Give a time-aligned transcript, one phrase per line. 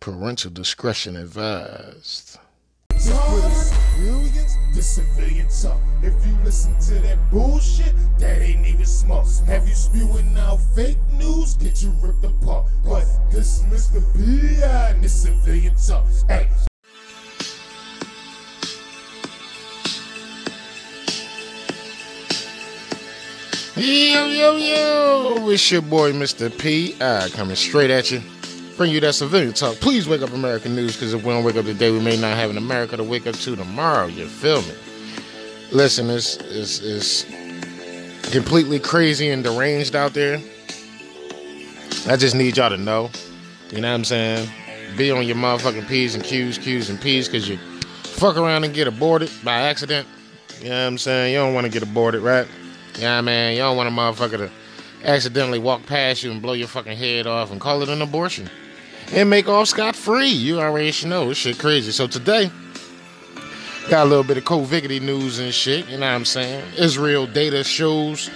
[0.00, 2.38] Parental discretion advised.
[2.96, 5.80] Civilians, the civilian talk.
[6.02, 9.26] If you listen to that bullshit, that ain't even smart.
[9.46, 11.54] Have you spewing out fake news?
[11.54, 12.66] Get you ripped apart.
[12.84, 14.00] But this Mr.
[14.14, 14.90] B.I.
[14.90, 16.06] and the civilian talk.
[16.28, 16.48] Hey,
[23.76, 25.48] Yo, yo, yo!
[25.50, 26.56] It's your boy, Mr.
[26.56, 26.96] P.
[27.00, 28.20] I coming straight at you.
[28.78, 29.74] Bring you that civilian talk.
[29.78, 32.36] Please wake up American news, because if we don't wake up today, we may not
[32.36, 34.06] have an America to wake up to tomorrow.
[34.06, 34.72] You feel me?
[35.72, 40.40] Listen, it's, it's, it's completely crazy and deranged out there.
[42.08, 43.10] I just need y'all to know.
[43.70, 44.48] You know what I'm saying?
[44.96, 47.58] Be on your motherfucking P's and Q's, Q's and P's, because you
[48.04, 50.06] fuck around and get aborted by accident.
[50.60, 51.32] You know what I'm saying?
[51.32, 52.46] You don't want to get aborted, right?
[52.96, 54.50] Yeah, man, you don't want a motherfucker to
[55.02, 58.48] accidentally walk past you and blow your fucking head off and call it an abortion.
[59.12, 60.28] And make off scot free.
[60.28, 61.28] You already know.
[61.28, 61.92] This shit crazy.
[61.92, 62.50] So today,
[63.88, 65.88] got a little bit of COVID news and shit.
[65.88, 66.64] You know what I'm saying?
[66.76, 68.28] Israel data shows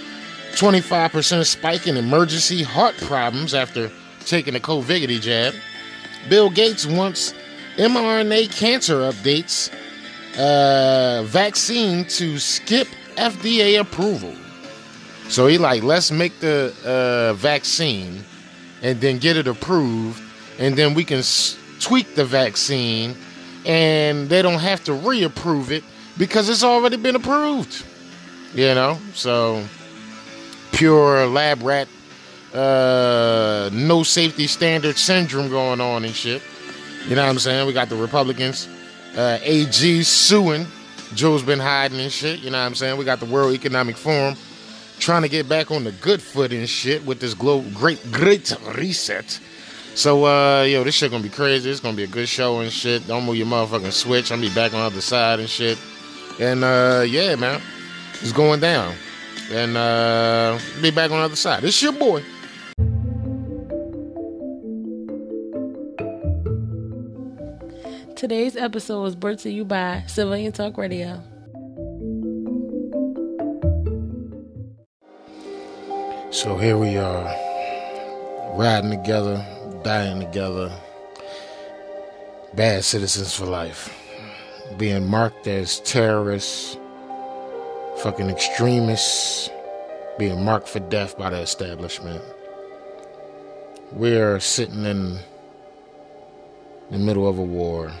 [0.53, 3.91] 25% spike in emergency heart problems after
[4.25, 5.53] taking a COVID jab.
[6.29, 7.33] Bill Gates wants
[7.77, 9.71] mRNA cancer updates,
[10.37, 14.33] uh, vaccine to skip FDA approval.
[15.29, 18.23] So he like, let's make the uh, vaccine
[18.81, 20.21] and then get it approved,
[20.59, 21.23] and then we can
[21.79, 23.15] tweak the vaccine,
[23.65, 25.83] and they don't have to reapprove it
[26.17, 27.85] because it's already been approved.
[28.53, 29.65] You know, so
[30.73, 31.87] pure lab rat,
[32.53, 36.41] uh, no safety standard syndrome going on and shit.
[37.07, 37.67] You know what I'm saying?
[37.67, 38.67] We got the Republicans,
[39.17, 40.67] uh, AG suing.
[41.15, 42.39] Joe's been hiding and shit.
[42.39, 42.97] You know what I'm saying?
[42.97, 44.35] We got the World Economic Forum
[44.99, 49.39] trying to get back on the good foot and shit with this great, great reset.
[49.95, 51.69] So, uh, yo, this shit gonna be crazy.
[51.69, 53.07] It's gonna be a good show and shit.
[53.07, 54.31] Don't move your motherfucking switch.
[54.31, 55.77] I'm gonna be back on the other side and shit.
[56.39, 57.61] And, uh, yeah, man,
[58.21, 58.95] it's going down.
[59.51, 61.63] And, uh, be back on the other side.
[61.63, 62.23] It's your boy.
[68.15, 71.21] Today's episode was brought to you by Civilian Talk Radio.
[76.31, 77.25] So here we are,
[78.57, 79.45] riding together,
[79.83, 80.71] dying together,
[82.53, 83.93] bad citizens for life,
[84.77, 86.77] being marked as terrorists,
[87.97, 89.49] fucking extremists,
[90.17, 92.23] being marked for death by the establishment.
[93.91, 95.19] We're sitting in
[96.89, 97.91] the middle of a war.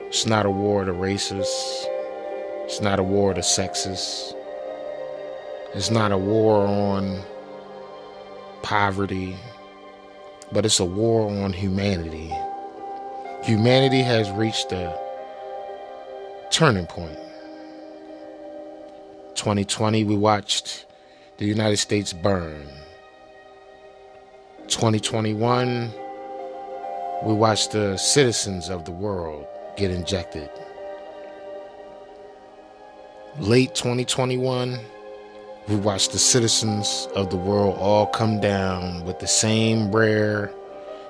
[0.00, 1.48] It's not a war the races.
[2.64, 4.32] It's not a war the sexes.
[5.74, 7.20] It's not a war on
[8.62, 9.36] poverty,
[10.52, 12.32] but it's a war on humanity.
[13.42, 14.98] Humanity has reached a
[16.50, 17.18] turning point.
[19.34, 20.86] 2020, we watched
[21.38, 22.66] the United States burn.
[24.68, 25.92] 2021,
[27.22, 29.46] we watched the citizens of the world
[29.76, 30.50] get injected.
[33.38, 34.78] Late 2021,
[35.68, 40.52] we watched the citizens of the world all come down with the same rare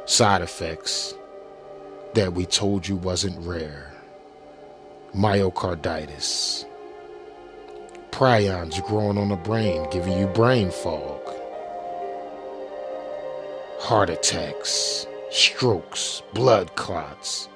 [0.06, 1.15] side effects
[2.15, 3.93] that we told you wasn't rare.
[5.15, 6.65] Myocarditis,
[8.11, 11.21] prions growing on the brain, giving you brain fog,
[13.78, 17.49] heart attacks, strokes, blood clots,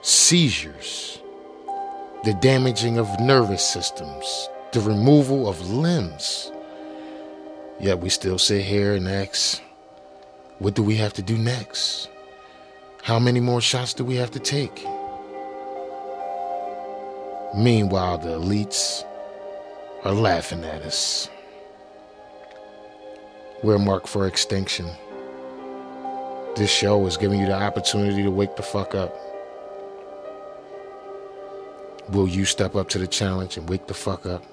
[0.00, 1.20] seizures,
[2.24, 6.52] the damaging of nervous systems, the removal of limbs.
[7.80, 9.62] Yet we still sit here and ask,
[10.58, 12.08] what do we have to do next?
[13.02, 14.84] How many more shots do we have to take?
[17.56, 19.04] Meanwhile, the elites
[20.04, 21.30] are laughing at us.
[23.62, 24.86] We're marked for extinction.
[26.56, 29.16] This show is giving you the opportunity to wake the fuck up.
[32.10, 34.44] Will you step up to the challenge and wake the fuck up?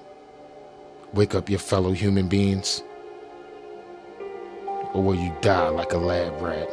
[1.16, 2.82] Wake up your fellow human beings?
[4.92, 6.68] Or will you die like a lab rat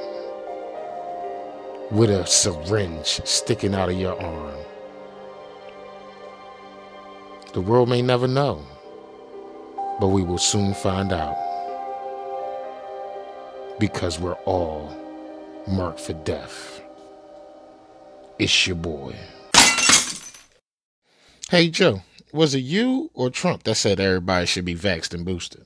[1.90, 4.60] with a syringe sticking out of your arm?
[7.54, 8.66] The world may never know,
[10.01, 11.38] but we will soon find out
[13.80, 14.94] because we're all
[15.68, 16.81] marked for death.
[18.39, 19.16] It's your boy.
[21.50, 22.01] Hey Joe,
[22.33, 25.65] was it you or Trump that said everybody should be vaxxed and boosted?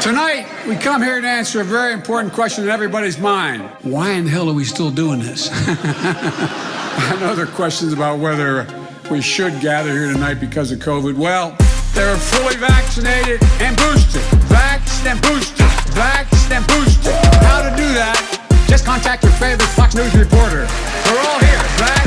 [0.00, 3.62] Tonight, we come here to answer a very important question in everybody's mind.
[3.82, 5.48] Why in the hell are we still doing this?
[5.52, 8.66] I know there are questions about whether
[9.10, 11.16] we should gather here tonight because of COVID.
[11.16, 11.56] Well,
[11.92, 14.22] they're fully vaccinated and boosted.
[14.46, 15.66] Vaxxed and boosted.
[15.96, 17.14] Vaxxed and boosted.
[17.42, 18.64] How to do that?
[18.68, 20.66] Just contact your favorite Fox News reporter.
[21.10, 21.58] We're all here.
[21.78, 22.05] Vaxxed.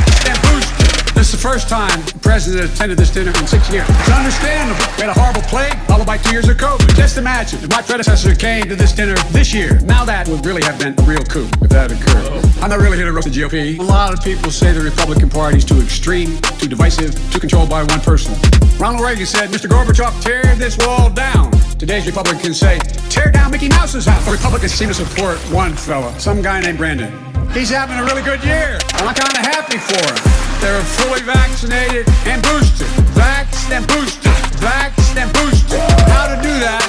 [1.19, 3.83] This is the first time the president attended this dinner in six years.
[3.89, 4.79] It's understandable.
[4.95, 6.95] We had a horrible plague, followed by two years of COVID.
[6.95, 9.81] Just imagine if my predecessor came to this dinner this year.
[9.81, 12.23] Now that would really have been a real coup if that occurred.
[12.63, 13.79] I'm not really here to roast the GOP.
[13.79, 17.69] A lot of people say the Republican Party is too extreme, too divisive, too controlled
[17.69, 18.33] by one person.
[18.79, 19.67] Ronald Reagan said, Mr.
[19.67, 21.51] Gorbachev, tear this wall down.
[21.77, 22.79] Today's Republicans say,
[23.09, 24.23] tear down Mickey Mouse's house.
[24.23, 27.28] The Republicans seem to support one fella, some guy named Brandon.
[27.53, 28.77] He's having a really good year.
[28.97, 30.17] and I'm kind of happy for him.
[30.61, 32.87] They're fully vaccinated and boosted.
[33.17, 34.31] Vaxxed and boosted.
[34.61, 35.79] Vaxxed and boosted.
[36.11, 36.83] How to do that?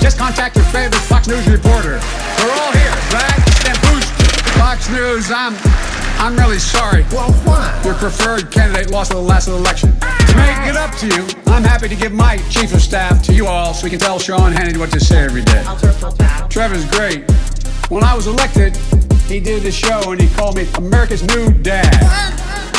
[0.00, 2.00] Just contact your favorite Fox News reporter.
[2.42, 2.94] We're all here.
[3.12, 4.30] Vaxxed and boosted.
[4.58, 5.54] Fox News, I'm
[6.18, 7.04] I'm really sorry.
[7.12, 7.80] Well, why?
[7.84, 9.92] Your preferred candidate lost the last election.
[10.00, 13.34] To make it up to you, I'm happy to give my chief of staff to
[13.34, 15.62] you all so we can tell Sean Hannity what to say every day.
[16.48, 17.26] Trevor's great.
[17.88, 18.76] When I was elected,
[19.28, 21.86] he did the show and he called me America's new dad.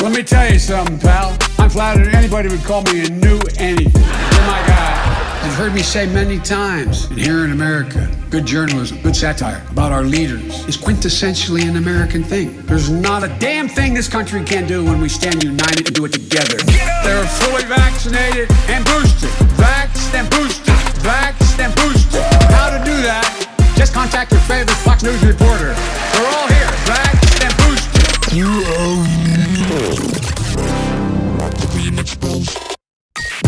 [0.02, 1.38] Let me tell you something, pal.
[1.58, 4.04] I'm flattered anybody would call me a new anything.
[4.04, 5.46] You're my guy.
[5.46, 9.94] You've heard me say many times, and here in America, good journalism, good satire about
[9.94, 12.62] our leaders is quintessentially an American thing.
[12.64, 16.04] There's not a damn thing this country can do when we stand united and do
[16.04, 16.58] it together.
[17.06, 19.30] They're fully vaccinated and boosted.
[19.56, 20.76] Vaxxed and boosted.
[21.02, 22.22] Vaxxed and boosted.
[22.52, 23.57] How to do that?
[23.78, 25.76] Just contact your favorite Fox News reporter.
[26.18, 26.66] We're all here.
[26.90, 28.34] Vaxxed and boosted.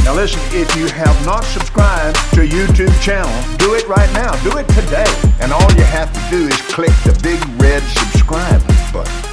[0.05, 4.31] Now listen, if you have not subscribed to YouTube channel, do it right now.
[4.43, 5.05] Do it today.
[5.41, 8.61] And all you have to do is click the big red subscribe
[8.93, 9.28] button.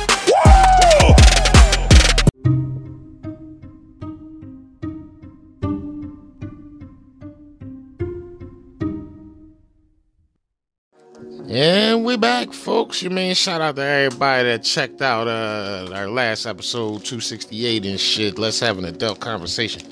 [11.49, 13.03] And we're back, folks.
[13.03, 18.01] You mean shout out to everybody that checked out uh our last episode 268 and
[18.01, 18.37] shit.
[18.37, 19.83] Let's have an adult conversation.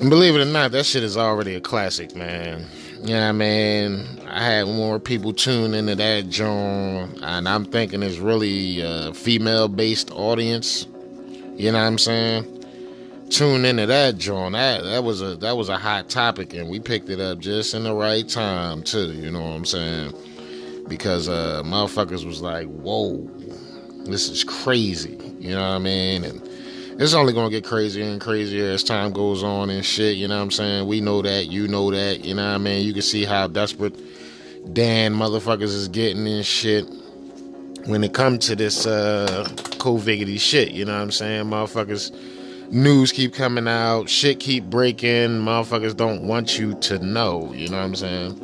[0.00, 2.64] And believe it or not, that shit is already a classic, man.
[3.00, 4.06] You know what I mean?
[4.28, 9.66] I had more people tune into that joint, and I'm thinking it's really a female
[9.66, 10.86] based audience.
[11.56, 12.64] You know what I'm saying?
[13.30, 14.52] Tune into that joint.
[14.52, 17.74] That that was a that was a hot topic and we picked it up just
[17.74, 20.14] in the right time too, you know what I'm saying?
[20.88, 23.18] Because uh motherfuckers was like, whoa,
[24.04, 25.18] this is crazy.
[25.38, 26.24] You know what I mean?
[26.24, 26.42] And
[26.98, 30.36] it's only gonna get crazier and crazier as time goes on and shit, you know
[30.36, 30.86] what I'm saying?
[30.86, 32.86] We know that, you know that, you know what I mean?
[32.86, 33.94] You can see how desperate
[34.72, 36.86] Dan motherfuckers is getting and shit
[37.86, 39.46] when it comes to this uh
[39.78, 41.44] COVIDity shit, you know what I'm saying?
[41.44, 42.12] Motherfuckers
[42.72, 47.76] news keep coming out, shit keep breaking, motherfuckers don't want you to know, you know
[47.76, 48.40] what I'm saying?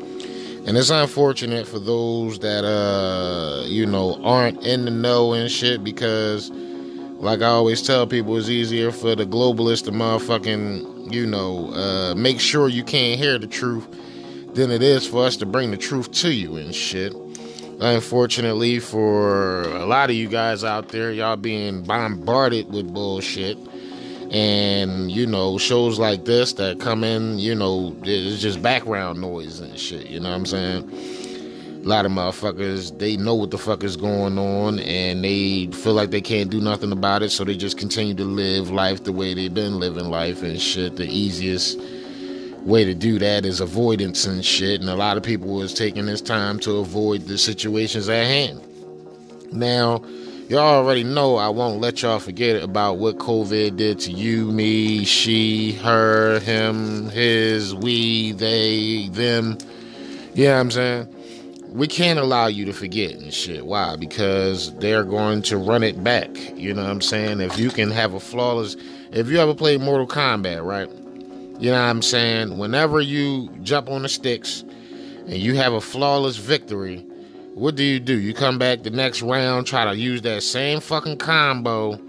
[0.65, 5.83] And it's unfortunate for those that uh you know aren't in the know and shit
[5.83, 11.73] because like I always tell people it's easier for the globalists to motherfucking, you know,
[11.75, 13.89] uh make sure you can't hear the truth
[14.55, 17.13] than it is for us to bring the truth to you and shit.
[17.81, 23.59] Unfortunately for a lot of you guys out there, y'all being bombarded with bullshit
[24.33, 29.61] and you know shows like this that come in you know it's just background noise
[29.61, 30.91] and shit you know what i'm saying?
[31.83, 35.93] A lot of motherfuckers they know what the fuck is going on and they feel
[35.95, 39.13] like they can't do nothing about it so they just continue to live life the
[39.13, 40.95] way they've been living life and shit.
[40.95, 41.79] The easiest
[42.61, 46.07] way to do that is avoidance and shit and a lot of people is taking
[46.07, 48.61] this time to avoid the situations at hand.
[49.53, 50.05] Now
[50.53, 55.03] y'all already know I won't let y'all forget about what COVID did to you, me,
[55.07, 59.57] she, her, him, his, we, they, them.
[60.35, 61.15] You know what I'm saying?
[61.71, 63.65] We can't allow you to forget and shit.
[63.65, 63.97] Why?
[63.97, 66.29] Because they're going to run it back.
[66.55, 67.41] You know what I'm saying?
[67.41, 68.77] If you can have a flawless,
[69.11, 70.91] if you ever played Mortal Kombat, right?
[71.63, 72.59] You know what I'm saying?
[72.59, 74.65] Whenever you jump on the sticks
[75.27, 77.07] and you have a flawless victory,
[77.55, 78.19] what do you do?
[78.19, 82.01] You come back the next round, try to use that same fucking combo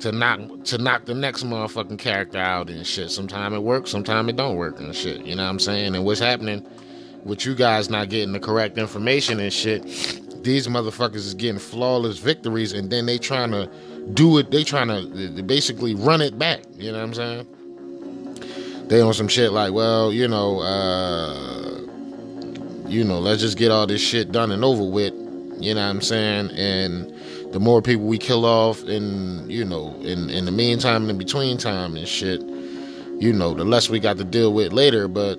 [0.00, 3.10] to knock to knock the next motherfucking character out and shit.
[3.10, 5.24] Sometimes it works, sometimes it don't work and shit.
[5.24, 5.94] You know what I'm saying?
[5.94, 6.66] And what's happening
[7.24, 9.82] with you guys not getting the correct information and shit,
[10.42, 13.70] these motherfuckers is getting flawless victories and then they trying to
[14.14, 16.62] do it, they trying to basically run it back.
[16.76, 18.88] You know what I'm saying?
[18.88, 21.77] They on some shit like, well, you know, uh
[22.88, 25.14] you know, let's just get all this shit done and over with.
[25.60, 26.50] You know what I'm saying?
[26.52, 27.12] And
[27.52, 31.18] the more people we kill off, and you know, in in the meantime, and in
[31.18, 32.40] between time and shit,
[33.20, 35.08] you know, the less we got to deal with later.
[35.08, 35.38] But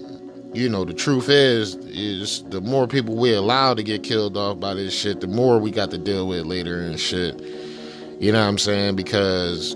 [0.53, 4.60] you know, the truth is, is the more people we allow to get killed off
[4.60, 7.39] by this shit, the more we got to deal with later and shit.
[8.20, 8.96] You know what I'm saying?
[8.96, 9.75] Because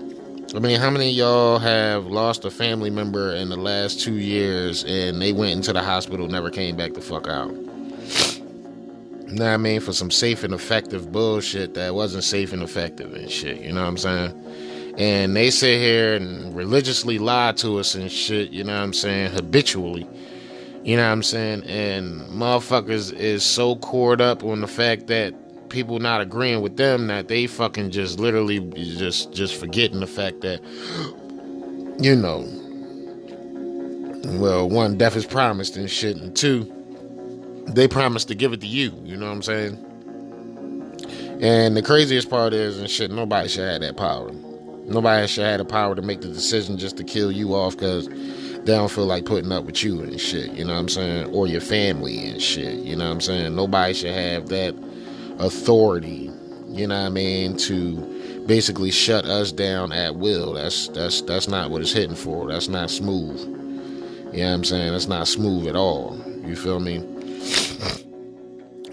[0.56, 4.84] I mean, how many y'all have lost a family member in the last two years
[4.84, 7.50] and they went into the hospital, never came back the fuck out?
[7.50, 9.80] You know what I mean?
[9.80, 13.62] For some safe and effective bullshit that wasn't safe and effective and shit.
[13.62, 14.94] You know what I'm saying?
[15.00, 18.94] And they sit here and religiously lie to us and shit, you know what I'm
[18.94, 19.32] saying?
[19.32, 20.08] Habitually.
[20.84, 21.64] You know what I'm saying?
[21.64, 25.34] And motherfuckers is so cored up on the fact that
[25.74, 30.42] people not agreeing with them that they fucking just literally just just forgetting the fact
[30.42, 30.62] that
[32.00, 32.48] you know
[34.40, 36.72] well one death is promised and shit and two
[37.70, 39.90] they promised to give it to you you know what i'm saying?
[41.42, 44.32] And the craziest part is and shit nobody should have that power.
[44.86, 48.08] Nobody should have the power to make the decision just to kill you off because
[48.08, 51.34] they don't feel like putting up with you and shit you know what i'm saying?
[51.34, 53.56] Or your family and shit you know what i'm saying?
[53.56, 54.76] Nobody should have that
[55.40, 56.32] authority,
[56.68, 60.54] you know what I mean, to basically shut us down at will.
[60.54, 62.48] That's that's that's not what it's hitting for.
[62.48, 63.40] That's not smooth.
[64.34, 64.92] You know what I'm saying?
[64.92, 66.20] That's not smooth at all.
[66.44, 67.04] You feel me?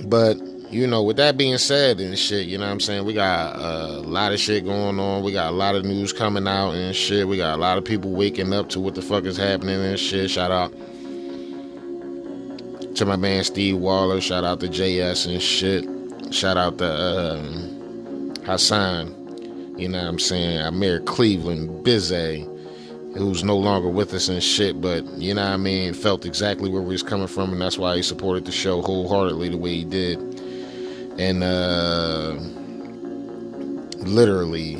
[0.04, 0.38] But
[0.70, 3.04] you know, with that being said and shit, you know what I'm saying?
[3.04, 5.22] We got a lot of shit going on.
[5.24, 7.26] We got a lot of news coming out and shit.
[7.26, 9.98] We got a lot of people waking up to what the fuck is happening and
[9.98, 10.30] shit.
[10.30, 10.72] Shout out
[12.94, 14.20] to my man Steve Waller.
[14.20, 15.99] Shout out to JS and shit.
[16.30, 17.42] Shout out to uh,
[18.44, 20.58] Hassan, you know what I'm saying?
[20.58, 22.46] I Amir Cleveland, Bizay,
[23.16, 25.92] who's no longer with us and shit, but you know what I mean?
[25.92, 29.48] Felt exactly where we was coming from, and that's why he supported the show wholeheartedly
[29.48, 30.18] the way he did.
[31.18, 32.34] And uh,
[33.98, 34.76] literally,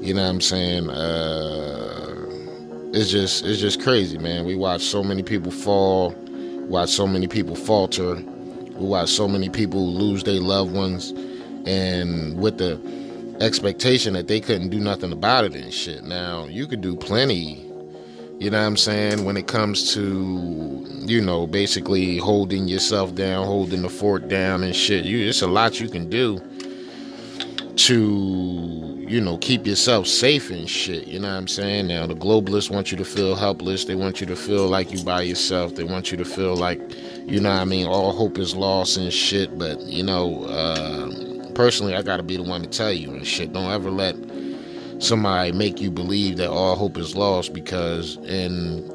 [0.00, 0.88] you know what I'm saying?
[0.88, 2.26] Uh,
[2.94, 4.46] it's just it's just crazy, man.
[4.46, 6.12] We watch so many people fall,
[6.68, 8.24] watch so many people falter
[8.76, 11.12] we watch so many people lose their loved ones
[11.66, 12.78] and with the
[13.40, 16.04] expectation that they couldn't do nothing about it and shit.
[16.04, 17.64] Now, you could do plenty,
[18.38, 23.46] you know what I'm saying, when it comes to, you know, basically holding yourself down,
[23.46, 25.04] holding the fort down and shit.
[25.04, 26.40] You it's a lot you can do
[27.76, 31.06] to, you know, keep yourself safe and shit.
[31.06, 31.88] You know what I'm saying?
[31.88, 33.84] Now the globalists want you to feel helpless.
[33.84, 35.74] They want you to feel like you by yourself.
[35.74, 36.80] They want you to feel like
[37.26, 39.58] you know I mean, all hope is lost and shit.
[39.58, 43.26] But, you know, uh, personally, I got to be the one to tell you and
[43.26, 43.52] shit.
[43.52, 44.16] Don't ever let
[44.98, 48.90] somebody make you believe that all hope is lost because and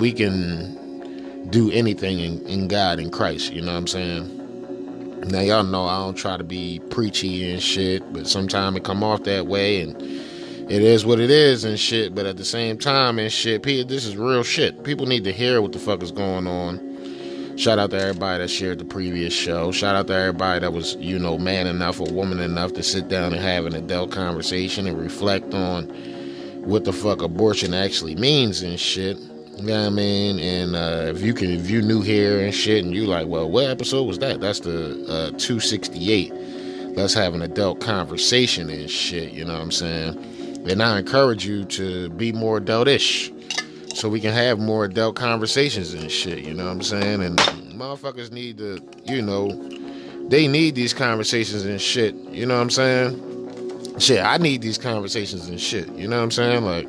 [0.00, 4.41] we can do anything in, in God and Christ, you know what I'm saying?
[5.24, 9.02] Now y'all know I don't try to be preachy and shit, but sometimes it come
[9.04, 12.78] off that way and it is what it is and shit, but at the same
[12.78, 14.84] time and shit, this is real shit.
[14.84, 16.92] People need to hear what the fuck is going on
[17.56, 19.70] Shout out to everybody that shared the previous show.
[19.72, 23.08] Shout out to everybody that was, you know, man enough or woman enough to sit
[23.08, 25.84] down and have an adult conversation and reflect on
[26.64, 29.18] what the fuck abortion actually means and shit.
[29.56, 30.40] You know what I mean?
[30.40, 33.50] And uh, if you can, if you new here and shit, and you like, well,
[33.50, 34.40] what episode was that?
[34.40, 36.32] That's the uh, 268.
[36.96, 39.32] Let's have an adult conversation and shit.
[39.32, 40.18] You know what I'm saying?
[40.68, 43.30] And I encourage you to be more adultish
[43.96, 46.40] so we can have more adult conversations and shit.
[46.40, 47.22] You know what I'm saying?
[47.22, 49.48] And motherfuckers need to, you know,
[50.28, 52.14] they need these conversations and shit.
[52.14, 53.98] You know what I'm saying?
[53.98, 55.88] Shit, I need these conversations and shit.
[55.92, 56.64] You know what I'm saying?
[56.64, 56.88] Like,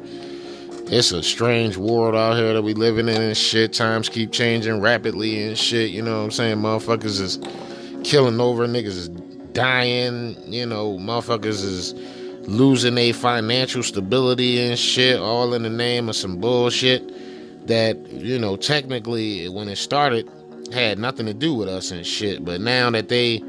[0.88, 3.74] it's a strange world out here that we living in and shit.
[3.74, 5.92] Times keep changing rapidly and shit.
[5.92, 6.58] You know what I'm saying?
[6.58, 7.40] Motherfuckers is
[8.04, 10.36] killing over, niggas is dying.
[10.52, 11.94] You know, motherfuckers is
[12.48, 18.38] losing a financial stability and shit, all in the name of some bullshit that, you
[18.38, 20.30] know, technically when it started
[20.74, 22.44] had nothing to do with us and shit.
[22.44, 23.42] But now that they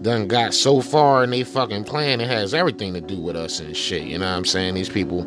[0.00, 3.60] done got so far in they fucking plan, it has everything to do with us
[3.60, 4.02] and shit.
[4.02, 4.74] You know what I'm saying?
[4.74, 5.22] These people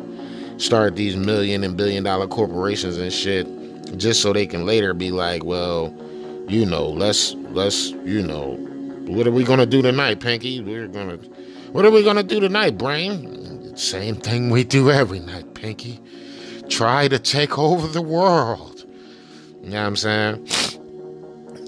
[0.58, 3.46] start these million and billion dollar corporations and shit
[3.98, 5.94] just so they can later be like, well,
[6.48, 8.56] you know, let's let's, you know,
[9.06, 10.60] what are we gonna do tonight, Pinky?
[10.60, 11.18] We're gonna
[11.72, 13.76] what are we gonna do tonight, Brain?
[13.76, 16.00] Same thing we do every night, Pinky.
[16.68, 18.84] Try to take over the world.
[19.62, 20.48] You know what I'm saying?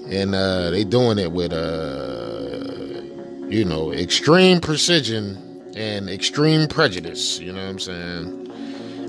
[0.07, 2.69] And uh, they doing it with uh,
[3.49, 7.39] you know, extreme precision and extreme prejudice.
[7.39, 8.38] You know what I'm saying?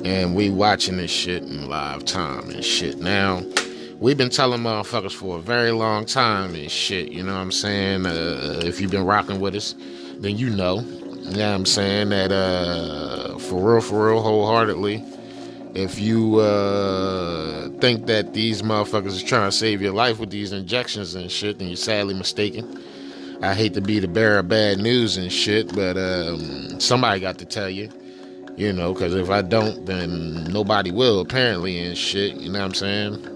[0.04, 2.99] And we watching this shit in live time and shit.
[2.99, 3.42] Now,
[3.99, 7.12] we've been telling motherfuckers for a very long time and shit.
[7.12, 8.07] You know what I'm saying?
[8.07, 9.75] Uh, if you've been rocking with us,
[10.19, 10.80] then you know.
[10.80, 12.09] You know what I'm saying?
[12.09, 15.04] That uh, for real, for real, wholeheartedly.
[15.75, 20.50] If you uh, think that these motherfuckers are trying to save your life with these
[20.50, 22.83] injections and shit, then you're sadly mistaken.
[23.42, 27.38] I hate to be the bearer of bad news and shit, but um, somebody got
[27.38, 27.88] to tell you,
[28.57, 32.66] you know, because if I don't, then nobody will, apparently, and shit, you know what
[32.66, 33.26] I'm saying?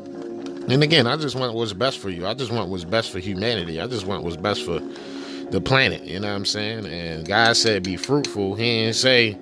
[0.68, 2.26] And again, I just want what's best for you.
[2.26, 3.80] I just want what's best for humanity.
[3.80, 4.80] I just want what's best for
[5.50, 6.86] the planet, you know what I'm saying?
[6.86, 8.54] And God said be fruitful.
[8.54, 9.38] He didn't say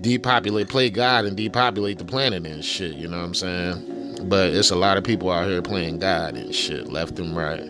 [0.00, 4.28] depopulate, play God and depopulate the planet and shit, you know what I'm saying?
[4.28, 7.60] But it's a lot of people out here playing God and shit, left and right.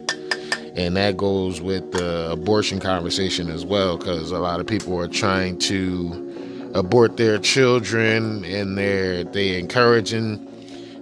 [0.76, 5.08] And that goes with the abortion conversation as well, because a lot of people are
[5.08, 6.31] trying to
[6.74, 10.46] abort their children and they're they encouraging,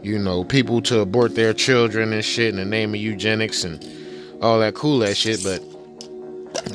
[0.02, 3.84] you know, people to abort their children and shit in the name of eugenics and
[4.42, 5.62] all that cool ass shit, but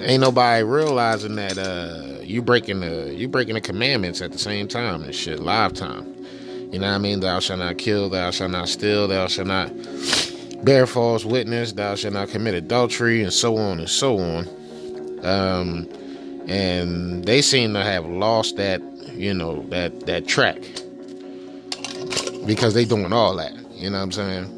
[0.01, 4.67] ain't nobody realizing that uh you breaking the you breaking the commandments at the same
[4.67, 6.13] time and shit live time.
[6.71, 7.19] You know what i mean?
[7.19, 9.71] Thou shalt not kill thou shalt not steal thou shalt not
[10.63, 14.47] bear false witness thou shalt not commit adultery and so on and so on.
[15.23, 15.89] Um
[16.47, 18.81] and they seem to have lost that
[19.13, 20.61] you know that that track
[22.45, 24.55] because they doing all that you know what i'm saying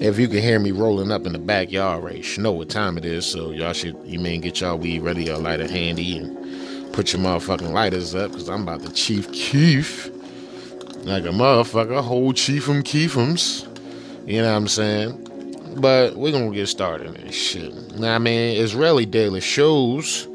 [0.00, 2.98] if you can hear me rolling up in the backyard, right, you know what time
[2.98, 3.24] it is.
[3.24, 7.22] So y'all should, you may get y'all weed ready, your lighter handy, and put your
[7.22, 10.10] motherfucking lighters up, cause I'm about to chief Keef
[11.04, 13.68] like a motherfucker, whole chief from Keefums.
[14.26, 15.76] You know what I'm saying?
[15.76, 17.72] But we're gonna get started and shit.
[17.98, 20.26] Now, I mean, Israeli Daily shows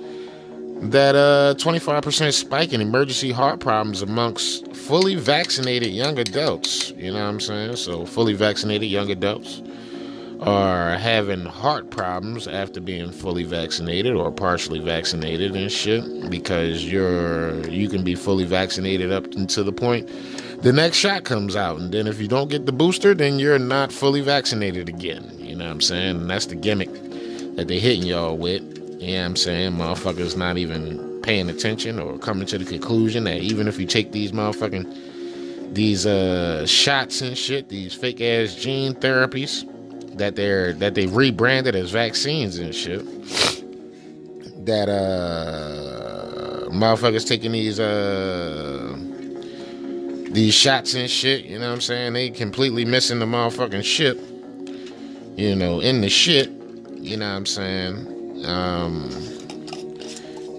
[0.82, 6.92] that uh, a 25% spike in emergency heart problems amongst fully vaccinated young adults.
[6.92, 7.76] You know what I'm saying?
[7.76, 9.62] So, fully vaccinated young adults
[10.42, 17.60] are having heart problems after being fully vaccinated or partially vaccinated and shit because you're
[17.68, 20.10] you can be fully vaccinated up until the point
[20.62, 23.60] the next shot comes out and then if you don't get the booster then you're
[23.60, 26.94] not fully vaccinated again you know what i'm saying and that's the gimmick
[27.58, 29.72] that they're hitting y'all with you know what I'm saying?
[29.74, 34.12] Motherfuckers not even paying attention or coming to the conclusion that even if you take
[34.12, 39.64] these motherfucking these uh shots and shit, these fake ass gene therapies
[40.18, 43.06] that they're that they rebranded as vaccines and shit.
[44.66, 48.98] That uh motherfuckers taking these uh
[50.32, 52.14] these shots and shit, you know what I'm saying?
[52.14, 54.20] They completely missing the motherfucking ship.
[55.38, 56.50] You know, in the shit,
[56.98, 58.19] you know what I'm saying?
[58.46, 59.10] Um,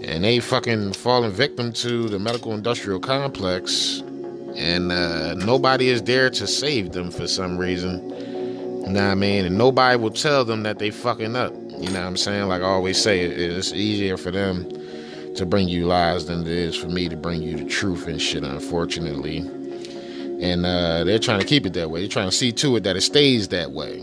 [0.03, 4.03] and they fucking falling victim to the medical industrial complex,
[4.57, 8.09] and uh, nobody is there to save them for some reason.
[8.11, 9.45] You know what I mean?
[9.45, 11.53] And nobody will tell them that they fucking up.
[11.79, 12.49] You know what I'm saying?
[12.49, 14.69] Like I always say, it's easier for them
[15.37, 18.21] to bring you lies than it is for me to bring you the truth and
[18.21, 19.39] shit, unfortunately.
[19.39, 22.01] And uh, they're trying to keep it that way.
[22.01, 24.03] They're trying to see to it that it stays that way.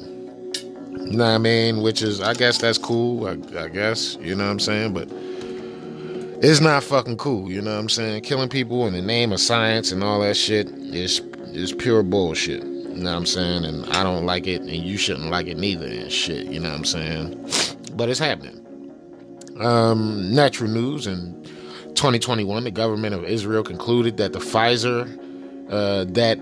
[1.10, 1.82] You know what I mean?
[1.82, 3.28] Which is, I guess that's cool.
[3.28, 4.94] I, I, guess, you know what I'm saying?
[4.94, 5.08] But
[6.44, 7.50] it's not fucking cool.
[7.50, 8.24] You know what I'm saying?
[8.24, 11.22] Killing people in the name of science and all that shit is
[11.54, 12.62] is pure bullshit.
[12.64, 13.64] You know what I'm saying?
[13.64, 16.48] And I don't like it, and you shouldn't like it neither, and shit.
[16.48, 17.50] You know what I'm saying?
[17.94, 18.64] But it's happening.
[19.60, 21.42] Um, natural news in
[21.96, 25.08] 2021, the government of Israel concluded that the Pfizer
[25.72, 26.38] uh, that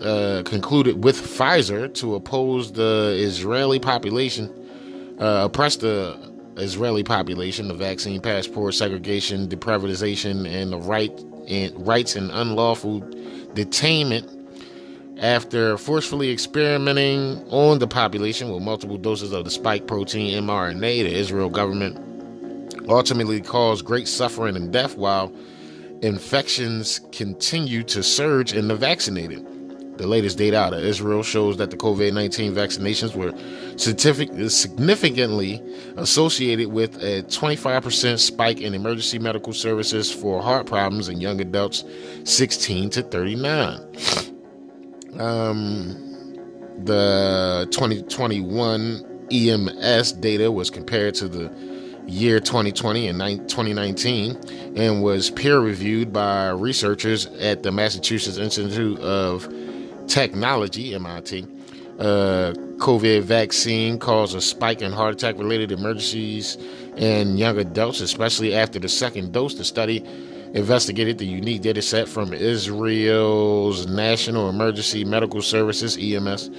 [0.00, 4.50] uh, concluded with Pfizer to oppose the Israeli population,
[5.18, 6.18] uh, oppress the
[6.56, 11.12] Israeli population, the vaccine passport, segregation, deprivatization, and the right
[11.48, 13.00] and rights and unlawful
[13.54, 14.32] detainment.
[15.18, 21.14] After forcefully experimenting on the population with multiple doses of the spike protein mRNA, the
[21.14, 21.98] Israel government
[22.88, 25.32] ultimately caused great suffering and death while
[26.02, 29.44] infections continue to surge in the vaccinated.
[29.96, 33.32] The latest data out of Israel shows that the COVID 19 vaccinations were
[33.78, 35.62] significantly
[35.96, 41.84] associated with a 25% spike in emergency medical services for heart problems in young adults
[42.24, 43.80] 16 to 39.
[45.18, 46.06] Um,
[46.84, 51.50] the 2021 EMS data was compared to the
[52.06, 59.48] year 2020 and 2019 and was peer reviewed by researchers at the Massachusetts Institute of
[60.06, 61.46] technology, MIT,
[61.98, 66.56] uh, COVID vaccine caused a spike in heart attack related emergencies
[66.96, 69.54] in young adults, especially after the second dose.
[69.54, 70.04] The study
[70.52, 76.50] investigated the unique data set from Israel's National Emergency Medical Services, EMS.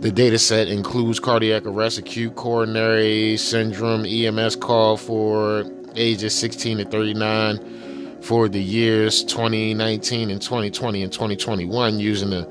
[0.00, 5.64] The data set includes cardiac arrest, acute coronary syndrome, EMS call for
[5.94, 12.50] ages 16 to 39 for the years 2019 and 2020 and 2021 using the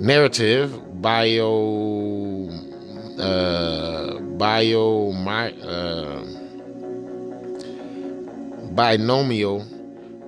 [0.00, 2.48] narrative bio
[3.18, 6.24] uh, bio my, uh,
[8.72, 9.66] binomial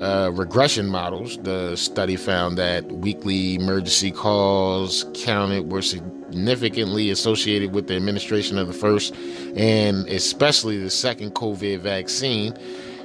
[0.00, 7.86] uh, regression models, the study found that weekly emergency calls counted were significantly associated with
[7.86, 9.14] the administration of the first
[9.56, 12.56] and especially the second COVID vaccine.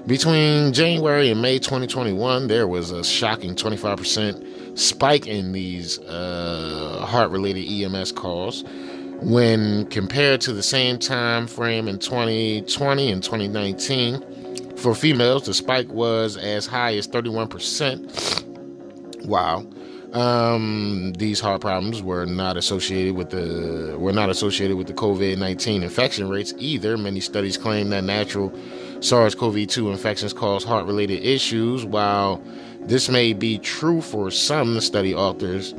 [0.08, 7.32] Between January and May 2021, there was a shocking 25% spike in these uh, heart
[7.32, 8.64] related EMS calls.
[9.22, 15.90] When compared to the same time frame in 2020 and 2019, for females, the spike
[15.90, 19.26] was as high as 31%.
[19.26, 19.66] Wow.
[20.14, 25.82] Um, these heart problems were not associated with the were not associated with the COVID-19
[25.82, 26.98] infection rates either.
[26.98, 28.54] Many studies claim that natural
[29.02, 31.84] SARS-CoV-2 infections cause heart-related issues.
[31.84, 32.42] While
[32.88, 35.74] this may be true for some, study authors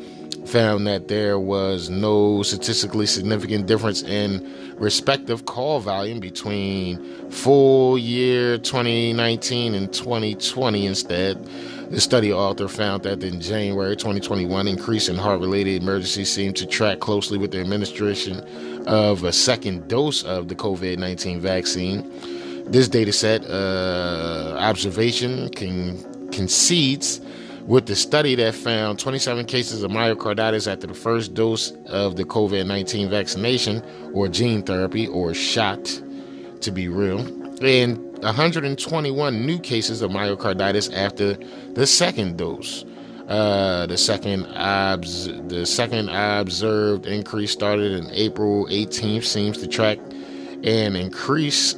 [0.47, 8.59] found that there was no statistically significant difference in respective call volume between full year
[8.59, 11.45] 2019 and 2020 instead.
[11.91, 16.67] The study author found that in January 2021, increase in heart related emergencies seemed to
[16.67, 18.41] track closely with the administration
[18.87, 22.11] of a second dose of the COVID 19 vaccine.
[22.67, 25.97] This data set uh, observation can,
[26.37, 27.21] concedes
[27.67, 32.25] with the study that found 27 cases of myocarditis after the first dose of the
[32.25, 35.85] COVID 19 vaccination or gene therapy or shot,
[36.61, 37.21] to be real,
[37.65, 41.37] and 121 new cases of myocarditis after
[41.73, 42.85] the second dose.
[43.29, 49.99] Uh, the second obs- the second observed increase started in April 18th seems to track
[50.63, 51.75] an increase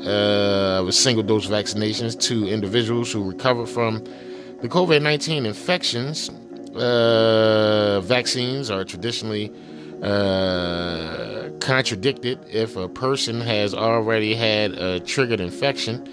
[0.00, 4.04] uh, of single dose vaccinations to individuals who recovered from
[4.60, 6.30] the COVID 19 infections,
[6.74, 9.52] uh, vaccines are traditionally
[10.02, 16.06] uh, contradicted if a person has already had a triggered infection.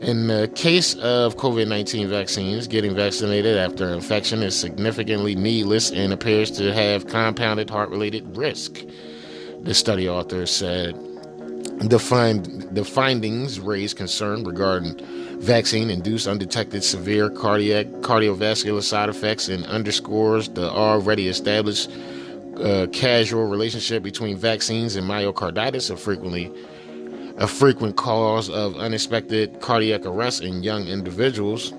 [0.00, 6.12] In the case of COVID 19 vaccines, getting vaccinated after infection is significantly needless and
[6.12, 8.82] appears to have compounded heart related risk.
[9.62, 10.96] The study author said
[11.90, 14.96] the, find, the findings raise concern regarding
[15.40, 21.90] vaccine induced undetected severe cardiac cardiovascular side effects and underscores the already established
[22.58, 26.52] uh, casual relationship between vaccines and myocarditis, a frequently
[27.38, 31.72] a frequent cause of unexpected cardiac arrest in young individuals.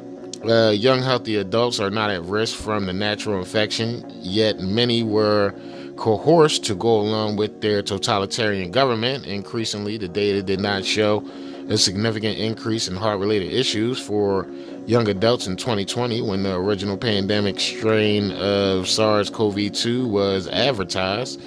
[0.44, 5.54] Uh, young healthy adults are not at risk from the natural infection, yet many were
[5.98, 9.26] coerced to go along with their totalitarian government.
[9.26, 11.26] Increasingly, the data did not show
[11.70, 14.48] a significant increase in heart related issues for
[14.86, 21.42] young adults in 2020 when the original pandemic strain of SARS CoV 2 was advertised.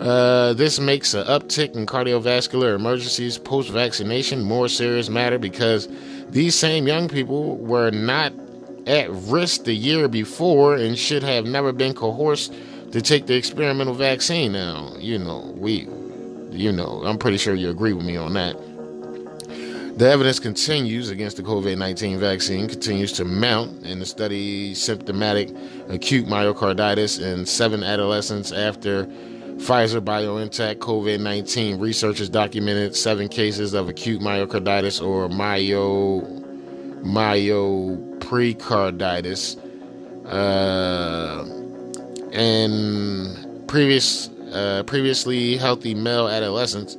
[0.00, 5.88] Uh, this makes an uptick in cardiovascular emergencies post vaccination more serious matter because
[6.30, 8.32] these same young people were not
[8.86, 12.52] at risk the year before and should have never been coerced
[12.92, 14.52] to take the experimental vaccine.
[14.52, 15.88] Now, you know, we,
[16.50, 18.56] you know, I'm pretty sure you agree with me on that.
[19.96, 25.50] The evidence continues against the COVID 19 vaccine, continues to mount in the study symptomatic
[25.88, 31.78] acute myocarditis in seven adolescents after Pfizer BioNTech COVID 19.
[31.78, 36.22] Researchers documented seven cases of acute myocarditis or myo,
[37.04, 39.58] myoprecarditis.
[40.24, 41.61] Uh,
[42.32, 46.96] and previous, uh, previously healthy male adolescents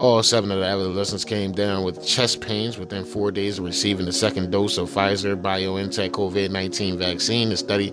[0.00, 4.06] all seven of the adolescents came down with chest pains within four days of receiving
[4.06, 7.50] the second dose of Pfizer BioNTech COVID 19 vaccine.
[7.50, 7.90] The study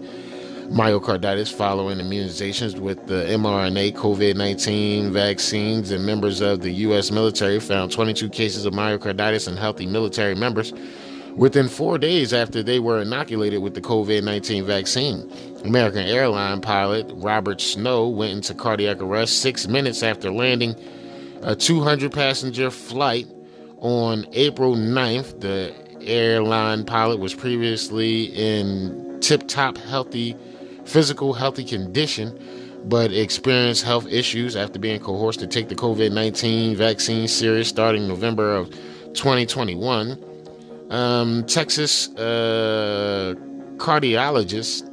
[0.69, 7.11] myocarditis following immunizations with the mRNA COVID 19 vaccines and members of the U.S.
[7.11, 10.71] military found 22 cases of myocarditis in healthy military members
[11.35, 15.29] within four days after they were inoculated with the COVID 19 vaccine.
[15.65, 20.75] American airline pilot Robert Snow went into cardiac arrest six minutes after landing
[21.41, 23.27] a 200 passenger flight
[23.79, 25.41] on April 9th.
[25.41, 30.35] The airline pilot was previously in tip top healthy,
[30.85, 32.39] physical healthy condition,
[32.85, 38.07] but experienced health issues after being coerced to take the COVID 19 vaccine series starting
[38.07, 38.69] November of
[39.13, 40.23] 2021.
[40.89, 43.33] Um, Texas uh,
[43.77, 44.86] cardiologist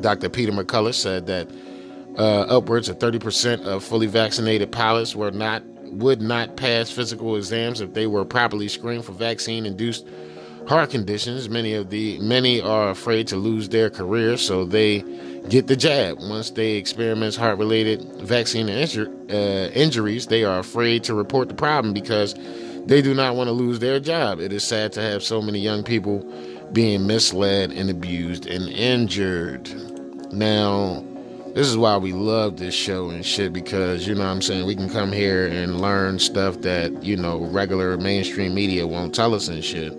[0.00, 0.28] Dr.
[0.28, 1.48] Peter McCullough said that
[2.18, 7.80] uh, upwards of 30% of fully vaccinated pilots were not would not pass physical exams
[7.80, 10.06] if they were properly screened for vaccine-induced
[10.68, 11.48] heart conditions.
[11.48, 15.04] Many of the many are afraid to lose their career, so they
[15.48, 16.18] get the jab.
[16.20, 21.92] Once they experience heart-related vaccine injur- uh, injuries, they are afraid to report the problem
[21.92, 22.34] because
[22.86, 24.40] they do not want to lose their job.
[24.40, 26.20] It is sad to have so many young people
[26.72, 29.89] being misled and abused and injured.
[30.32, 31.04] Now,
[31.54, 34.66] this is why we love this show and shit because you know what I'm saying
[34.66, 39.34] we can come here and learn stuff that you know regular mainstream media won't tell
[39.34, 39.92] us and shit.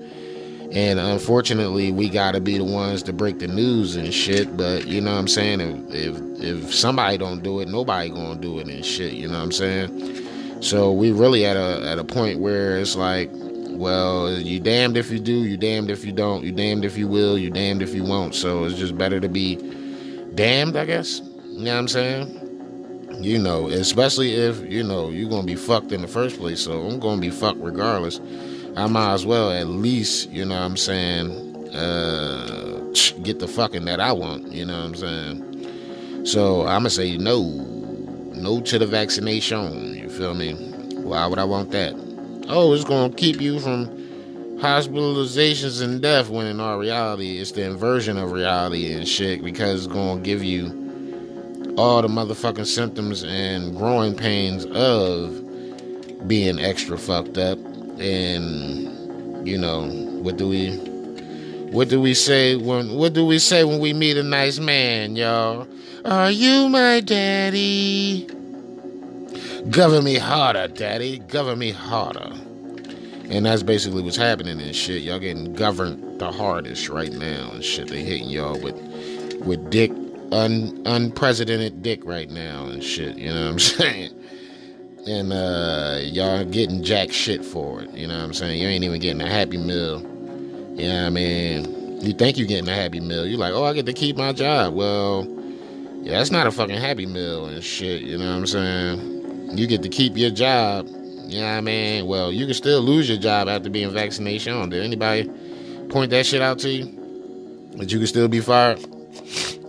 [0.72, 4.56] And unfortunately, we got to be the ones to break the news and shit.
[4.56, 5.60] But you know what I'm saying?
[5.60, 9.14] If if, if somebody don't do it, nobody gonna do it and shit.
[9.14, 10.62] You know what I'm saying?
[10.62, 15.12] So we really at a at a point where it's like, well, you damned if
[15.12, 17.94] you do, you damned if you don't, you damned if you will, you damned if
[17.94, 18.34] you won't.
[18.36, 19.58] So it's just better to be
[20.36, 21.22] damned, I guess.
[21.46, 23.18] You know what I'm saying?
[23.22, 26.62] You know, especially if, you know, you're going to be fucked in the first place.
[26.62, 28.20] So I'm going to be fucked regardless.
[28.76, 33.86] I might as well at least, you know what I'm saying, uh, get the fucking
[33.86, 34.52] that I want.
[34.52, 36.26] You know what I'm saying?
[36.26, 37.44] So I'm going to say no.
[38.34, 39.94] No to the vaccination.
[39.96, 40.54] You feel me?
[40.96, 41.94] Why would I want that?
[42.48, 44.01] Oh, it's going to keep you from
[44.62, 49.88] hospitalizations and death when in our reality it's the inversion of reality and shit because
[49.88, 57.40] it's to give you all the motherfucking symptoms and growing pains of being extra fucked
[57.40, 57.58] up.
[58.00, 59.88] And you know
[60.22, 60.76] what do we
[61.72, 65.16] what do we say when what do we say when we meet a nice man
[65.16, 65.68] y'all?
[66.06, 68.28] Are you my daddy?
[69.72, 71.18] Govern me harder daddy.
[71.18, 72.32] Govern me harder
[73.32, 77.64] and that's basically what's happening and shit y'all getting governed the hardest right now and
[77.64, 78.76] shit they hitting y'all with
[79.46, 79.92] with dick
[80.32, 83.18] un, unprecedented dick right now and shit.
[83.18, 84.12] You know what I'm saying?
[85.08, 87.92] And uh, y'all getting jack shit for it.
[87.92, 88.62] You know what I'm saying?
[88.62, 90.02] You ain't even getting a happy meal.
[90.76, 92.02] You know what I mean?
[92.02, 93.26] You think you're getting a happy meal.
[93.26, 94.74] You're like, oh, I get to keep my job.
[94.74, 95.28] Well,
[96.02, 98.02] yeah, that's not a fucking happy meal and shit.
[98.04, 99.58] You know what I'm saying?
[99.58, 100.88] You get to keep your job.
[101.26, 102.08] You know what I mean?
[102.08, 104.70] Well, you can still lose your job after being vaccinated.
[104.70, 105.30] Did anybody
[105.90, 107.70] point that shit out to you?
[107.78, 108.86] That you can still be fired?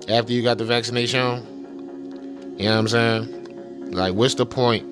[0.08, 1.46] after you got the vaccination.
[2.58, 3.92] You know what I'm saying?
[3.92, 4.84] Like, what's the point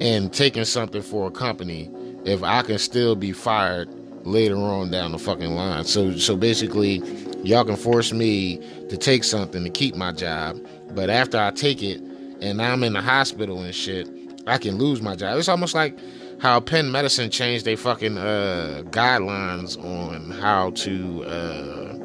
[0.00, 1.90] in taking something for a company
[2.24, 3.88] if I can still be fired
[4.24, 5.84] later on down the fucking line?
[5.84, 6.98] So, so basically,
[7.42, 10.58] y'all can force me to take something to keep my job,
[10.90, 12.00] but after I take it
[12.40, 14.08] and I'm in the hospital and shit,
[14.46, 15.38] I can lose my job.
[15.38, 15.98] It's almost like
[16.40, 21.98] how Penn Medicine changed their fucking uh, guidelines on how to uh,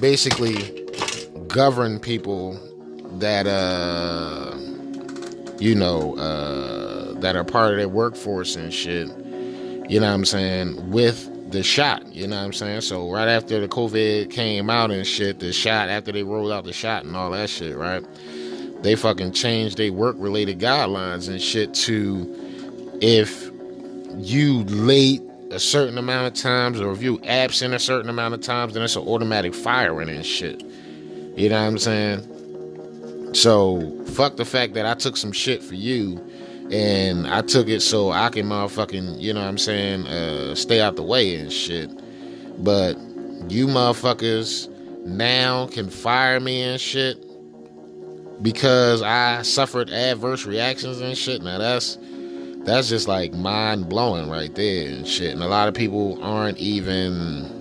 [0.00, 0.54] basically
[1.48, 2.58] govern people
[3.18, 4.54] that uh
[5.58, 9.08] you know uh that are part of their workforce and shit.
[9.88, 10.90] You know what i'm saying?
[10.90, 12.06] With the shot.
[12.14, 12.82] You know what i'm saying?
[12.82, 16.64] So right after the covid came out and shit the shot after they rolled out
[16.64, 18.04] the shot and all that shit right
[18.86, 23.50] they fucking changed their work related guidelines and shit to if
[24.16, 28.40] you late a certain amount of times or if you absent a certain amount of
[28.40, 30.62] times then it's an automatic firing and shit
[31.36, 33.34] you know what I'm saying?
[33.34, 36.18] So fuck the fact that I took some shit for you
[36.70, 40.80] and I took it so I can motherfucking, you know what I'm saying, uh, stay
[40.80, 41.90] out the way and shit.
[42.64, 42.94] But
[43.50, 44.70] you motherfuckers
[45.04, 47.22] now can fire me and shit
[48.42, 51.42] because I suffered adverse reactions and shit.
[51.42, 51.98] Now that's
[52.64, 55.32] that's just like mind blowing right there and shit.
[55.32, 57.56] And a lot of people aren't even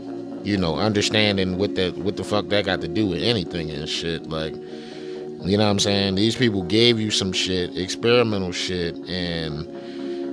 [0.45, 3.89] you know, understanding what that what the fuck that got to do with anything and
[3.89, 4.29] shit.
[4.29, 6.15] Like, you know what I'm saying?
[6.15, 9.67] These people gave you some shit, experimental shit, and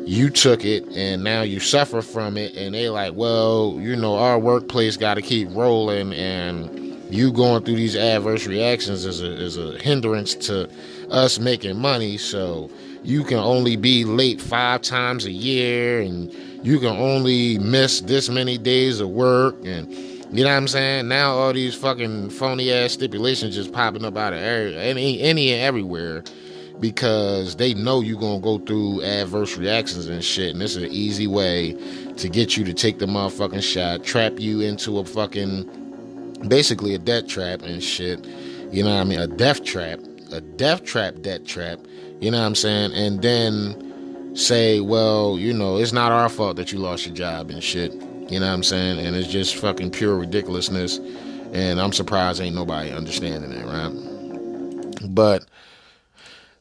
[0.06, 4.16] you took it and now you suffer from it and they like, well, you know,
[4.16, 6.68] our workplace gotta keep rolling and
[7.12, 10.68] you going through these adverse reactions is a is a hindrance to
[11.10, 12.70] us making money, so
[13.04, 16.32] you can only be late five times a year and
[16.64, 19.56] you can only miss this many days of work.
[19.64, 21.08] And you know what I'm saying?
[21.08, 25.60] Now all these fucking phony ass stipulations just popping up out of any any and
[25.60, 26.24] everywhere
[26.80, 30.90] because they know you're gonna go through adverse reactions and shit, and this is an
[30.90, 31.76] easy way
[32.16, 35.81] to get you to take the motherfucking shot, trap you into a fucking
[36.48, 38.24] basically a death trap and shit.
[38.70, 39.20] You know what I mean?
[39.20, 40.00] A death trap,
[40.32, 41.78] a death trap, death trap.
[42.20, 42.92] You know what I'm saying?
[42.94, 47.50] And then say, well, you know, it's not our fault that you lost your job
[47.50, 47.92] and shit.
[47.92, 48.98] You know what I'm saying?
[49.04, 50.98] And it's just fucking pure ridiculousness.
[51.52, 55.14] And I'm surprised ain't nobody understanding that, right?
[55.14, 55.44] But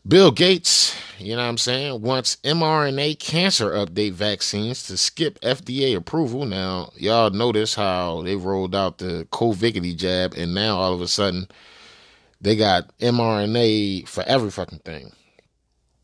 [0.08, 5.96] Bill Gates, you know what I'm saying, wants mRNA cancer update vaccines to skip FDA
[5.96, 6.46] approval.
[6.46, 11.08] Now, y'all notice how they rolled out the COVIDity jab, and now all of a
[11.08, 11.48] sudden
[12.40, 15.12] they got mRNA for every fucking thing.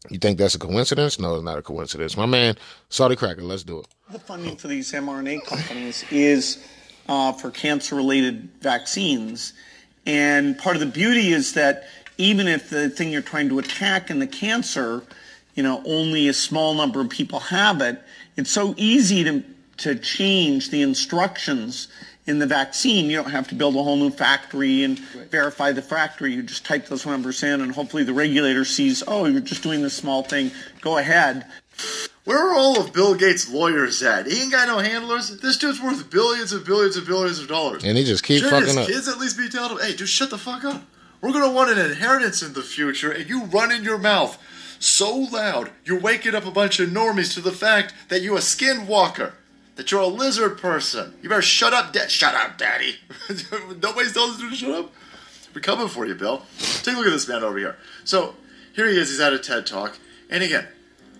[0.09, 1.19] You think that's a coincidence?
[1.19, 2.15] No, it's not a coincidence.
[2.15, 2.55] My man,
[2.89, 3.87] Saudi Cracker, let's do it.
[4.09, 6.65] The funding for these mRNA companies is
[7.09, 9.53] uh, for cancer related vaccines.
[10.05, 14.09] And part of the beauty is that even if the thing you're trying to attack
[14.09, 15.03] in the cancer,
[15.55, 18.01] you know, only a small number of people have it,
[18.35, 19.43] it's so easy to,
[19.77, 21.87] to change the instructions
[22.25, 23.09] in the vaccine.
[23.09, 26.33] You don't have to build a whole new factory and verify the factory.
[26.33, 29.81] You just type those numbers in and hopefully the regulator sees, oh, you're just doing
[29.81, 30.51] this small thing.
[30.81, 31.45] Go ahead.
[32.25, 34.25] Where are all of Bill Gates' lawyers at?
[34.25, 35.39] He ain't got no handlers.
[35.39, 37.85] This dude's worth billions and billions and billions of dollars.
[37.85, 38.87] And he just keep Shouldn't fucking his up.
[38.87, 40.83] kids at least be telling him, hey, dude, shut the fuck up.
[41.21, 44.37] We're gonna want an inheritance in the future, and you run in your mouth
[44.79, 48.41] so loud you're waking up a bunch of normies to the fact that you're a
[48.41, 49.31] skinwalker,
[49.75, 51.13] that you're a lizard person.
[51.21, 52.11] You better shut up, Dad.
[52.11, 52.97] Shut up, Daddy.
[53.81, 54.93] Nobody's telling us to shut up.
[55.53, 56.43] We're coming for you, Bill.
[56.59, 57.77] Take a look at this man over here.
[58.03, 58.35] So
[58.75, 59.09] here he is.
[59.09, 59.97] He's at a TED talk,
[60.29, 60.67] and again,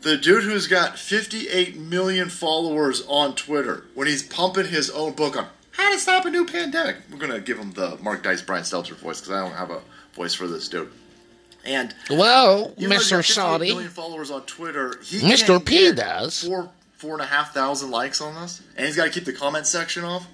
[0.02, 5.36] the dude who's got 58 million followers on Twitter when he's pumping his own book
[5.36, 6.98] on how to stop a new pandemic.
[7.12, 9.82] We're gonna give him the Mark Dice, Brian Stelter voice because I don't have a
[10.14, 10.92] voice for this dude.
[11.64, 13.12] And Well, even though he's Mr.
[13.12, 15.48] got 58 Saudi, million followers on Twitter, Mr.
[15.48, 16.44] can't P does.
[16.44, 19.34] four four and a half thousand likes on this, and he's got to keep the
[19.34, 20.28] comment section off.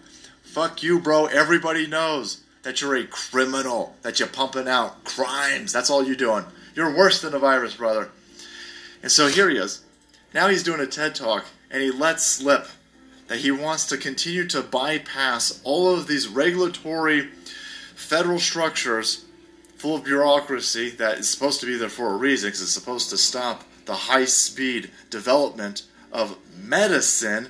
[0.44, 1.26] Fuck you, bro.
[1.26, 3.96] Everybody knows that you're a criminal.
[4.04, 5.74] That you're pumping out crimes.
[5.74, 6.46] That's all you're doing.
[6.76, 8.10] You're worse than a virus, brother.
[9.02, 9.82] And so here he is.
[10.34, 12.68] Now he's doing a TED talk, and he lets slip
[13.28, 17.30] that he wants to continue to bypass all of these regulatory
[17.96, 19.26] federal structures
[19.78, 23.10] full of bureaucracy that is supposed to be there for a reason because it's supposed
[23.10, 27.48] to stop the high speed development of medicine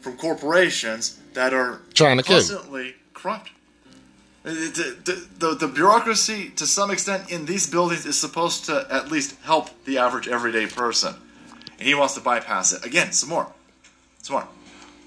[0.00, 3.50] from corporations that are Trying to kill constantly corrupt.
[4.44, 8.86] Uh, the, the, the, the bureaucracy, to some extent, in these buildings is supposed to
[8.90, 11.14] at least help the average everyday person.
[11.78, 12.84] And he wants to bypass it.
[12.84, 13.50] Again, some more.
[14.22, 14.48] Some more.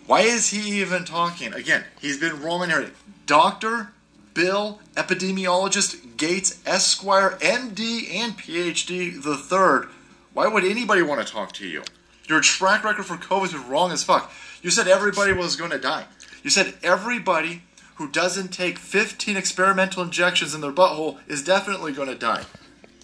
[0.07, 1.53] Why is he even talking?
[1.53, 2.91] Again, he's been rolling here.
[3.25, 3.89] Doctor
[4.33, 9.89] Bill, epidemiologist Gates, Esquire, MD, and PhD the third.
[10.33, 11.83] Why would anybody want to talk to you?
[12.29, 14.31] Your track record for COVID is wrong as fuck.
[14.61, 16.05] You said everybody was going to die.
[16.41, 17.63] You said everybody
[17.95, 22.45] who doesn't take 15 experimental injections in their butthole is definitely going to die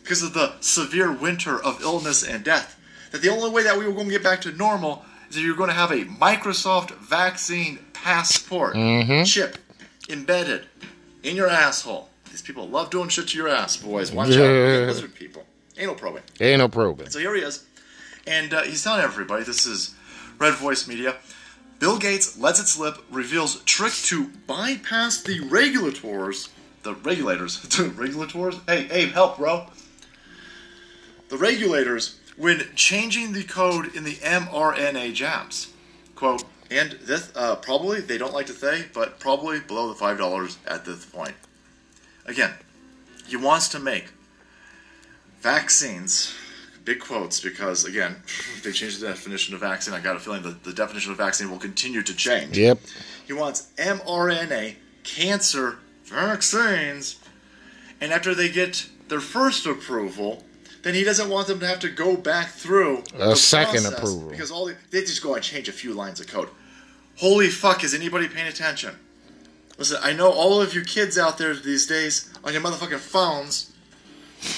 [0.02, 2.80] because of the severe winter of illness and death.
[3.12, 5.04] That the only way that we were going to get back to normal
[5.36, 8.76] that you're going to have a Microsoft vaccine passport
[9.26, 9.58] chip
[10.10, 10.66] embedded
[11.24, 12.10] in your asshole.
[12.32, 14.12] These people love doing shit to your ass, boys.
[14.12, 14.34] Watch out.
[14.40, 14.86] Yeah.
[14.88, 15.44] Lizard people.
[15.78, 16.24] Anal probing.
[16.40, 17.10] ain't no probing.
[17.10, 17.66] So here he is.
[18.28, 19.96] And uh, he's telling everybody this is
[20.40, 21.16] Red Voice Media.
[21.80, 26.50] Bill Gates lets it slip, reveals trick to bypass the regulators.
[26.84, 27.60] The regulators.
[27.78, 28.56] The regulators?
[28.68, 29.68] Hey, hey, help, bro.
[31.30, 35.72] The regulators when changing the code in the mRNA jabs.
[36.14, 40.58] Quote, and this, uh, probably, they don't like to say, but probably below the $5
[40.68, 41.36] at this point.
[42.26, 42.52] Again,
[43.26, 44.08] he wants to make
[45.40, 46.36] vaccines,
[46.84, 48.18] big quotes, because again,
[48.64, 51.50] they change the definition of vaccine, I got a feeling that the definition of vaccine
[51.50, 52.58] will continue to change.
[52.58, 52.78] Yep.
[53.26, 57.22] He wants mRNA cancer vaccines,
[58.02, 60.44] and after they get their first approval,
[60.84, 64.30] then he doesn't want them to have to go back through A second approval.
[64.30, 66.50] because all they, they just go and change a few lines of code.
[67.18, 67.84] Holy fuck!
[67.84, 68.96] Is anybody paying attention?
[69.78, 73.72] Listen, I know all of you kids out there these days on your motherfucking phones.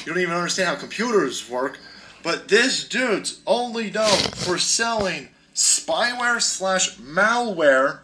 [0.05, 1.79] You don't even understand how computers work.
[2.23, 7.99] But this dude's only known for selling spyware slash malware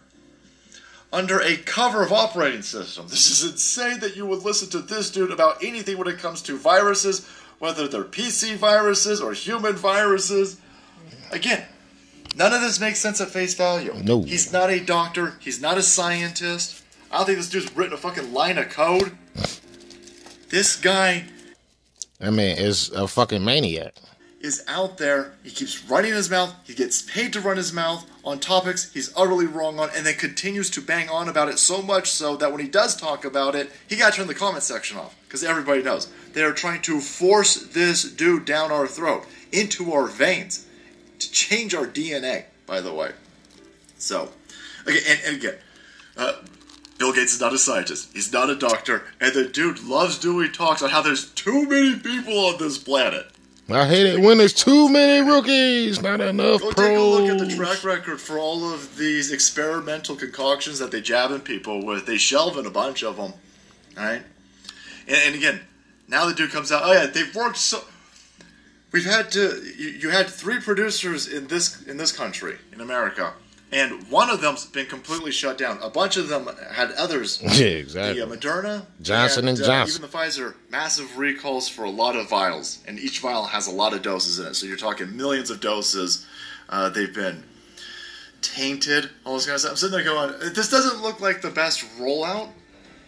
[1.11, 3.07] under a cover of operating system.
[3.07, 6.41] This is insane that you would listen to this dude about anything when it comes
[6.43, 7.27] to viruses,
[7.61, 10.57] whether they're PC viruses or human viruses.
[11.31, 11.63] Again,
[12.35, 13.93] none of this makes sense at face value.
[14.03, 14.23] No.
[14.23, 16.83] He's not a doctor, he's not a scientist.
[17.11, 19.15] I don't think this dude's written a fucking line of code.
[20.49, 21.23] This guy
[22.19, 23.93] I mean, is a fucking maniac.
[24.43, 25.33] Is out there.
[25.43, 26.53] He keeps running his mouth.
[26.63, 30.15] He gets paid to run his mouth on topics he's utterly wrong on, and then
[30.15, 33.55] continues to bang on about it so much so that when he does talk about
[33.55, 36.81] it, he got to turn the comment section off because everybody knows they are trying
[36.81, 40.67] to force this dude down our throat into our veins.
[41.19, 42.45] to change our DNA.
[42.65, 43.11] By the way,
[43.97, 44.29] so
[44.87, 45.55] okay, and, and again,
[46.15, 46.33] uh,
[46.97, 48.09] Bill Gates is not a scientist.
[48.13, 51.99] He's not a doctor, and the dude loves doing talks on how there's too many
[51.99, 53.27] people on this planet.
[53.73, 56.87] I hate it when there's too many rookies, not enough Go pros.
[56.87, 61.01] take a look at the track record for all of these experimental concoctions that they
[61.01, 62.05] jabbing people with.
[62.05, 63.33] They shelving a bunch of them,
[63.97, 64.21] all right?
[65.07, 65.61] And, and again,
[66.07, 66.81] now the dude comes out.
[66.83, 67.83] Oh yeah, they've worked so.
[68.91, 69.61] We've had to.
[69.77, 73.33] You, you had three producers in this in this country in America,
[73.71, 75.79] and one of them's been completely shut down.
[75.81, 77.41] A bunch of them had others.
[77.41, 78.19] Yeah, exactly.
[78.21, 80.01] The uh, Moderna, Johnson and uh, Johnson.
[80.03, 83.71] even the Pfizer, massive recalls for a lot of vials, and each vial has a
[83.71, 84.55] lot of doses in it.
[84.55, 86.25] So you're talking millions of doses.
[86.69, 87.43] Uh, they've been
[88.41, 89.71] tainted, all this kind of stuff.
[89.71, 92.49] I'm sitting there going, this doesn't look like the best rollout.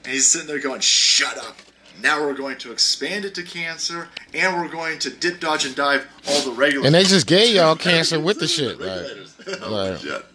[0.04, 1.58] And he's sitting there going, shut up.
[2.02, 5.76] Now we're going to expand it to cancer, and we're going to dip, dodge, and
[5.76, 6.86] dive all the regular.
[6.86, 8.80] And they just gave y'all cancer with the shit.
[8.80, 10.26] Like, oh, Like- shit.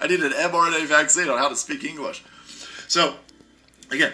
[0.00, 2.22] I need an mRNA vaccine on how to speak English.
[2.88, 3.16] So,
[3.90, 4.12] again,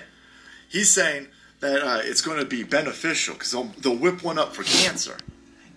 [0.69, 1.29] he's saying
[1.61, 5.17] that uh, it's going to be beneficial because they'll, they'll whip one up for cancer,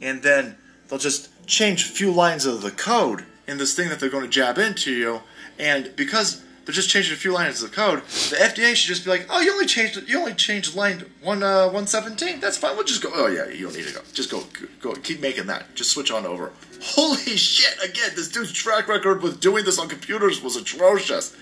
[0.01, 3.99] and then they'll just change a few lines of the code in this thing that
[3.99, 5.21] they're going to jab into you,
[5.59, 7.99] and because they're just changing a few lines of code,
[8.30, 11.43] the FDA should just be like, "Oh, you only changed you only changed line one
[11.43, 12.39] uh, one seventeen.
[12.39, 12.76] That's fine.
[12.76, 13.09] We'll just go.
[13.14, 14.01] Oh yeah, you don't need to go.
[14.14, 14.43] Just go
[14.82, 15.76] go keep making that.
[15.76, 16.51] Just switch on over."
[16.82, 17.76] Holy shit!
[17.84, 21.36] Again, this dude's track record with doing this on computers was atrocious,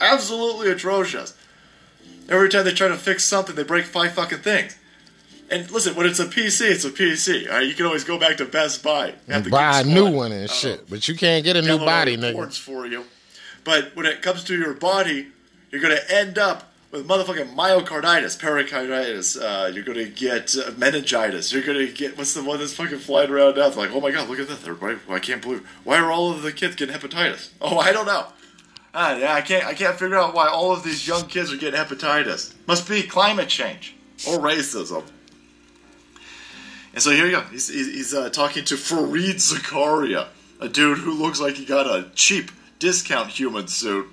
[0.00, 1.34] absolutely atrocious.
[2.28, 4.76] Every time they try to fix something, they break five fucking things.
[5.48, 7.48] And listen, when it's a PC, it's a PC.
[7.48, 7.66] Right?
[7.66, 10.52] You can always go back to Best Buy and buy a new one and Uh,
[10.52, 10.90] shit.
[10.90, 12.58] But you can't get a new body, nigga.
[12.58, 13.04] for you.
[13.66, 15.26] But when it comes to your body,
[15.70, 19.36] you're going to end up with motherfucking myocarditis, pericarditis.
[19.36, 21.52] Uh, you're going to get meningitis.
[21.52, 23.66] You're going to get what's the one that's fucking flying around now?
[23.66, 24.64] It's like, oh my god, look at this!
[24.64, 25.66] Everybody, I can't believe.
[25.82, 27.50] Why are all of the kids getting hepatitis?
[27.60, 28.26] Oh, I don't know.
[28.94, 29.66] Ah, yeah, I can't.
[29.66, 32.54] I can't figure out why all of these young kids are getting hepatitis.
[32.68, 33.96] Must be climate change
[34.28, 35.02] or racism.
[36.94, 37.40] And so here you go.
[37.50, 40.28] He's, he's, he's uh, talking to Fareed Zakaria,
[40.60, 44.06] a dude who looks like he got a cheap discount human suit.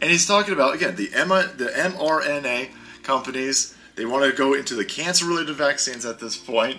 [0.00, 2.68] And he's talking about, again, the, M- the mRNA
[3.02, 3.74] companies.
[3.96, 6.78] They want to go into the cancer related vaccines at this point.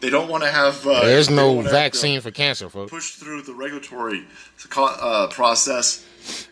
[0.00, 0.84] They don't want to have.
[0.86, 2.90] Uh, There's no don't wanna have to vaccine for cancer, folks.
[2.90, 4.24] Push through the regulatory
[4.76, 6.04] uh, process,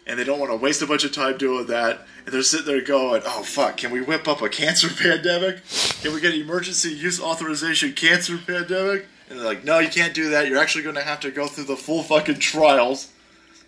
[0.06, 2.06] and they don't want to waste a bunch of time doing that.
[2.24, 5.62] And they're sitting there going, "Oh fuck, can we whip up a cancer pandemic?
[6.00, 10.30] Can we get emergency use authorization cancer pandemic?" And they're like, "No, you can't do
[10.30, 10.46] that.
[10.46, 13.10] You're actually going to have to go through the full fucking trials.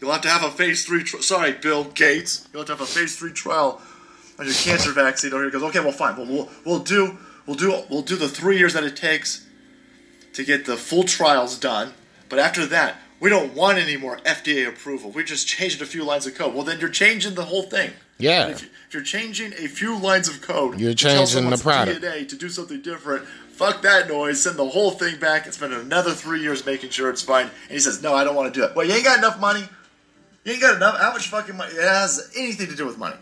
[0.03, 1.05] You'll have to have a phase three.
[1.05, 2.47] Tri- Sorry, Bill Gates.
[2.53, 3.81] You'll have to have a phase three trial
[4.39, 6.17] on your cancer vaccine." Or he goes, "Okay, well, fine.
[6.17, 9.47] Well, we'll we'll do we'll do we'll do the three years that it takes."
[10.35, 11.93] to get the full trials done.
[12.31, 15.11] But after that, we don't want any more FDA approval.
[15.11, 16.55] We just changed a few lines of code.
[16.55, 17.91] Well, then you're changing the whole thing.
[18.19, 18.49] Yeah.
[18.49, 22.01] If, you- you're changing a few lines of code, You're changing the product.
[22.01, 23.27] DNA to do something different.
[23.53, 24.43] Fuck that noise.
[24.43, 27.51] Send the whole thing back and spend another three years making sure it's fine.
[27.69, 29.39] And he says, "No, I don't want to do it." Well, you ain't got enough
[29.39, 29.69] money.
[30.45, 30.99] You ain't got enough.
[30.99, 31.75] How much fucking money?
[31.75, 33.17] It has anything to do with money.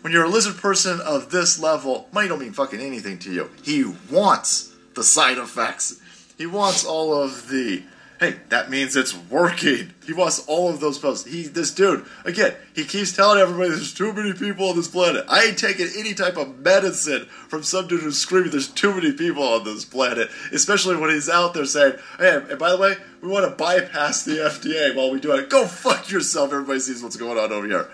[0.00, 3.50] When you're a lizard person of this level, money don't mean fucking anything to you.
[3.62, 6.00] He wants the side effects.
[6.36, 7.82] He wants all of the
[8.20, 9.92] hey, that means it's working.
[10.06, 11.28] He wants all of those posts.
[11.28, 15.24] He this dude, again, he keeps telling everybody there's too many people on this planet.
[15.28, 19.12] I ain't taking any type of medicine from some dude who's screaming there's too many
[19.12, 20.30] people on this planet.
[20.52, 24.24] Especially when he's out there saying, Hey, and by the way, we want to bypass
[24.24, 25.50] the FDA while we do it.
[25.50, 26.52] Go fuck yourself.
[26.52, 27.88] Everybody sees what's going on over here.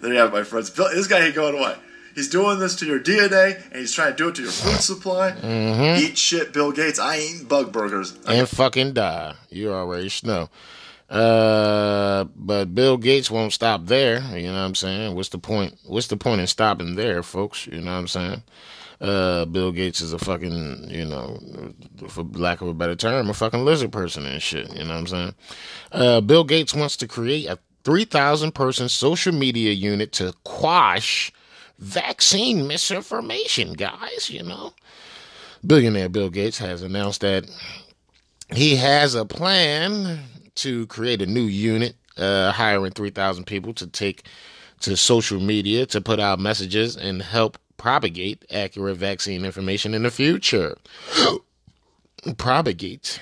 [0.00, 0.70] There you have it, my friends.
[0.70, 1.76] This guy ain't going away.
[2.14, 4.80] He's doing this to your DNA, and he's trying to do it to your food
[4.80, 5.34] supply.
[5.98, 6.98] Eat shit, Bill Gates.
[6.98, 8.14] I ain't bug burgers.
[8.26, 9.34] and fucking die.
[9.50, 10.48] You already know.
[11.10, 14.20] Uh, but Bill Gates won't stop there.
[14.36, 15.14] You know what I'm saying?
[15.14, 15.76] What's the point?
[15.84, 17.66] What's the point in stopping there, folks?
[17.66, 18.42] You know what I'm saying?
[18.98, 21.38] Uh, Bill Gates is a fucking, you know,
[22.08, 24.70] for lack of a better term, a fucking lizard person and shit.
[24.72, 25.34] You know what I'm saying?
[25.90, 31.32] Uh, Bill Gates wants to create a 3,000 person social media unit to quash
[31.78, 34.30] vaccine misinformation, guys.
[34.30, 34.74] You know,
[35.66, 37.44] billionaire Bill Gates has announced that
[38.52, 40.20] he has a plan
[40.56, 44.24] to create a new unit, uh, hiring 3,000 people to take
[44.80, 50.10] to social media to put out messages and help propagate accurate vaccine information in the
[50.10, 50.76] future.
[52.36, 53.20] propagate.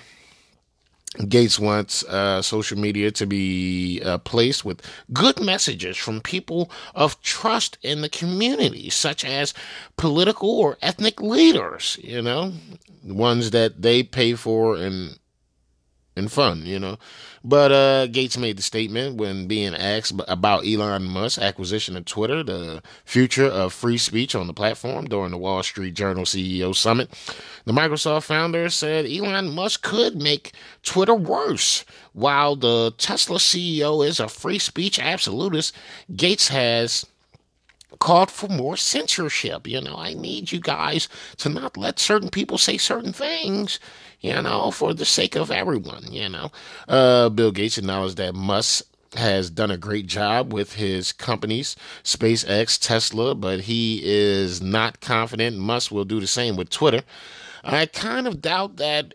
[1.29, 4.81] Gates wants uh, social media to be a place with
[5.13, 9.53] good messages from people of trust in the community, such as
[9.97, 12.53] political or ethnic leaders, you know,
[13.03, 15.19] ones that they pay for and
[16.17, 16.99] and fun, you know.
[17.43, 22.43] But uh, Gates made the statement when being asked about Elon Musk's acquisition of Twitter,
[22.43, 27.11] the future of free speech on the platform during the Wall Street Journal CEO Summit.
[27.65, 30.53] The Microsoft founder said Elon Musk could make
[30.83, 31.85] Twitter worse.
[32.13, 35.75] While the Tesla CEO is a free speech absolutist,
[36.15, 37.07] Gates has
[38.01, 39.67] called for more censorship.
[39.67, 41.09] You know, I need you guys
[41.39, 43.79] to not let certain people say certain things
[44.21, 46.51] you know, for the sake of everyone, you know.
[46.87, 48.85] Uh, Bill Gates acknowledged that Musk
[49.17, 55.59] has done a great job with his companies, SpaceX, Tesla, but he is not confident
[55.59, 57.03] Musk will do the same with Twitter.
[57.65, 59.15] I kind of doubt that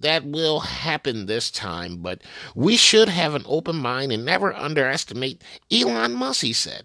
[0.00, 2.20] that will happen this time, but
[2.54, 6.84] we should have an open mind and never underestimate Elon Musk, he said.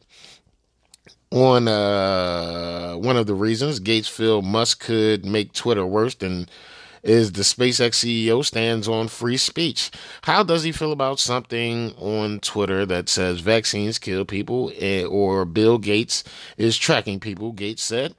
[1.32, 6.48] On uh, one of the reasons Gates feel Musk could make Twitter worse than
[7.04, 9.91] is the SpaceX CEO stands on free speech.
[10.24, 15.45] How does he feel about something on Twitter that says vaccines kill people eh, or
[15.45, 16.24] Bill Gates
[16.58, 17.52] is tracking people?
[17.52, 18.16] Gates said.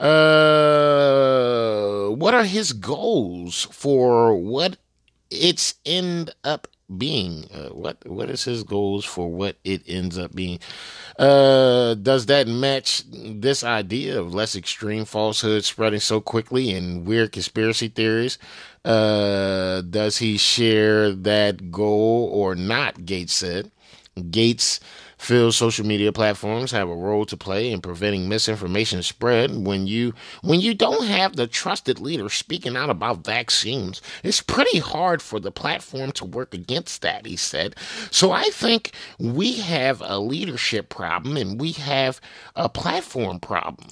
[0.00, 1.08] Uh,
[2.10, 4.76] what are his goals for what
[5.30, 7.44] it's end up being?
[7.52, 10.58] Uh, what what is his goals for what it ends up being?
[11.18, 17.32] Uh, does that match this idea of less extreme falsehood spreading so quickly and weird
[17.32, 18.38] conspiracy theories?
[18.84, 23.04] Uh, does he share that goal or not?
[23.04, 23.70] Gates said.
[24.30, 24.80] Gates
[25.18, 30.14] feels social media platforms have a role to play in preventing misinformation spread when you
[30.42, 35.40] when you don't have the trusted leader speaking out about vaccines it's pretty hard for
[35.40, 37.74] the platform to work against that he said
[38.10, 42.20] so i think we have a leadership problem and we have
[42.56, 43.90] a platform problem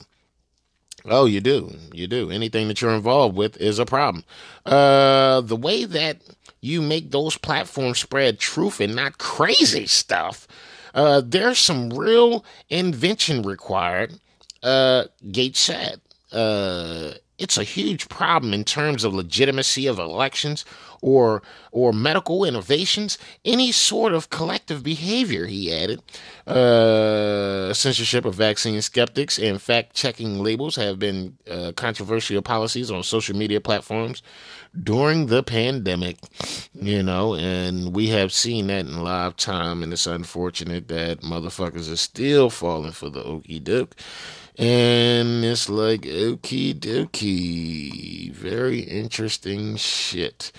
[1.08, 1.72] Oh, you do.
[1.92, 2.30] You do.
[2.30, 4.24] Anything that you're involved with is a problem.
[4.64, 6.20] Uh, the way that
[6.60, 10.48] you make those platforms spread truth and not crazy stuff
[10.96, 14.18] uh, there's some real invention required,
[14.62, 16.00] uh, Gates said.
[16.32, 20.64] Uh, it's a huge problem in terms of legitimacy of elections
[21.02, 26.02] or or medical innovations, any sort of collective behavior, he added.
[26.46, 33.02] Uh, censorship of vaccine skeptics and fact checking labels have been uh, controversial policies on
[33.02, 34.22] social media platforms
[34.82, 36.18] during the pandemic,
[36.74, 41.92] you know, and we have seen that in live time, and it's unfortunate that motherfuckers
[41.92, 43.96] are still falling for the okey doke.
[44.58, 48.32] And it's like okie dokie.
[48.32, 50.50] Very interesting shit.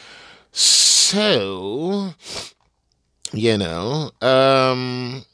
[0.51, 2.13] So,
[3.33, 5.25] you know, um,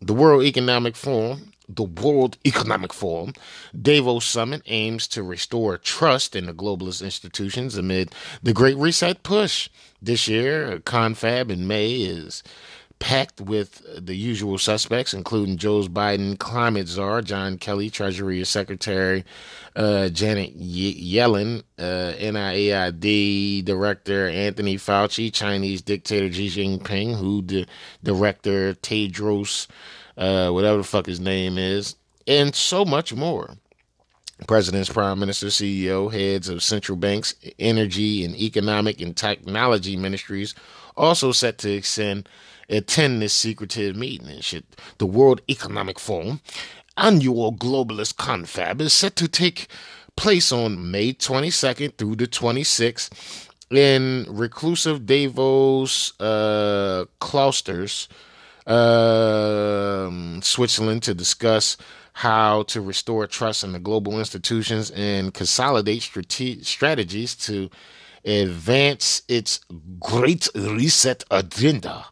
[0.00, 3.34] the World Economic Forum the World Economic Forum,
[3.80, 8.12] Davos Summit aims to restore trust in the globalist institutions amid
[8.42, 9.70] the Great Reset push.
[10.02, 12.42] This year, Confab in May is
[12.98, 19.24] packed with the usual suspects, including Joe Biden, climate czar John Kerry, Treasury Secretary
[19.76, 27.66] uh, Janet Yellen, uh, NIAID Director Anthony Fauci, Chinese dictator Xi Jinping, WHO di-
[28.02, 29.66] Director Tedros
[30.16, 31.96] uh, whatever the fuck his name is,
[32.26, 33.56] and so much more.
[34.48, 40.54] Presidents, Prime ministers, CEO, heads of central banks, energy and economic and technology ministries
[40.96, 42.28] also set to extend,
[42.68, 44.64] attend this secretive meeting and shit.
[44.98, 46.40] The World Economic Forum
[46.96, 49.68] annual globalist confab is set to take
[50.16, 58.08] place on May 22nd through the 26th in reclusive Davos uh, Klosters
[58.66, 61.76] um, Switzerland to discuss
[62.14, 67.68] how to restore trust in the global institutions and consolidate strate- strategies to
[68.24, 69.60] advance its
[70.00, 72.06] Great Reset agenda.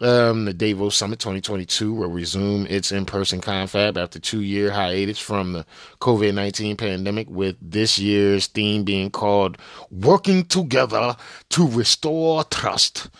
[0.00, 5.20] Um, the Davos Summit 2022 will resume its in person confab after two year hiatus
[5.20, 5.64] from the
[6.00, 9.58] COVID 19 pandemic, with this year's theme being called
[9.92, 11.14] Working Together
[11.50, 13.10] to Restore Trust.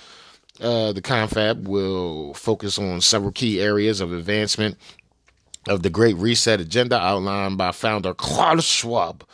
[0.63, 4.77] Uh, the confab will focus on several key areas of advancement
[5.67, 9.25] of the Great Reset agenda outlined by founder Klaus Schwab,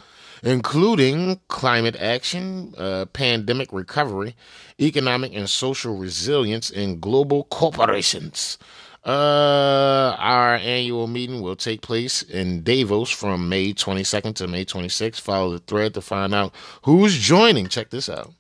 [0.43, 4.37] including climate action, uh, pandemic recovery,
[4.81, 8.57] economic and social resilience, and global corporations.
[9.05, 15.21] Uh, our annual meeting will take place in Davos from May 22nd to May 26th.
[15.21, 17.69] Follow the thread to find out who's joining.
[17.69, 18.33] Check this out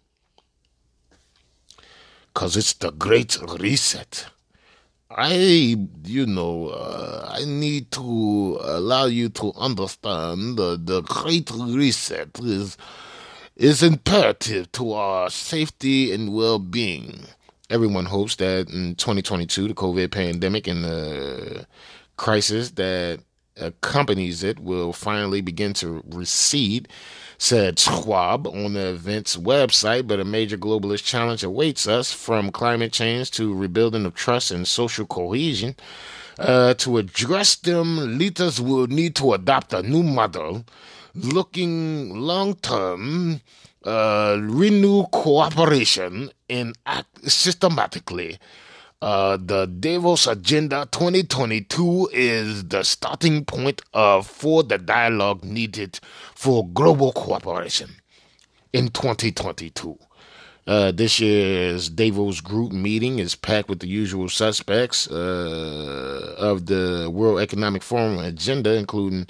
[2.38, 4.28] because it's the great reset.
[5.10, 12.28] I, you know, uh, I need to allow you to understand the, the great reset
[12.40, 12.76] is
[13.56, 17.24] is imperative to our safety and well being.
[17.70, 21.66] Everyone hopes that in 2022, the COVID pandemic and the
[22.16, 23.18] crisis that
[23.56, 26.86] accompanies it will finally begin to recede,
[27.38, 30.06] said Schwab on the event's website.
[30.06, 34.66] But a major globalist challenge awaits us from climate change to rebuilding of trust and
[34.66, 35.76] social cohesion.
[36.38, 40.64] Uh, to address them, leaders will need to adopt a new model
[41.14, 43.40] looking long term,
[43.84, 48.38] uh, renew cooperation, and act systematically.
[49.00, 56.00] Uh, the Davos Agenda 2022 is the starting point of for the dialogue needed
[56.34, 57.90] for global cooperation
[58.72, 59.96] in 2022.
[60.66, 67.08] Uh, this year's Davos group meeting is packed with the usual suspects uh, of the
[67.08, 69.28] World Economic Forum agenda, including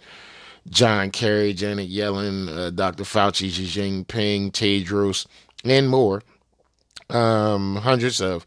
[0.71, 3.05] John Kerry, Janet Yellen, uh, Dr.
[3.05, 5.27] Fauci, Xi Jinping, Tedros,
[5.62, 6.23] and more.
[7.11, 8.45] Um, hundreds of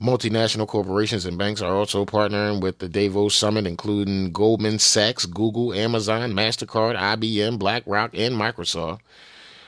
[0.00, 5.72] multinational corporations and banks are also partnering with the Davos Summit, including Goldman Sachs, Google,
[5.72, 9.00] Amazon, MasterCard, IBM, BlackRock, and Microsoft.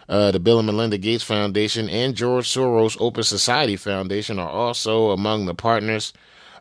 [0.09, 5.11] Uh, the Bill and Melinda Gates Foundation and George Soros Open Society Foundation are also
[5.11, 6.13] among the partners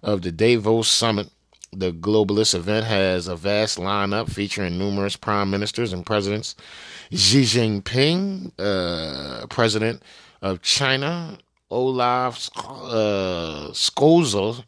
[0.02, 1.30] of the Davos Summit.
[1.72, 6.56] The globalist event has a vast lineup featuring numerous prime ministers and presidents.
[7.12, 10.02] Xi Jinping, uh, president
[10.42, 11.38] of China,
[11.72, 14.64] Olaf uh, Scholz,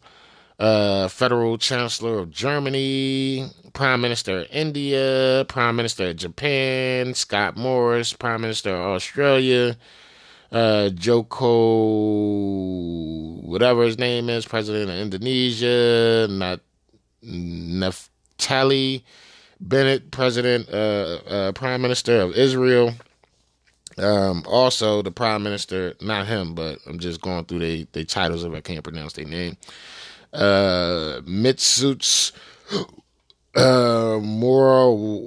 [0.59, 8.13] uh, federal chancellor of Germany, prime minister of India, prime minister of Japan, Scott Morris,
[8.13, 9.77] prime minister of Australia,
[10.51, 11.45] uh, Joko,
[13.41, 16.61] whatever his name is, president of Indonesia, not
[17.23, 19.03] Naftali
[19.59, 22.93] Bennett, president, uh, uh, prime minister of Israel.
[23.97, 28.43] Um, also, the prime minister, not him, but I'm just going through the they titles
[28.43, 29.57] if I can't pronounce their name.
[30.33, 32.31] Uh, Mitsuts
[33.55, 35.25] uh, Morawiecki,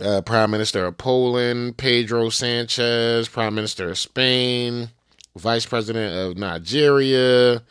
[0.00, 4.88] uh, Prime Minister of Poland, Pedro Sanchez, Prime Minister of Spain,
[5.36, 7.62] Vice President of Nigeria,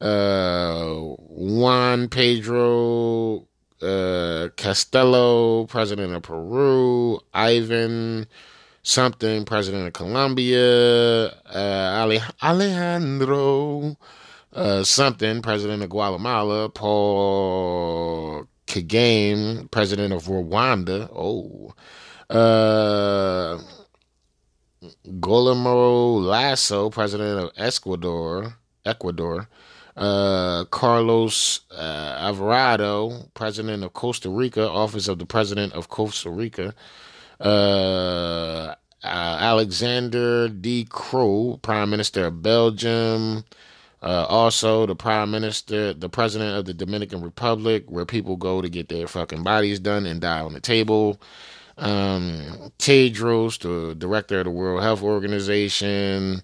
[0.00, 0.84] uh,
[1.18, 3.46] Juan Pedro
[3.84, 8.26] uh, Castillo, President of Peru, Ivan
[8.82, 13.96] something, President of Colombia, uh, Alejandro
[14.54, 21.08] uh, something, President of Guatemala, Paul Kagame, President of Rwanda.
[21.14, 21.74] Oh,
[22.30, 23.60] uh,
[26.20, 28.56] Lasso, President of Ecuador.
[28.84, 29.48] Ecuador.
[29.96, 36.74] Uh, Carlos uh, Alvarado, President of Costa Rica, Office of the President of Costa Rica.
[37.40, 38.74] Uh,
[39.04, 43.44] Alexander De Croo, Prime Minister of Belgium.
[44.02, 48.68] Uh, also, the prime minister, the president of the Dominican Republic, where people go to
[48.68, 51.18] get their fucking bodies done and die on the table.
[51.78, 56.42] Um, Tedros, the director of the World Health Organization,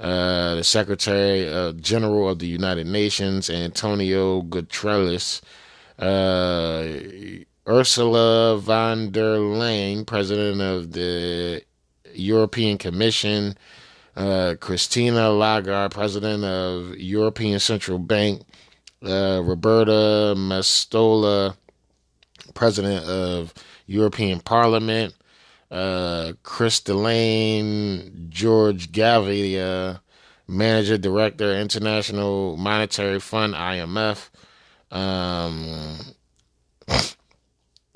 [0.00, 5.42] uh, the Secretary uh, General of the United Nations, Antonio Guterres,
[5.98, 11.62] uh, Ursula von der Leyen, President of the
[12.14, 13.54] European Commission,
[14.16, 18.42] uh, Christina Lagarde, president of European Central Bank,
[19.04, 21.56] uh, Roberta Metsola,
[22.54, 23.52] president of
[23.86, 25.14] European Parliament,
[25.70, 30.00] uh, Christine George Gavia,
[30.48, 34.30] manager director, International Monetary Fund, IMF,
[34.90, 35.98] um,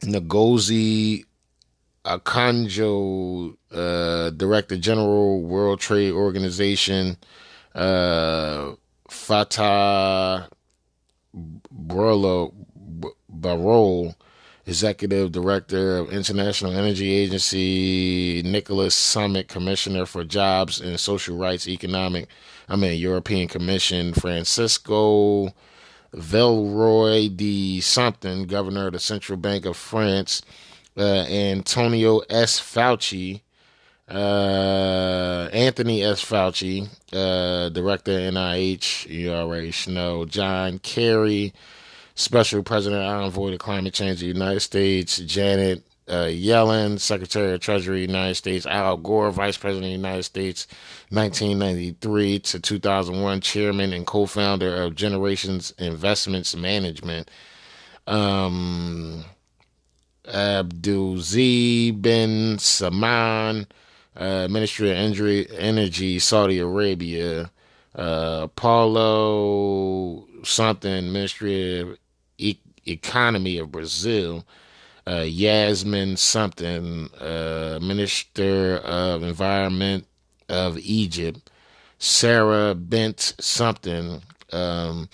[0.03, 1.25] Ngozi
[2.05, 7.17] Akanjo, uh, Director General, World Trade Organization,
[7.75, 8.73] uh,
[9.09, 10.49] Fatah
[11.35, 12.55] Barolo,
[13.33, 14.15] Barol,
[14.67, 22.29] Executive Director of International Energy Agency, Nicholas Summit, Commissioner for Jobs and Social Rights, Economic,
[22.69, 25.53] I mean, European Commission, Francisco
[26.15, 30.43] Velroy de something, Governor of the Central Bank of France,
[30.97, 32.61] uh, Antonio S.
[32.61, 33.41] Fauci,
[34.09, 36.25] uh, Anthony S.
[36.25, 41.53] Fauci, uh, Director NIH, you already know, John Kerry,
[42.17, 47.61] Special President Envoy to Climate Change of the United States, Janet uh, Yellen, Secretary of
[47.61, 50.69] Treasury, United States, Al Gore, Vice President of the United States,
[51.11, 57.31] 1993 to 2001, Chairman and co-founder of Generations Investments Management.
[58.07, 59.25] Um,
[60.27, 63.67] Abdulaziz bin Salman,
[64.17, 67.51] uh, Ministry of Energy, Energy, Saudi Arabia,
[67.97, 71.99] uh, Paulo something, Ministry of
[72.87, 74.45] Economy of Brazil,
[75.07, 80.07] uh, Yasmin something, uh, Minister of Environment
[80.49, 81.51] of Egypt,
[81.99, 84.23] Sarah Bent something,
[84.53, 85.09] um,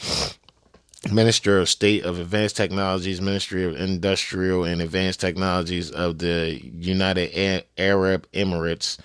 [1.10, 7.64] Minister of State of Advanced Technologies, Ministry of Industrial and Advanced Technologies of the United
[7.78, 8.98] Arab Emirates,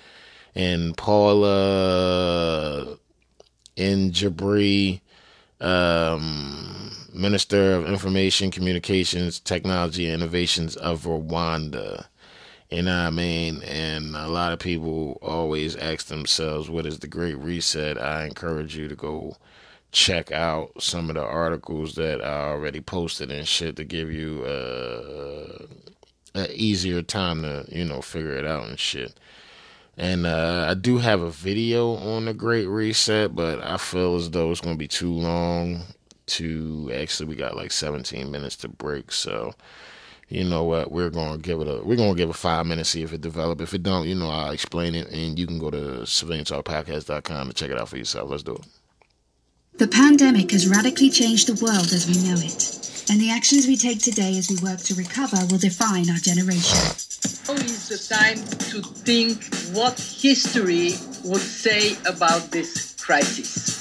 [0.56, 2.98] and Paula
[3.78, 5.02] Njabri,
[5.62, 6.85] um,
[7.16, 12.06] Minister of Information, Communications, Technology, and Innovations of Rwanda.
[12.70, 13.64] You know I mean?
[13.64, 17.98] And a lot of people always ask themselves, what is the Great Reset?
[17.98, 19.38] I encourage you to go
[19.92, 24.44] check out some of the articles that I already posted and shit to give you
[24.44, 25.68] uh,
[26.34, 29.18] an easier time to, you know, figure it out and shit.
[29.98, 34.32] And uh, I do have a video on the Great Reset, but I feel as
[34.32, 35.84] though it's going to be too long
[36.28, 39.12] to actually, we got like 17 minutes to break.
[39.12, 39.54] So,
[40.28, 42.66] you know what, we're going to give it a, we're going to give it five
[42.66, 43.62] minutes, see if it develop.
[43.62, 47.54] If it don't, you know, I'll explain it and you can go to civiliantalkpodcast.com to
[47.54, 48.30] check it out for yourself.
[48.30, 48.66] Let's do it.
[49.78, 53.76] The pandemic has radically changed the world as we know it, and the actions we
[53.76, 56.80] take today as we work to recover will define our generation.
[57.46, 58.38] Now is the time
[58.72, 59.44] to think
[59.76, 60.96] what history
[61.26, 63.78] would say about this crisis.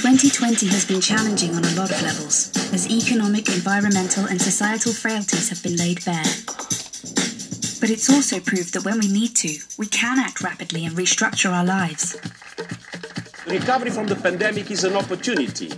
[0.00, 5.50] 2020 has been challenging on a lot of levels, as economic, environmental, and societal frailties
[5.50, 6.24] have been laid bare.
[7.80, 11.52] But it's also proved that when we need to, we can act rapidly and restructure
[11.52, 12.16] our lives.
[13.46, 15.70] Recovery from the pandemic is an opportunity.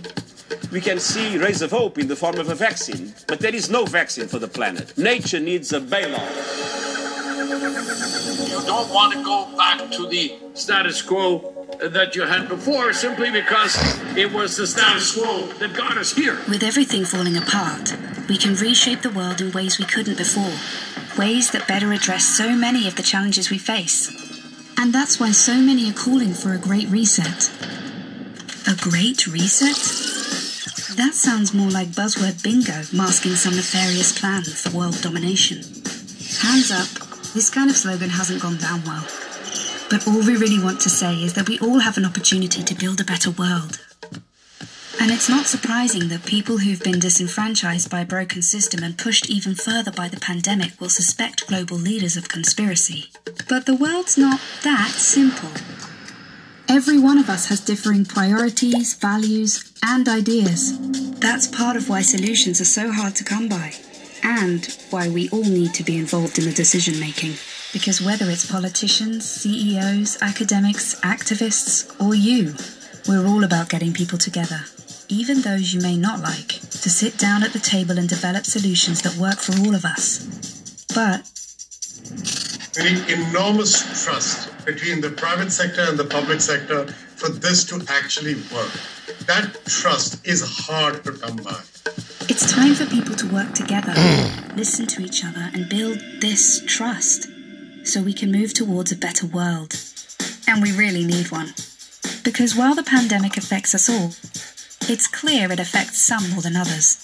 [0.71, 3.69] We can see rays of hope in the form of a vaccine, but there is
[3.69, 4.97] no vaccine for the planet.
[4.97, 6.82] Nature needs a bailout.
[7.43, 13.31] You don't want to go back to the status quo that you had before simply
[13.31, 13.75] because
[14.15, 16.39] it was the status quo that got us here.
[16.47, 17.95] With everything falling apart,
[18.29, 20.53] we can reshape the world in ways we couldn't before,
[21.17, 24.09] ways that better address so many of the challenges we face.
[24.77, 27.51] And that's why so many are calling for a great reset.
[28.67, 29.75] A great reset?
[30.95, 35.57] That sounds more like buzzword bingo masking some nefarious plan for world domination.
[36.41, 37.02] Hands up,
[37.33, 39.05] this kind of slogan hasn't gone down well.
[39.89, 42.75] But all we really want to say is that we all have an opportunity to
[42.75, 43.79] build a better world.
[45.01, 49.29] And it's not surprising that people who've been disenfranchised by a broken system and pushed
[49.29, 53.09] even further by the pandemic will suspect global leaders of conspiracy.
[53.49, 55.49] But the world's not that simple.
[56.69, 60.79] Every one of us has differing priorities, values, and ideas.
[61.19, 63.73] That's part of why solutions are so hard to come by,
[64.23, 67.33] and why we all need to be involved in the decision making.
[67.73, 72.55] Because whether it's politicians, CEOs, academics, activists, or you,
[73.07, 74.61] we're all about getting people together,
[75.09, 79.01] even those you may not like, to sit down at the table and develop solutions
[79.01, 80.85] that work for all of us.
[80.93, 81.29] But
[82.77, 87.83] we need enormous trust between the private sector and the public sector for this to
[87.89, 88.71] actually work.
[89.25, 91.59] That trust is hard to come by.
[91.85, 93.93] It's time for people to work together,
[94.55, 97.27] listen to each other, and build this trust
[97.83, 99.75] so we can move towards a better world.
[100.47, 101.53] And we really need one.
[102.23, 104.11] Because while the pandemic affects us all,
[104.89, 106.95] it's clear it affects some more than others.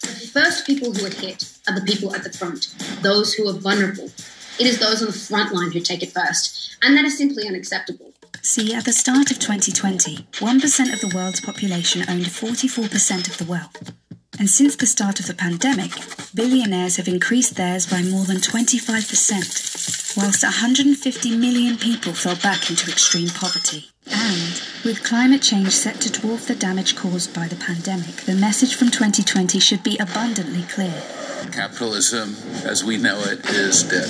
[0.00, 3.54] The first people who are hit are the people at the front, those who are
[3.54, 4.10] vulnerable.
[4.58, 7.46] It is those on the front line who take it first, and that is simply
[7.46, 8.12] unacceptable.
[8.42, 13.44] See, at the start of 2020, 1% of the world's population owned 44% of the
[13.44, 13.92] wealth.
[14.38, 15.90] And since the start of the pandemic,
[16.32, 22.88] billionaires have increased theirs by more than 25%, whilst 150 million people fell back into
[22.88, 23.90] extreme poverty.
[24.06, 28.76] And with climate change set to dwarf the damage caused by the pandemic, the message
[28.76, 31.02] from 2020 should be abundantly clear.
[31.50, 34.08] Capitalism, as we know it, is dead.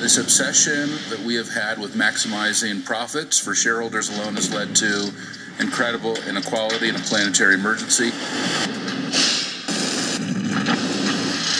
[0.00, 5.12] This obsession that we have had with maximizing profits for shareholders alone has led to
[5.60, 8.10] incredible inequality and a planetary emergency.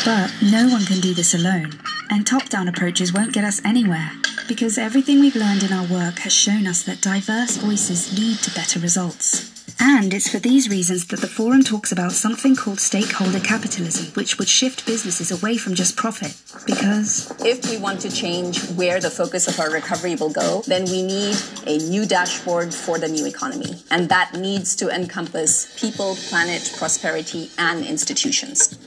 [0.04, 1.78] But no one can do this alone,
[2.10, 4.10] and top down approaches won't get us anywhere,
[4.48, 8.50] because everything we've learned in our work has shown us that diverse voices lead to
[8.52, 9.61] better results.
[9.80, 14.38] And it's for these reasons that the forum talks about something called stakeholder capitalism, which
[14.38, 16.36] would shift businesses away from just profit.
[16.66, 20.84] Because If we want to change where the focus of our recovery will go, then
[20.84, 23.82] we need a new dashboard for the new economy.
[23.90, 28.78] And that needs to encompass people, planet, prosperity, and institutions.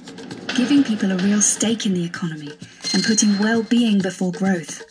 [0.56, 2.52] giving people a real stake in the economy
[2.94, 4.84] and putting well being before growth.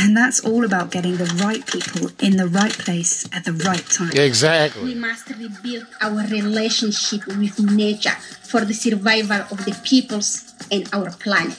[0.00, 3.84] And that's all about getting the right people in the right place at the right
[3.90, 4.12] time.
[4.14, 4.84] Exactly.
[4.84, 11.10] We must rebuild our relationship with nature for the survival of the peoples and our
[11.10, 11.58] planet.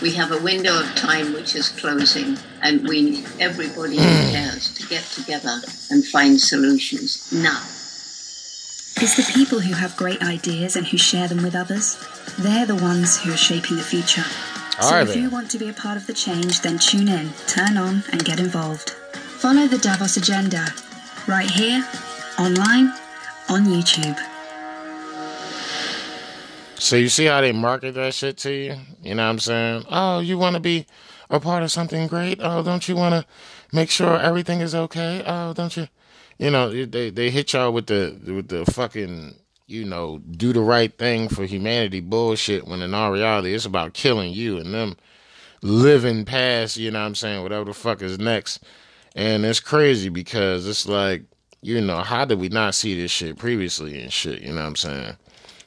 [0.00, 4.72] We have a window of time which is closing, and we need everybody who cares
[4.74, 7.60] to get together and find solutions now.
[9.02, 11.98] It's the people who have great ideas and who share them with others.
[12.38, 14.24] They're the ones who are shaping the future.
[14.80, 15.20] So if they?
[15.20, 18.24] you want to be a part of the change, then tune in, turn on, and
[18.24, 18.90] get involved.
[18.90, 20.66] Follow the Davos Agenda
[21.26, 21.84] right here,
[22.38, 22.92] online,
[23.48, 24.18] on YouTube.
[26.76, 28.76] So you see how they market that shit to you?
[29.02, 29.84] You know what I'm saying?
[29.88, 30.86] Oh, you want to be
[31.30, 32.38] a part of something great?
[32.40, 33.26] Oh, don't you want to
[33.72, 35.22] make sure everything is okay?
[35.26, 35.88] Oh, don't you?
[36.38, 39.36] You know, they they hit y'all with the with the fucking
[39.66, 42.66] you know do the right thing for humanity bullshit.
[42.66, 44.96] When in all reality, it's about killing you and them
[45.62, 46.76] living past.
[46.76, 47.42] You know what I'm saying?
[47.42, 48.62] Whatever the fuck is next.
[49.14, 51.24] And it's crazy because it's like,
[51.60, 54.42] you know, how did we not see this shit previously and shit?
[54.42, 55.16] You know what I'm saying?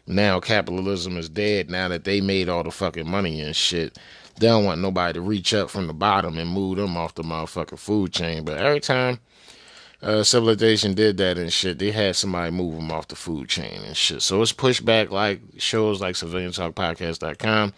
[0.07, 3.97] Now capitalism is dead now that they made all the fucking money and shit.
[4.39, 7.23] They don't want nobody to reach up from the bottom and move them off the
[7.23, 8.43] motherfucking food chain.
[8.43, 9.19] But every time
[10.05, 13.81] uh, civilization did that and shit, they had somebody move them off the food chain
[13.83, 14.21] and shit.
[14.21, 17.73] So it's pushed back like shows like civiliantalkpodcast.com,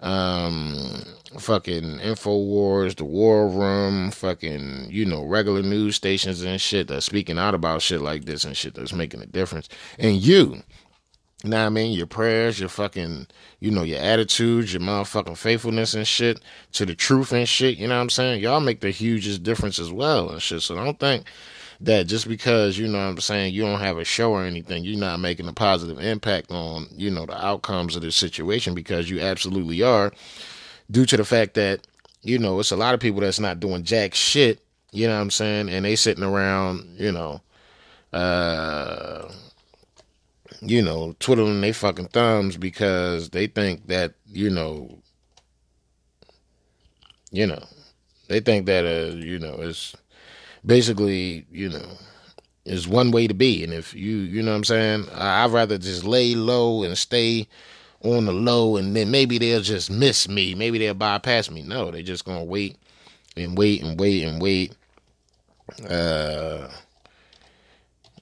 [0.00, 1.02] um,
[1.38, 7.38] fucking InfoWars, The War Room, fucking, you know, regular news stations and shit that's speaking
[7.38, 9.68] out about shit like this and shit that's making a difference.
[9.96, 10.62] And you,
[11.44, 11.92] you know what I mean?
[11.92, 13.28] Your prayers, your fucking,
[13.60, 16.40] you know, your attitudes, your motherfucking faithfulness and shit
[16.72, 17.78] to the truth and shit.
[17.78, 18.42] You know what I'm saying?
[18.42, 20.62] Y'all make the hugest difference as well and shit.
[20.62, 21.26] So don't think
[21.82, 24.84] that just because, you know what I'm saying, you don't have a show or anything,
[24.84, 29.08] you're not making a positive impact on, you know, the outcomes of the situation because
[29.08, 30.12] you absolutely are
[30.90, 31.86] due to the fact that,
[32.22, 34.60] you know, it's a lot of people that's not doing jack shit,
[34.92, 35.70] you know what I'm saying?
[35.70, 37.40] And they sitting around, you know,
[38.12, 39.30] uh,
[40.60, 44.98] you know, twiddling their fucking thumbs because they think that, you know,
[47.30, 47.64] you know,
[48.28, 49.96] they think that, uh, you know, it's
[50.64, 51.86] basically, you know,
[52.64, 53.64] is one way to be.
[53.64, 57.48] And if you, you know what I'm saying, I'd rather just lay low and stay
[58.02, 60.54] on the low and then maybe they'll just miss me.
[60.54, 61.62] Maybe they'll bypass me.
[61.62, 62.76] No, they're just gonna wait
[63.36, 64.74] and wait and wait and wait.
[65.88, 66.68] Uh,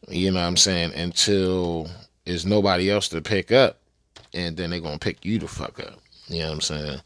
[0.09, 1.89] you know what I'm saying, until
[2.25, 3.79] there's nobody else to pick up,
[4.35, 5.99] and then they're gonna pick you the fuck up.
[6.29, 7.01] You know what I'm saying?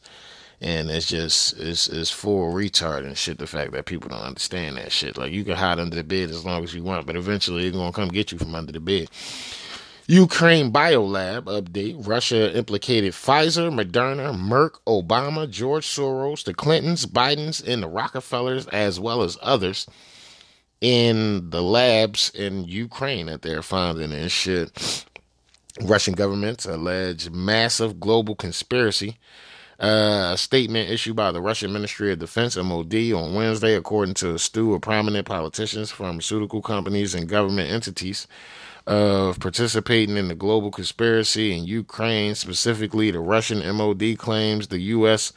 [0.62, 3.38] And it's just it's it's full retard and shit.
[3.38, 5.18] The fact that people don't understand that shit.
[5.18, 7.72] Like you can hide under the bed as long as you want, but eventually they're
[7.72, 9.10] gonna come get you from under the bed.
[10.06, 12.06] Ukraine Biolab update.
[12.06, 19.00] Russia implicated Pfizer, Moderna, Merck, Obama, George Soros, the Clintons, Bidens, and the Rockefellers, as
[19.00, 19.88] well as others
[20.80, 25.06] in the labs in Ukraine that they're finding and shit.
[25.80, 29.18] Russian governments allege massive global conspiracy.
[29.82, 34.32] Uh, a statement issued by the Russian Ministry of Defense (MOD) on Wednesday, according to
[34.36, 38.28] a stew of prominent politicians, pharmaceutical companies, and government entities,
[38.86, 42.36] of participating in the global conspiracy in Ukraine.
[42.36, 45.32] Specifically, the Russian MOD claims the U.S.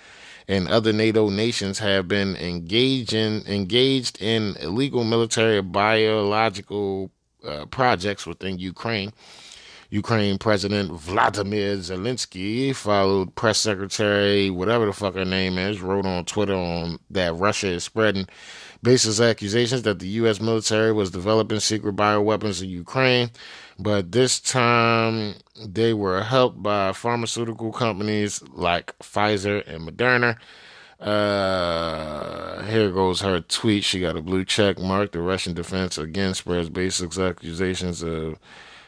[0.47, 7.09] and other NATO nations have been engaging engaged in illegal military biological
[7.43, 9.11] uh, projects within Ukraine.
[9.89, 16.25] Ukraine President Vladimir Zelensky followed press secretary, whatever the fuck her name is, wrote on
[16.25, 18.27] Twitter on that Russia is spreading
[18.81, 20.39] baseless accusations that the U.S.
[20.39, 23.29] military was developing secret bioweapons in Ukraine.
[23.77, 30.37] But this time they were helped by pharmaceutical companies like Pfizer and Moderna.
[30.99, 33.83] Uh, here goes her tweet.
[33.83, 35.11] She got a blue check mark.
[35.11, 38.39] The Russian defense again spreads baseless accusations of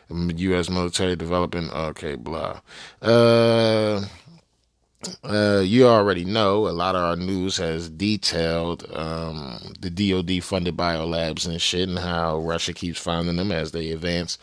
[0.10, 0.70] U.S.
[0.70, 1.70] military developing.
[1.72, 2.62] Okay, blah.
[3.02, 4.06] Uh,
[5.24, 10.76] uh, you already know a lot of our news has detailed um, the DoD funded
[10.76, 14.38] biolabs and shit, and how Russia keeps finding them as they advance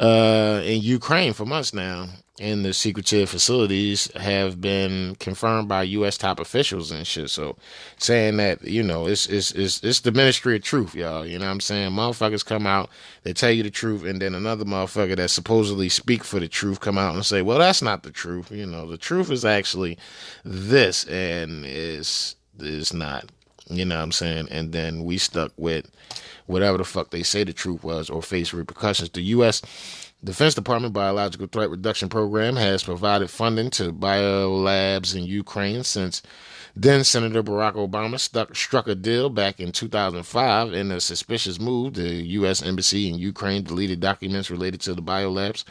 [0.00, 2.08] uh, in Ukraine for months now.
[2.40, 6.16] And the secretive facilities have been confirmed by U.S.
[6.16, 7.28] top officials and shit.
[7.28, 7.56] So,
[7.98, 11.26] saying that you know it's it's it's it's the ministry of truth, y'all.
[11.26, 11.92] You know what I'm saying?
[11.92, 12.88] Motherfuckers come out,
[13.22, 16.80] they tell you the truth, and then another motherfucker that supposedly speak for the truth
[16.80, 19.98] come out and say, "Well, that's not the truth." You know, the truth is actually
[20.42, 23.26] this, and is is not.
[23.68, 24.48] You know what I'm saying?
[24.50, 25.90] And then we stuck with
[26.46, 29.10] whatever the fuck they say the truth was or face repercussions.
[29.10, 29.62] The U.S.
[30.24, 36.22] Defense Department Biological Threat Reduction Program has provided funding to biolabs in Ukraine since
[36.76, 41.94] then Senator Barack Obama stuck, struck a deal back in 2005 in a suspicious move.
[41.94, 42.08] The
[42.38, 42.62] U.S.
[42.62, 45.64] Embassy in Ukraine deleted documents related to the biolabs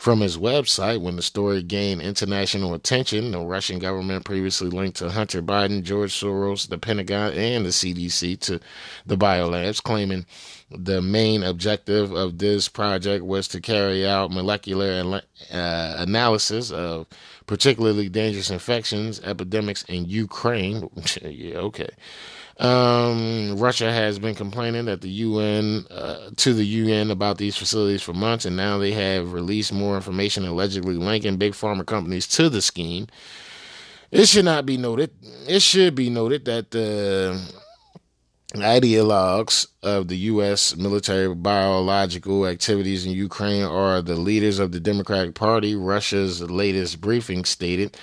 [0.00, 3.32] from his website when the story gained international attention.
[3.32, 8.40] The Russian government previously linked to Hunter Biden, George Soros, the Pentagon, and the CDC
[8.40, 8.60] to
[9.04, 10.24] the biolabs, claiming
[10.70, 15.20] the main objective of this project was to carry out molecular
[15.52, 17.06] uh, analysis of
[17.46, 20.88] particularly dangerous infections, epidemics in Ukraine.
[21.22, 21.90] yeah, okay.
[22.58, 28.02] Um, Russia has been complaining that the UN uh, to the UN about these facilities
[28.02, 32.48] for months, and now they have released more information allegedly linking big pharma companies to
[32.48, 33.06] the scheme.
[34.10, 35.10] It should not be noted.
[35.48, 37.40] It should be noted that the
[38.54, 40.76] ideologues of the U.S.
[40.76, 45.74] military biological activities in Ukraine are the leaders of the Democratic Party.
[45.74, 47.96] Russia's latest briefing stated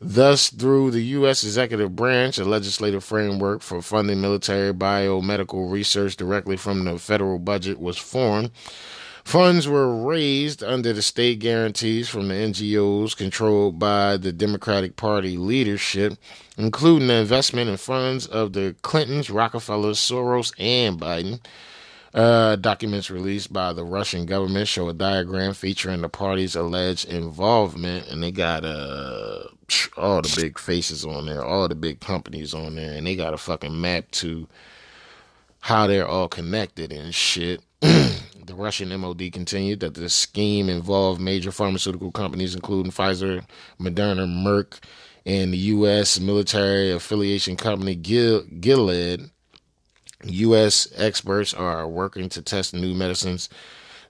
[0.00, 1.44] Thus, through the U.S.
[1.44, 7.80] executive branch, a legislative framework for funding military biomedical research directly from the federal budget
[7.80, 8.50] was formed.
[9.24, 15.38] Funds were raised under the state guarantees from the NGOs controlled by the Democratic Party
[15.38, 16.18] leadership,
[16.58, 21.40] including the investment in funds of the Clintons, Rockefellers, Soros, and Biden.
[22.12, 28.06] Uh, documents released by the Russian government show a diagram featuring the party's alleged involvement,
[28.08, 29.44] and they got uh,
[29.96, 33.34] all the big faces on there, all the big companies on there, and they got
[33.34, 34.46] a fucking map to
[35.60, 37.62] how they're all connected and shit.
[38.46, 43.44] the Russian MOD continued that the scheme involved major pharmaceutical companies, including Pfizer,
[43.80, 44.80] Moderna, Merck,
[45.26, 46.20] and the U.S.
[46.20, 49.30] military affiliation company Gil- Gilead
[50.24, 50.88] U.S.
[50.96, 53.48] experts are working to test new medicines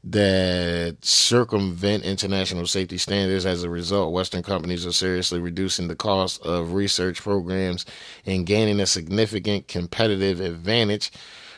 [0.06, 3.46] that circumvent international safety standards.
[3.46, 7.86] As a result, Western companies are seriously reducing the cost of research programs
[8.26, 11.10] and gaining a significant competitive advantage.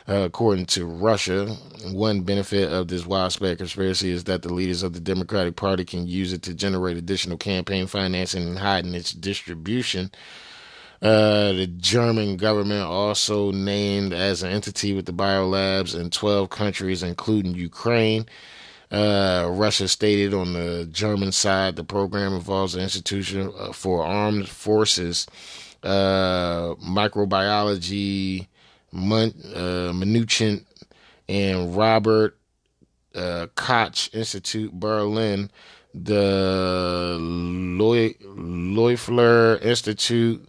[0.09, 1.47] Uh, according to Russia,
[1.87, 6.07] one benefit of this widespread conspiracy is that the leaders of the Democratic Party can
[6.07, 10.13] use it to generate additional campaign financing and hide in its distribution.
[11.03, 17.03] Uh, the German government also named as an entity with the biolabs in 12 countries,
[17.03, 18.27] including Ukraine.
[18.93, 24.49] Uh, Russia stated on the German side the program involves an institution uh, for armed
[24.49, 25.27] forces,
[25.83, 28.47] uh, microbiology,
[28.97, 30.65] Mun- uh, Minuchin,
[31.29, 32.39] and Robert
[33.15, 35.51] uh, Koch Institute, Berlin,
[35.95, 37.17] the
[38.37, 40.47] Loeffler Institute,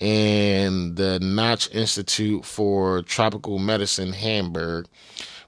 [0.00, 4.86] and the Nocht Institute for Tropical Medicine, Hamburg.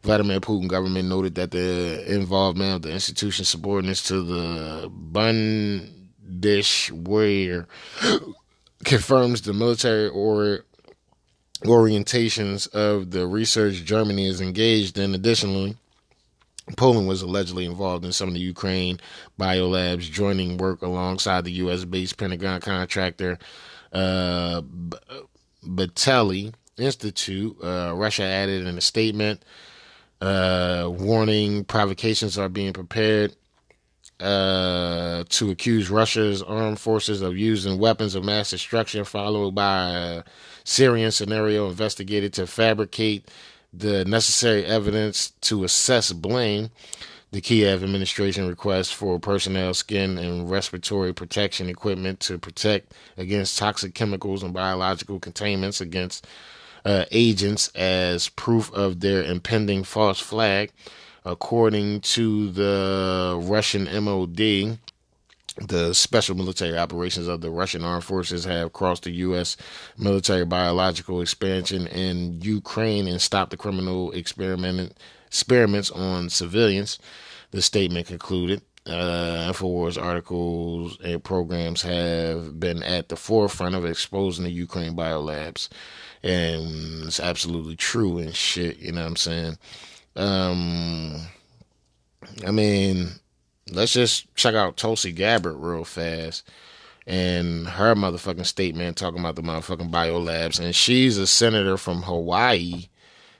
[0.02, 5.86] Vladimir Putin government noted that the involvement of the institution subordinates to the Bundeswehr
[8.84, 10.64] confirms the military or
[11.64, 15.14] orientations of the research Germany is engaged in.
[15.14, 15.76] Additionally,
[16.76, 19.00] Poland was allegedly involved in some of the Ukraine
[19.38, 21.84] biolabs, joining work alongside the U.S.
[21.84, 23.38] based Pentagon contractor
[23.92, 24.62] uh,
[25.64, 27.56] Battelle Institute.
[27.62, 29.44] Uh, Russia added in a statement
[30.22, 33.34] uh, warning provocations are being prepared
[34.20, 40.22] uh, to accuse Russia's armed forces of using weapons of mass destruction, followed by
[40.64, 43.28] Syrian scenario investigated to fabricate
[43.72, 46.70] the necessary evidence to assess blame.
[47.30, 53.94] The Kiev administration requests for personnel, skin, and respiratory protection equipment to protect against toxic
[53.94, 56.26] chemicals and biological contaminants against
[56.84, 60.72] uh, agents as proof of their impending false flag.
[61.24, 64.78] According to the Russian MOD,
[65.56, 69.56] the special military operations of the Russian armed forces have crossed the U.S.
[69.98, 74.96] military biological expansion in Ukraine and stopped the criminal experiment
[75.26, 76.98] experiments on civilians.
[77.50, 78.62] The statement concluded.
[78.84, 85.68] Uh, InfoWars articles and programs have been at the forefront of exposing the Ukraine biolabs.
[86.24, 89.58] And it's absolutely true and shit, you know what I'm saying?
[90.16, 91.28] Um,
[92.44, 93.20] I mean,
[93.74, 96.48] let's just check out Tulsi Gabbard real fast
[97.06, 100.60] and her motherfucking statement talking about the motherfucking biolabs.
[100.60, 102.88] And she's a senator from Hawaii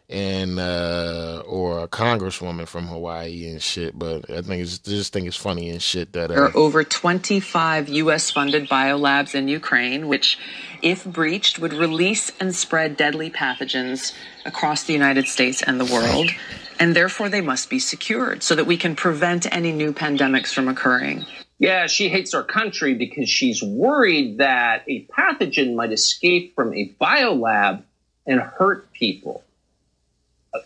[0.09, 3.99] and uh, or a congresswoman from Hawaii and shit.
[3.99, 6.85] But I think it's just think it's funny and shit that uh, there are over
[6.85, 8.30] 25 U.S.
[8.30, 10.39] funded biolabs in Ukraine, which,
[10.83, 14.12] if breached, would release and spread deadly pathogens
[14.45, 16.30] across the United States and the world.
[16.79, 20.68] And therefore they must be secured so that we can prevent any new pandemics from
[20.68, 21.25] occurring.
[21.59, 26.93] Yeah, she hates our country because she's worried that a pathogen might escape from a
[27.01, 27.83] biolab
[28.27, 29.45] and hurt people.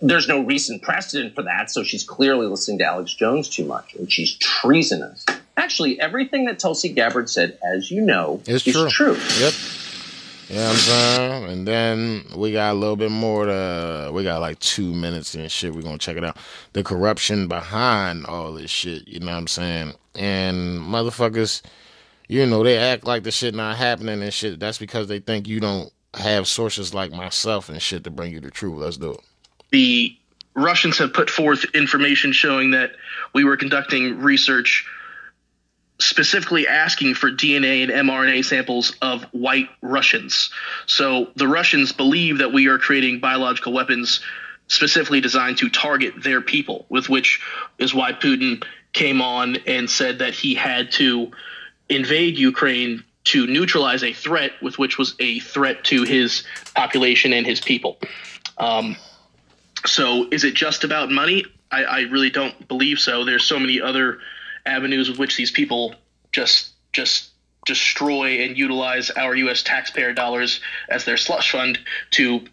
[0.01, 3.95] There's no recent precedent for that, so she's clearly listening to Alex Jones too much,
[3.95, 5.25] and she's treasonous.
[5.57, 8.89] Actually, everything that Tulsi Gabbard said, as you know, It's is true.
[8.89, 9.19] true.
[9.39, 9.53] Yep.
[10.49, 11.45] You know what I'm saying?
[11.51, 15.51] And then we got a little bit more to we got like two minutes and
[15.51, 15.75] shit.
[15.75, 16.37] We're gonna check it out.
[16.73, 19.95] The corruption behind all this shit, you know what I'm saying?
[20.15, 21.63] And motherfuckers,
[22.29, 24.61] you know, they act like the shit not happening and shit.
[24.61, 28.41] That's because they think you don't have sources like myself and shit to bring you
[28.41, 28.79] the truth.
[28.79, 29.21] Let's do it.
[29.73, 30.17] the
[30.55, 32.93] Russians have put forth information showing that
[33.35, 34.89] we were conducting research
[35.99, 40.51] specifically asking for DNA and mRNA samples of white Russians.
[40.87, 44.21] So the Russians believe that we are creating biological weapons
[44.69, 47.41] specifically designed to target their people, with which
[47.79, 51.31] is why Putin came on and said that he had to
[51.89, 56.45] invade Ukraine to neutralize a threat, with which was a threat to his
[56.75, 57.99] population and his people.
[58.59, 58.97] Um,
[59.85, 61.45] so is it just about money?
[61.71, 63.25] I, I really don't believe so.
[63.25, 64.19] There's so many other
[64.67, 65.95] avenues with which these people
[66.33, 67.31] just just
[67.67, 69.63] destroy and utilize our U.S.
[69.63, 71.79] taxpayer dollars as their slush fund
[72.13, 72.45] to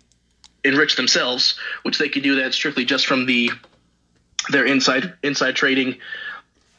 [0.63, 3.51] enrich themselves, which they can do that strictly just from the
[4.49, 5.97] their inside inside trading.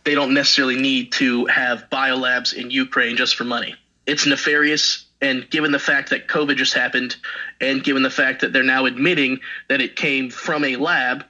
[0.04, 3.74] They don't necessarily need to have biolabs in Ukraine just for money.
[4.06, 7.16] It's nefarious, and given the fact that COVID just happened,
[7.60, 11.24] and given the fact that they're now admitting that it came from a lab,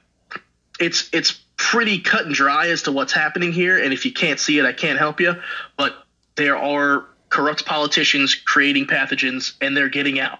[0.77, 3.77] it's it's pretty cut and dry as to what's happening here.
[3.77, 5.35] And if you can't see it, I can't help you.
[5.77, 5.95] But
[6.35, 10.39] there are corrupt politicians creating pathogens, and they're getting out.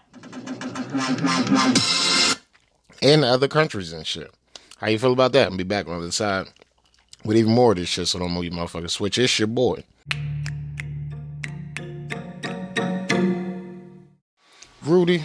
[3.02, 4.32] In other countries and shit.
[4.78, 5.48] How you feel about that?
[5.48, 6.48] And be back on the other side
[7.24, 8.08] with even more of this shit.
[8.08, 9.18] So don't move your motherfucking switch.
[9.18, 9.84] It's your boy.
[14.84, 15.24] Rudy,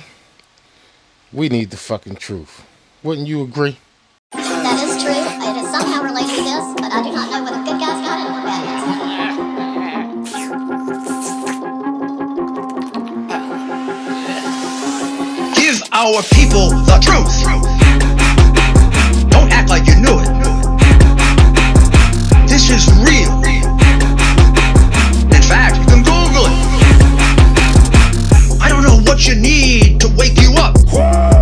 [1.33, 2.65] we need the fucking truth.
[3.03, 3.79] Wouldn't you agree?
[6.45, 8.65] Somehow this, but I do not know what the good guys got it the bad
[8.67, 9.21] guys
[15.57, 17.31] Give our people the truth.
[19.31, 20.29] Don't act like you knew it.
[22.49, 23.33] This is real.
[25.31, 26.53] In fact, you can Google it.
[28.61, 30.75] I don't know what you need to wake you up,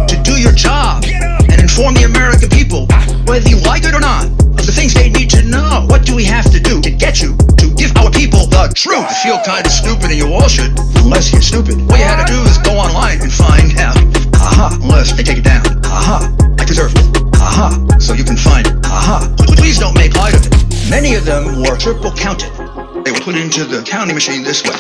[0.09, 2.87] to do your job, and inform the American people,
[3.29, 5.85] whether you like it or not, of the things they need to know.
[5.87, 9.05] What do we have to do to get you to give our people the truth?
[9.05, 10.73] I feel kind of stupid, and you all should,
[11.05, 11.77] unless you're stupid.
[11.87, 14.01] What you had to do is go online and find out.
[14.35, 15.63] Aha, unless they take it down.
[15.85, 16.25] Aha,
[16.59, 17.05] I deserve it.
[17.37, 17.69] Aha,
[18.01, 18.75] so you can find it.
[18.87, 19.29] Aha,
[19.61, 20.53] please don't make light of it.
[20.89, 22.68] Many of them were triple counted.
[23.09, 24.77] They were put into the counting machine this way.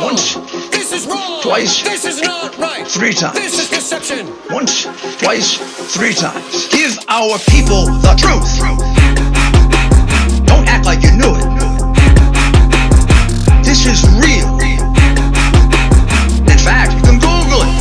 [0.00, 0.34] Once,
[0.70, 1.42] This is wrong.
[1.42, 1.82] Twice.
[1.82, 2.86] This is not right.
[2.86, 3.34] Three times.
[3.34, 4.32] This is deception.
[4.50, 4.84] once,
[5.18, 5.58] twice,
[5.92, 6.68] three times.
[6.68, 8.46] Give our people the truth.
[10.46, 11.42] Don't act like you knew it.
[13.66, 14.46] This is real.
[16.46, 17.74] In fact, you can Google it.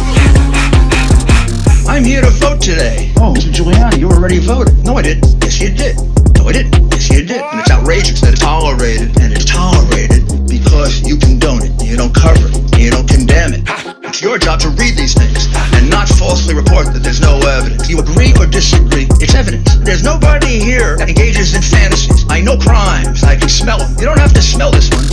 [1.87, 3.13] I'm here to vote today.
[3.17, 3.53] Oh, Mr.
[3.53, 4.83] Giuliani, you already voted.
[4.83, 5.43] No, I didn't.
[5.43, 5.95] Yes, you did.
[6.37, 6.94] No, I didn't.
[7.15, 9.15] And it's outrageous that it's tolerated.
[9.23, 11.71] And it's tolerated because you condone it.
[11.81, 12.77] You don't cover it.
[12.77, 13.63] You don't condemn it.
[14.03, 17.87] It's your job to read these things and not falsely report that there's no evidence.
[17.89, 19.75] You agree or disagree, it's evidence.
[19.77, 22.25] There's nobody here that engages in fantasies.
[22.27, 23.23] I know crimes.
[23.23, 23.95] I can smell them.
[23.97, 25.07] You don't have to smell this one.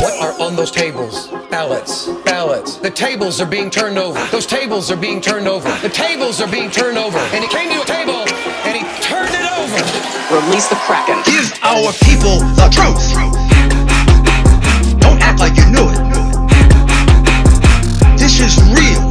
[0.00, 1.28] What are on those tables?
[1.50, 2.06] Ballots.
[2.24, 2.76] Ballots.
[2.76, 4.24] The tables are being turned over.
[4.30, 5.68] Those tables are being turned over.
[5.82, 7.18] The tables are being turned over.
[7.34, 8.22] And he came to a table
[8.66, 9.39] and he turned it.
[10.30, 11.20] Release the Kraken.
[11.24, 13.02] Give our people the truth.
[15.00, 15.98] Don't act like you knew it.
[18.16, 19.09] This is real.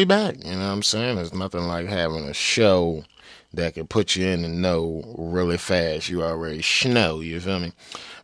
[0.00, 0.36] We back.
[0.42, 1.16] You know what I'm saying?
[1.16, 3.04] There's nothing like having a show
[3.52, 6.08] that can put you in the know really fast.
[6.08, 7.74] You already know, you feel me?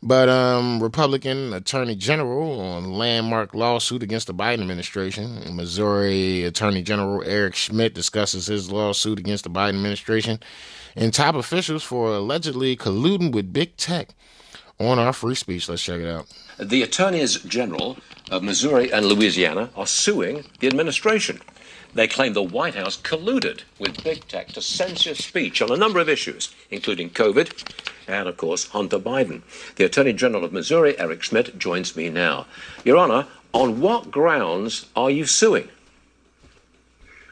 [0.03, 5.55] But um, Republican Attorney General on landmark lawsuit against the Biden administration.
[5.55, 10.41] Missouri Attorney General Eric Schmitt discusses his lawsuit against the Biden administration
[10.95, 14.15] and top officials for allegedly colluding with big tech
[14.81, 15.69] on our free speech.
[15.69, 16.27] Let's check it out.
[16.59, 17.99] The attorneys general
[18.31, 21.39] of Missouri and Louisiana are suing the administration.
[21.97, 25.99] They claim the White House colluded with big tech to censor speech on a number
[25.99, 27.73] of issues, including COVID
[28.07, 29.41] and, of course, Hunter Biden.
[29.77, 32.49] The Attorney General of Missouri, Eric Schmitt, joins me now.
[32.85, 35.71] Your Honor, on what grounds are you suing?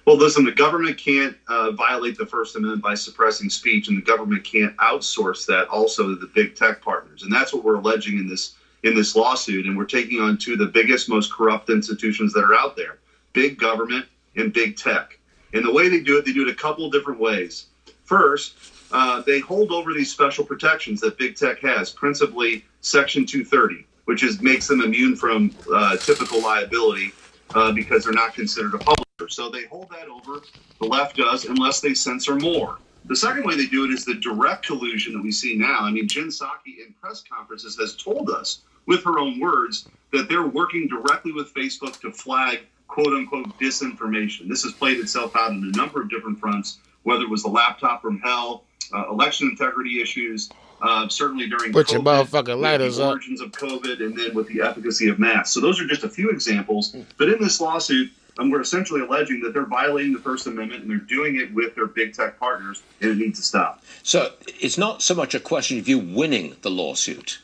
[0.07, 4.03] Well, listen, the government can't uh, violate the First Amendment by suppressing speech, and the
[4.03, 7.23] government can't outsource that also to the big tech partners.
[7.23, 9.67] And that's what we're alleging in this in this lawsuit.
[9.67, 12.97] And we're taking on two of the biggest, most corrupt institutions that are out there:
[13.35, 15.19] big government and big tech.
[15.53, 17.67] And the way they do it, they do it a couple of different ways.
[18.05, 18.57] First,
[18.93, 24.23] uh, they hold over these special protections that big tech has, principally Section 230, which
[24.23, 27.13] is makes them immune from uh, typical liability
[27.55, 29.29] uh, because they're not considered a publisher.
[29.29, 30.43] So they hold that over.
[30.81, 32.79] The left does, unless they censor more.
[33.07, 35.81] The second way they do it is the direct collusion that we see now.
[35.81, 40.29] I mean, Jen Psaki in press conferences has told us, with her own words, that
[40.29, 44.49] they're working directly with Facebook to flag quote unquote disinformation.
[44.49, 47.49] This has played itself out on a number of different fronts, whether it was the
[47.49, 50.51] laptop from hell, uh, election integrity issues,
[50.83, 53.13] uh, certainly during Put your motherfucking with lighters the up.
[53.13, 55.51] origins of COVID, and then with the efficacy of masks.
[55.51, 56.95] So those are just a few examples.
[57.17, 60.91] But in this lawsuit, um, we're essentially alleging that they're violating the First Amendment and
[60.91, 63.83] they're doing it with their big tech partners, and it needs to stop.
[64.03, 67.39] So it's not so much a question of you winning the lawsuit.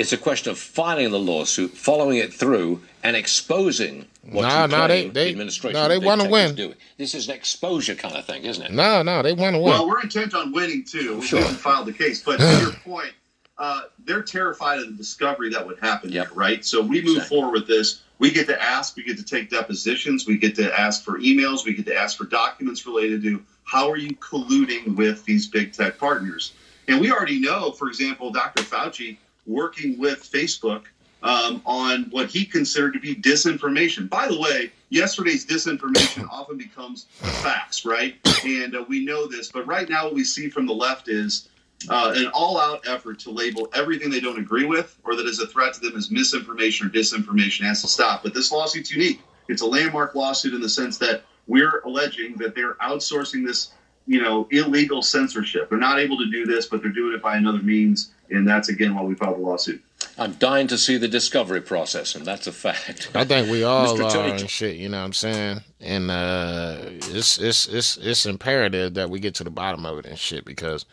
[0.00, 4.68] It's a question of filing the lawsuit, following it through, and exposing what Nah, you
[4.68, 6.46] nah, they- claim they- the administration nah, they of wanna win.
[6.46, 6.74] is doing.
[6.96, 8.72] This is an exposure kind of thing, isn't it?
[8.72, 9.72] No, no, they want to win.
[9.74, 11.16] Well, we're intent on winning too.
[11.16, 11.40] We Sure.
[11.42, 13.12] haven't filed the case, but to your point,
[13.58, 16.64] uh, they're terrified of the discovery that would happen here, right?
[16.64, 18.00] So we move forward with this.
[18.18, 21.66] We get to ask, we get to take depositions, we get to ask for emails,
[21.66, 25.74] we get to ask for documents related to how are you colluding with these big
[25.74, 26.52] tech partners.
[26.88, 28.62] And we already know, for example, Dr.
[28.62, 30.84] Fauci working with Facebook
[31.22, 34.08] um, on what he considered to be disinformation.
[34.08, 38.16] By the way, yesterday's disinformation often becomes facts, right?
[38.44, 41.48] And uh, we know this, but right now what we see from the left is
[41.88, 45.46] uh, an all-out effort to label everything they don't agree with or that is a
[45.46, 48.22] threat to them as misinformation or disinformation has to stop.
[48.22, 49.20] But this lawsuit's unique.
[49.48, 53.72] It's a landmark lawsuit in the sense that we're alleging that they're outsourcing this,
[54.06, 55.68] you know, illegal censorship.
[55.70, 58.68] They're not able to do this, but they're doing it by another means, and that's
[58.68, 59.82] again why we filed the lawsuit.
[60.18, 63.10] I'm dying to see the discovery process, and that's a fact.
[63.14, 64.04] I think we all Mr.
[64.04, 64.76] are Attorney and shit.
[64.76, 65.60] You know what I'm saying?
[65.80, 70.06] And uh, it's it's it's it's imperative that we get to the bottom of it
[70.06, 70.84] and shit because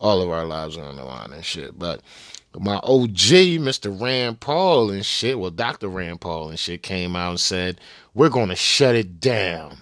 [0.00, 1.78] all of our lives are on the line and shit.
[1.78, 2.00] But
[2.58, 3.98] my OG, Mr.
[3.98, 5.88] Rand Paul and shit, well, Dr.
[5.88, 7.80] Rand Paul and shit came out and said
[8.14, 9.78] we're gonna shut it down.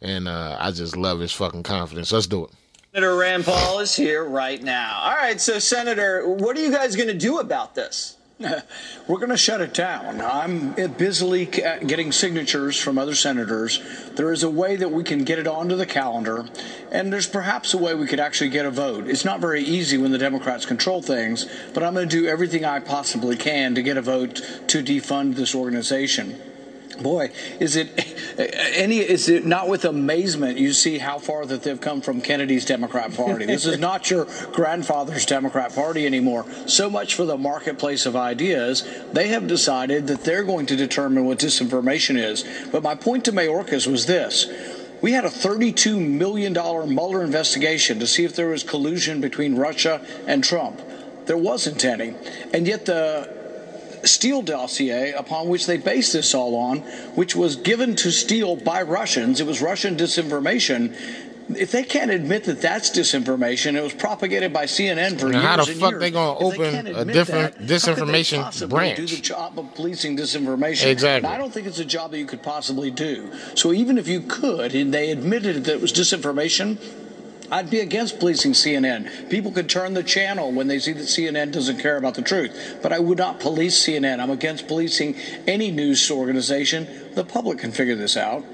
[0.00, 2.12] And uh, I just love his fucking confidence.
[2.12, 2.50] Let's do it.
[2.92, 5.00] Senator Rand Paul is here right now.
[5.02, 8.16] All right, so Senator, what are you guys going to do about this?
[9.08, 10.20] We're going to shut it down.
[10.20, 13.80] I'm busily getting signatures from other senators.
[14.14, 16.48] There is a way that we can get it onto the calendar,
[16.92, 19.08] and there's perhaps a way we could actually get a vote.
[19.08, 22.64] It's not very easy when the Democrats control things, but I'm going to do everything
[22.64, 24.36] I possibly can to get a vote
[24.68, 26.40] to defund this organization.
[27.02, 27.30] Boy,
[27.60, 27.88] is it
[28.76, 28.98] any?
[28.98, 33.14] Is it not with amazement you see how far that they've come from Kennedy's Democrat
[33.14, 33.46] Party?
[33.46, 36.44] This is not your grandfather's Democrat Party anymore.
[36.66, 38.88] So much for the marketplace of ideas.
[39.12, 42.44] They have decided that they're going to determine what disinformation is.
[42.72, 44.46] But my point to Mayorkas was this.
[45.00, 50.04] We had a $32 million Mueller investigation to see if there was collusion between Russia
[50.26, 50.80] and Trump.
[51.26, 52.14] There wasn't any.
[52.52, 53.37] And yet the
[54.04, 56.78] Steele dossier upon which they based this all on,
[57.14, 59.40] which was given to Steele by Russians.
[59.40, 60.94] It was Russian disinformation.
[61.56, 65.44] If they can't admit that that's disinformation, it was propagated by CNN for Now, years
[65.46, 66.00] how the and fuck years.
[66.02, 67.26] they gonna If they open a different
[67.66, 68.96] that, how could they disinformation branch?
[68.98, 70.86] Do the job of policing disinformation.
[70.88, 71.30] Exactly.
[71.30, 73.32] I don't think it's a job that you could possibly do.
[73.54, 76.76] So even if you could, and they admitted that it was disinformation,
[77.50, 79.30] I'd be against policing CNN.
[79.30, 82.78] People could turn the channel when they see that CNN doesn't care about the truth.
[82.82, 84.20] But I would not police CNN.
[84.20, 85.16] I'm against policing
[85.46, 86.86] any news organization.
[87.14, 88.44] The public can figure this out.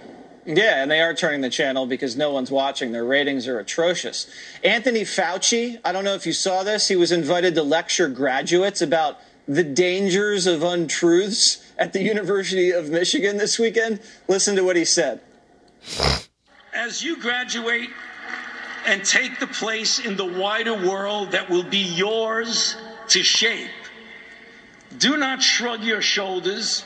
[0.47, 2.93] Yeah, and they are turning the channel because no one's watching.
[2.93, 4.27] Their ratings are atrocious.
[4.63, 8.83] Anthony Fauci, I don't know if you saw this, he was invited to lecture graduates
[8.83, 9.19] about
[9.49, 14.01] the dangers of untruths at the University of Michigan this weekend.
[14.29, 15.21] Listen to what he said.
[16.75, 17.91] As you graduate
[18.87, 22.77] and take the place in the wider world that will be yours
[23.09, 23.71] to shape.
[24.99, 26.85] Do not shrug your shoulders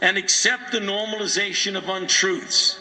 [0.00, 2.78] and accept the normalization of untruths.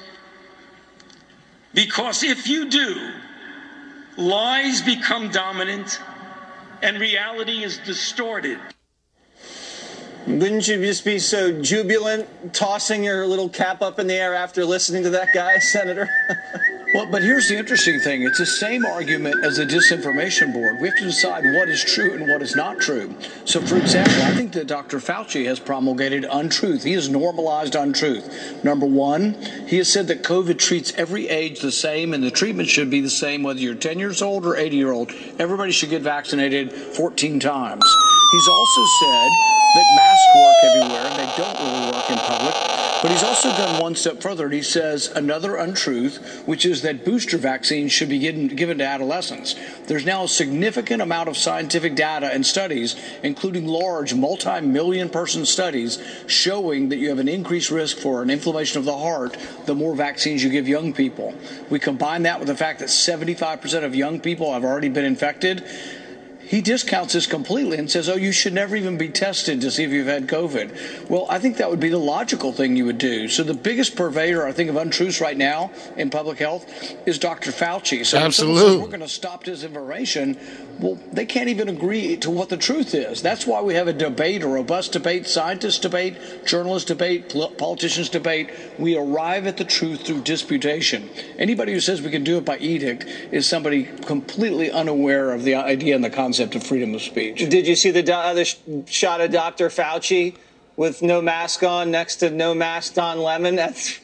[1.74, 3.12] Because if you do,
[4.18, 6.00] lies become dominant
[6.82, 8.60] and reality is distorted.
[10.28, 14.66] Wouldn't you just be so jubilant tossing your little cap up in the air after
[14.66, 16.10] listening to that guy, Senator?
[16.94, 18.24] Well, but here's the interesting thing.
[18.24, 20.82] It's the same argument as the disinformation board.
[20.82, 23.16] We have to decide what is true and what is not true.
[23.46, 25.00] So, for example, I think that Dr.
[25.00, 26.84] Fauci has promulgated untruth.
[26.84, 28.64] He has normalized untruth.
[28.66, 29.34] Number one,
[29.66, 33.00] he has said that COVID treats every age the same and the treatment should be
[33.00, 35.12] the same whether you're 10 years old or 80 year old.
[35.40, 37.84] Everybody should get vaccinated 14 times.
[38.32, 39.32] He's also said
[39.76, 42.56] that masks work everywhere and they don't really work in public.
[43.02, 47.06] But he's also gone one step further and he says another untruth, which is that
[47.06, 49.56] booster vaccines should be given, given to adolescents.
[49.86, 55.46] There's now a significant amount of scientific data and studies, including large multi million person
[55.46, 59.38] studies, showing that you have an increased risk for an inflammation of the heart
[59.68, 61.34] the more vaccines you give young people.
[61.70, 65.64] We combine that with the fact that 75% of young people have already been infected
[66.48, 69.84] he discounts this completely and says, oh, you should never even be tested to see
[69.84, 71.10] if you've had COVID.
[71.10, 73.28] Well, I think that would be the logical thing you would do.
[73.28, 76.66] So the biggest purveyor, I think, of untruths right now in public health
[77.06, 77.52] is Dr.
[77.52, 78.06] Fauci.
[78.06, 78.78] So Absolutely.
[78.78, 80.40] we're going to stop disinformation.
[80.80, 83.22] Well, they can't even agree to what the truth is.
[83.22, 88.52] That's why we have a debate, a robust debate, scientists debate, journalists debate, politicians debate.
[88.78, 91.10] We arrive at the truth through disputation.
[91.40, 95.56] Anybody who says we can do it by edict is somebody completely unaware of the
[95.56, 97.40] idea and the concept of freedom of speech.
[97.50, 99.70] Did you see the other sh- shot of Dr.
[99.70, 100.36] Fauci
[100.76, 103.56] with no mask on next to no mask Don Lemon?
[103.56, 104.00] That's,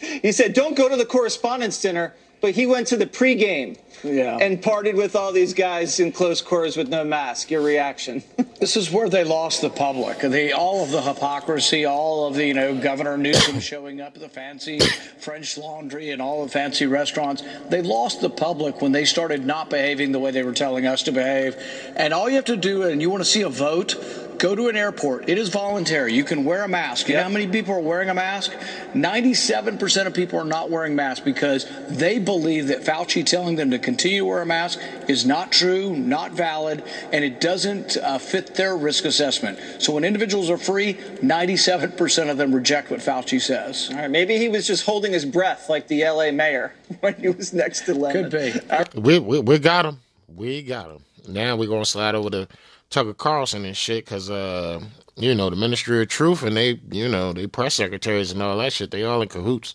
[0.00, 2.14] he said, don't go to the correspondence dinner,
[2.44, 4.36] but he went to the pregame yeah.
[4.38, 7.50] and partied with all these guys in close quarters with no mask.
[7.50, 8.22] Your reaction?
[8.60, 10.18] this is where they lost the public.
[10.18, 14.20] The all of the hypocrisy, all of the you know Governor Newsom showing up at
[14.20, 14.78] the fancy
[15.18, 17.42] French Laundry and all the fancy restaurants.
[17.70, 21.04] They lost the public when they started not behaving the way they were telling us
[21.04, 21.56] to behave.
[21.96, 23.94] And all you have to do, and you want to see a vote
[24.38, 25.28] Go to an airport.
[25.28, 26.12] It is voluntary.
[26.14, 27.08] You can wear a mask.
[27.08, 27.20] You yep.
[27.20, 28.52] know how many people are wearing a mask?
[28.94, 33.78] 97% of people are not wearing masks because they believe that Fauci telling them to
[33.78, 36.82] continue to wear a mask is not true, not valid,
[37.12, 39.58] and it doesn't uh, fit their risk assessment.
[39.82, 43.88] So when individuals are free, 97% of them reject what Fauci says.
[43.90, 47.28] All right, maybe he was just holding his breath like the LA mayor when he
[47.28, 48.30] was next to Lemon.
[48.30, 48.62] Could
[48.94, 49.00] be.
[49.00, 50.00] We, we, we got him.
[50.34, 51.04] We got him.
[51.28, 52.48] Now we're going to slide over to
[52.90, 54.80] Tucker Carlson and shit, because uh,
[55.16, 58.56] you know the Ministry of Truth and they, you know, they press secretaries and all
[58.58, 58.90] that shit.
[58.90, 59.74] They all in cahoots,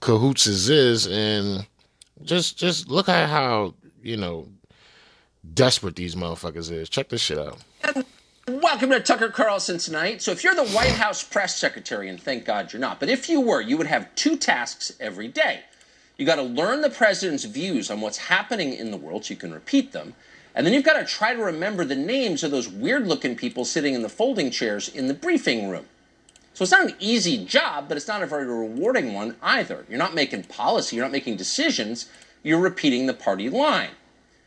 [0.00, 1.66] cahoots is is, and
[2.22, 4.48] just just look at how you know
[5.52, 6.88] desperate these motherfuckers is.
[6.88, 7.58] Check this shit out.
[8.46, 10.20] Welcome to Tucker Carlson tonight.
[10.20, 13.28] So, if you're the White House press secretary, and thank God you're not, but if
[13.28, 15.60] you were, you would have two tasks every day.
[16.16, 19.40] You got to learn the president's views on what's happening in the world so you
[19.40, 20.14] can repeat them.
[20.54, 23.64] And then you've got to try to remember the names of those weird looking people
[23.64, 25.86] sitting in the folding chairs in the briefing room.
[26.52, 29.84] So it's not an easy job, but it's not a very rewarding one either.
[29.88, 32.08] You're not making policy, you're not making decisions,
[32.44, 33.90] you're repeating the party line.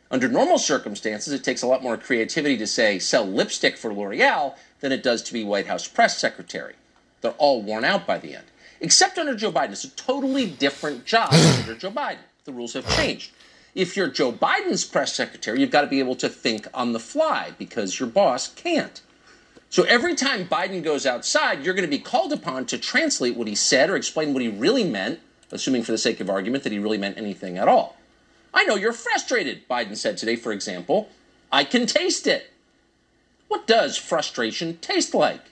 [0.09, 4.55] Under normal circumstances, it takes a lot more creativity to say sell lipstick for L'Oreal
[4.79, 6.75] than it does to be White House press secretary.
[7.19, 8.45] They're all worn out by the end.
[8.79, 9.71] Except under Joe Biden.
[9.71, 12.19] It's a totally different job under Joe Biden.
[12.45, 13.31] The rules have changed.
[13.77, 16.99] If you're Joe Biden's press secretary, you've got to be able to think on the
[16.99, 19.03] fly because your boss can't.
[19.69, 23.47] So every time Biden goes outside, you're going to be called upon to translate what
[23.47, 25.19] he said or explain what he really meant,
[25.51, 27.95] assuming for the sake of argument that he really meant anything at all.
[28.51, 31.09] I know you're frustrated, Biden said today, for example.
[31.51, 32.51] I can taste it.
[33.47, 35.51] What does frustration taste like?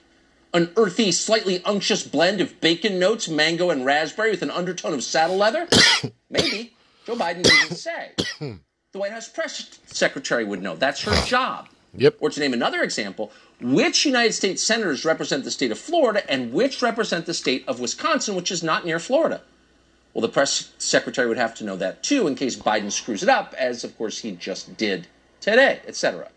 [0.52, 5.04] An earthy, slightly unctuous blend of bacon notes, mango, and raspberry with an undertone of
[5.04, 5.68] saddle leather?
[6.28, 6.75] Maybe.
[7.06, 8.10] Joe Biden didn't say.
[8.40, 10.74] the White House press secretary would know.
[10.74, 11.68] That's her job.
[11.94, 12.16] Yep.
[12.20, 16.52] Or to name another example, which United States senators represent the state of Florida and
[16.52, 19.40] which represent the state of Wisconsin, which is not near Florida?
[20.12, 23.28] Well, the press secretary would have to know that too in case Biden screws it
[23.28, 25.06] up, as of course he just did
[25.40, 26.28] today, etc.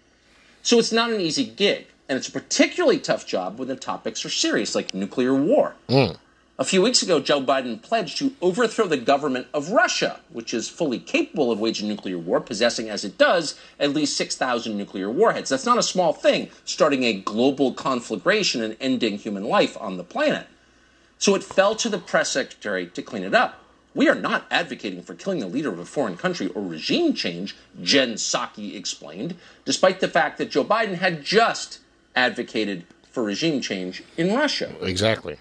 [0.62, 4.24] So it's not an easy gig, and it's a particularly tough job when the topics
[4.24, 5.76] are serious, like nuclear war.
[5.90, 6.18] Mm.
[6.60, 10.68] A few weeks ago, Joe Biden pledged to overthrow the government of Russia, which is
[10.68, 15.49] fully capable of waging nuclear war, possessing, as it does, at least 6,000 nuclear warheads.
[15.49, 20.03] That's not a small thing, starting a global conflagration and ending human life on the
[20.03, 20.48] planet.
[21.18, 23.64] So it fell to the press secretary to clean it up.
[23.95, 27.56] We are not advocating for killing the leader of a foreign country or regime change,
[27.81, 31.80] Jen Psaki explained, despite the fact that Joe Biden had just
[32.18, 34.76] advocated for regime change in Russia.
[34.81, 35.38] Exactly.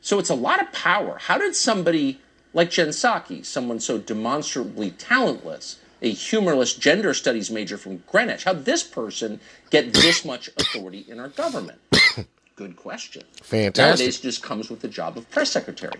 [0.00, 1.18] So it's a lot of power.
[1.18, 2.20] How did somebody
[2.52, 8.54] like Jen Psaki, someone so demonstrably talentless, a humorless gender studies major from Greenwich, how
[8.54, 9.40] did this person
[9.70, 11.78] get this much authority in our government?
[12.56, 13.22] Good question.
[13.42, 13.76] Fantastic.
[13.76, 15.98] Nowadays, it just comes with the job of press secretary.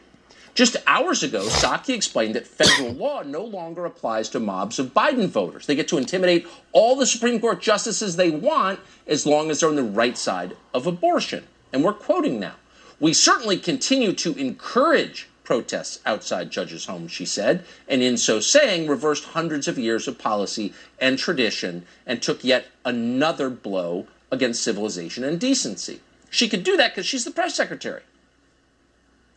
[0.55, 5.29] Just hours ago, Psaki explained that federal law no longer applies to mobs of Biden
[5.29, 5.67] voters.
[5.67, 9.69] They get to intimidate all the Supreme Court justices they want as long as they're
[9.69, 11.47] on the right side of abortion.
[11.73, 12.55] And we're quoting now.
[13.01, 18.87] We certainly continue to encourage protests outside judges' homes, she said, and in so saying,
[18.87, 25.25] reversed hundreds of years of policy and tradition and took yet another blow against civilization
[25.25, 26.01] and decency.
[26.31, 28.03] She could do that because she's the press secretary.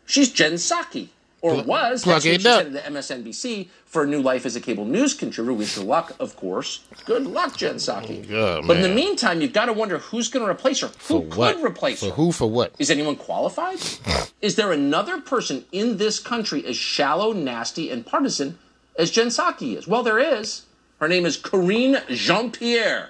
[0.06, 1.10] She's Jen Psaki,
[1.44, 2.03] or Plug- was.
[2.03, 5.14] plug That's what she said to MSNBC for a new life as a cable news
[5.14, 5.53] contributor.
[5.53, 6.80] Wish her luck, of course.
[7.06, 8.32] Good luck, Jen Psaki.
[8.32, 10.88] Oh, but in the meantime, you've got to wonder who's going to replace her.
[10.88, 11.56] For Who what?
[11.57, 12.11] could replace For her?
[12.14, 12.32] who?
[12.32, 12.74] For what?
[12.80, 13.78] Is anyone qualified?
[14.41, 18.57] Is there another person in this country as shallow, nasty, and partisan
[18.98, 19.86] as Jen Psaki is?
[19.86, 20.64] Well, there is.
[21.02, 23.10] Her name is Karine Jean Pierre.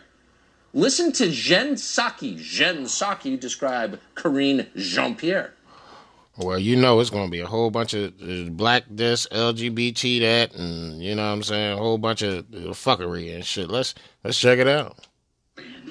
[0.74, 5.54] Listen to Jen Psaki, Jen Psaki describe Karine Jean Pierre.
[6.38, 10.22] Well, you know it's going to be a whole bunch of uh, black this, LGBT
[10.22, 13.70] that, and you know what I'm saying, a whole bunch of uh, fuckery and shit.
[13.70, 13.94] Let's
[14.24, 14.98] let's check it out.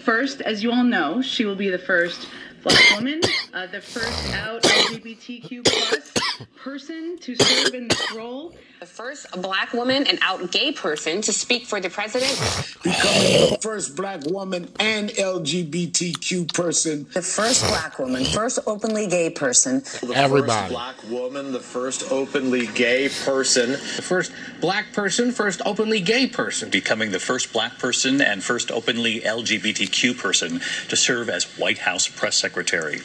[0.03, 2.29] First, as you all know, she will be the first
[2.65, 3.21] black woman,
[3.55, 6.13] uh, the first out LGBTQ plus
[6.57, 8.53] person to serve in this role.
[8.83, 12.35] The first black woman and out gay person to speak for the president.
[12.83, 17.07] Becoming the first black woman and LGBTQ person.
[17.15, 19.85] The first black woman, first openly gay person.
[20.13, 20.75] Everybody.
[20.75, 23.71] black woman, the first openly gay person.
[23.71, 26.69] The first black person, first openly gay person.
[26.69, 32.09] becoming the first black person and first openly LGBTQ person to serve as White House
[32.09, 33.01] press secretary.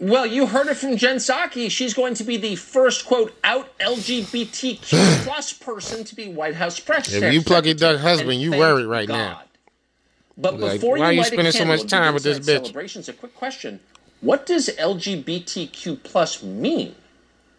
[0.00, 1.70] Well, you heard it from Jen Psaki.
[1.70, 6.80] She's going to be the first, quote, out LGBTQ plus person to be White House
[6.80, 9.42] press If you plug your duck husband, you worried right now.
[10.36, 12.40] But Like, before why are you you light a spending so much time with this
[12.40, 12.62] bitch?
[12.62, 13.08] Celebrations.
[13.08, 13.78] A quick question:
[14.20, 16.96] What does LGBTQ plus mean?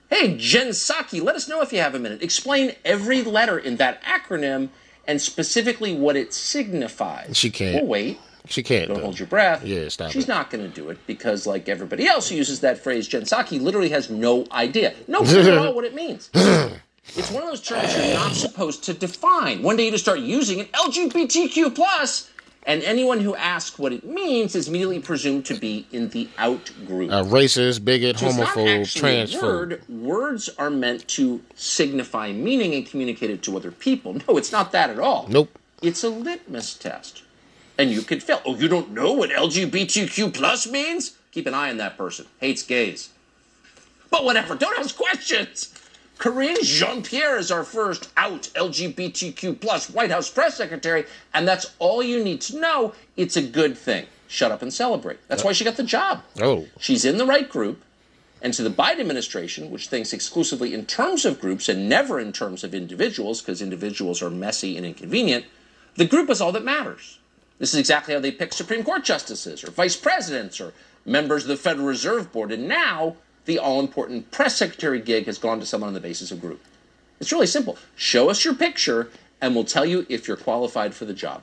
[0.10, 2.22] Hey, Jen Psaki, let us know if you have a minute.
[2.22, 4.70] Explain every letter in that acronym
[5.08, 7.36] and specifically what it signifies.
[7.38, 7.76] She can't.
[7.76, 8.20] We'll wait.
[8.48, 8.90] She can't.
[8.90, 9.64] Don't hold your breath.
[9.66, 10.28] Yeah, stop She's it.
[10.30, 13.62] not going to do it because, like everybody else who uses that phrase, Jen Psaki
[13.62, 14.94] literally has no idea.
[15.08, 16.30] No clue at all what it means.
[17.16, 19.62] It's one of those terms you're not supposed to define.
[19.62, 22.32] One day you just start using it, LGBTQ plus,
[22.66, 26.72] and anyone who asks what it means is immediately presumed to be in the out
[26.88, 27.12] group.
[27.12, 29.42] A racist, bigot, So it's not homophobe, transphobe.
[29.44, 29.82] word.
[29.88, 34.16] Words are meant to signify meaning and communicate it to other people.
[34.28, 35.28] No, it's not that at all.
[35.30, 35.50] Nope.
[35.84, 37.22] It's a litmus test.
[37.78, 38.42] And you could fail.
[38.46, 41.18] Oh, you don't know what LGBTQ plus means?
[41.32, 42.26] Keep an eye on that person.
[42.40, 43.10] Hates gays.
[44.10, 45.74] But whatever, don't ask questions.
[46.18, 51.74] Karine Jean Pierre is our first out LGBTQ plus White House press secretary, and that's
[51.80, 52.94] all you need to know.
[53.18, 54.06] It's a good thing.
[54.28, 55.20] Shut up and celebrate.
[55.28, 56.24] That's why she got the job.
[56.42, 56.66] Oh.
[56.80, 57.84] She's in the right group.
[58.42, 62.32] And to the Biden administration, which thinks exclusively in terms of groups and never in
[62.32, 65.46] terms of individuals, because individuals are messy and inconvenient,
[65.96, 67.18] the group is all that matters.
[67.58, 70.74] This is exactly how they pick Supreme Court justices or vice presidents or
[71.06, 72.52] members of the Federal Reserve Board.
[72.52, 73.16] And now
[73.46, 76.62] the all important press secretary gig has gone to someone on the basis of group.
[77.20, 77.78] It's really simple.
[77.96, 79.10] Show us your picture,
[79.42, 81.42] and we'll tell you if you're qualified for the job.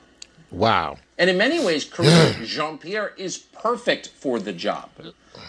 [0.51, 0.97] Wow.
[1.17, 4.89] And in many ways, Karine Jean Pierre is perfect for the job.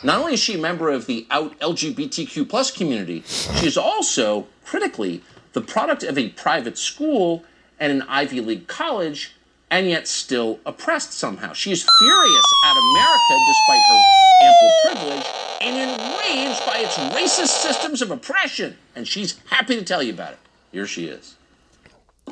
[0.03, 4.47] Not only is she a member of the out LGBTQ plus community, she is also,
[4.65, 5.23] critically,
[5.53, 7.45] the product of a private school
[7.79, 9.35] and an Ivy League college,
[9.71, 11.53] and yet still oppressed somehow.
[11.53, 14.03] She is furious at America despite her
[14.43, 15.27] ample privilege
[15.61, 18.77] and enraged by its racist systems of oppression.
[18.95, 20.39] And she's happy to tell you about it.
[20.73, 21.37] Here she is.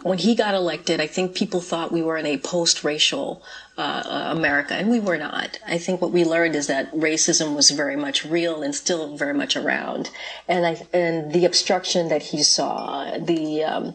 [0.03, 3.43] When he got elected, I think people thought we were in a post-racial
[3.77, 5.59] uh, uh, America, and we were not.
[5.67, 9.35] I think what we learned is that racism was very much real and still very
[9.35, 10.11] much around,
[10.49, 13.95] and I and the obstruction that he saw, the um,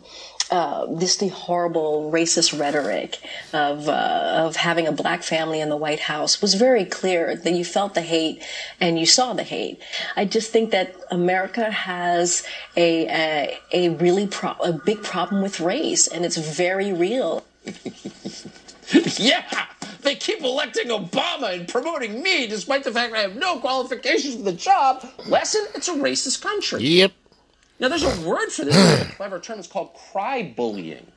[0.49, 3.19] uh, this the horrible racist rhetoric
[3.53, 7.51] of uh, of having a black family in the White House was very clear that
[7.53, 8.43] you felt the hate
[8.79, 9.81] and you saw the hate.
[10.15, 12.45] I just think that America has
[12.75, 17.43] a a, a really pro- a big problem with race, and it's very real.
[19.17, 19.65] yeah,
[20.01, 24.37] they keep electing Obama and promoting me despite the fact that I have no qualifications
[24.37, 25.05] for the job.
[25.27, 26.81] Lesson, it's a racist country.
[26.83, 27.11] Yep.
[27.79, 29.59] Now, there's a word for this, a clever term.
[29.59, 31.07] It's called cry bullying,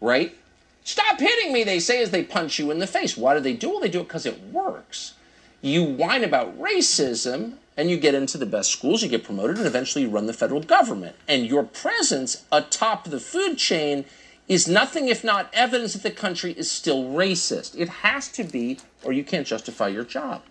[0.00, 0.36] right?
[0.82, 3.16] Stop hitting me, they say as they punch you in the face.
[3.16, 3.72] Why do they do it?
[3.72, 5.14] Well, they do it because it works.
[5.62, 9.66] You whine about racism and you get into the best schools, you get promoted, and
[9.66, 11.16] eventually you run the federal government.
[11.26, 14.04] And your presence atop the food chain
[14.46, 17.74] is nothing if not evidence that the country is still racist.
[17.78, 20.42] It has to be, or you can't justify your job.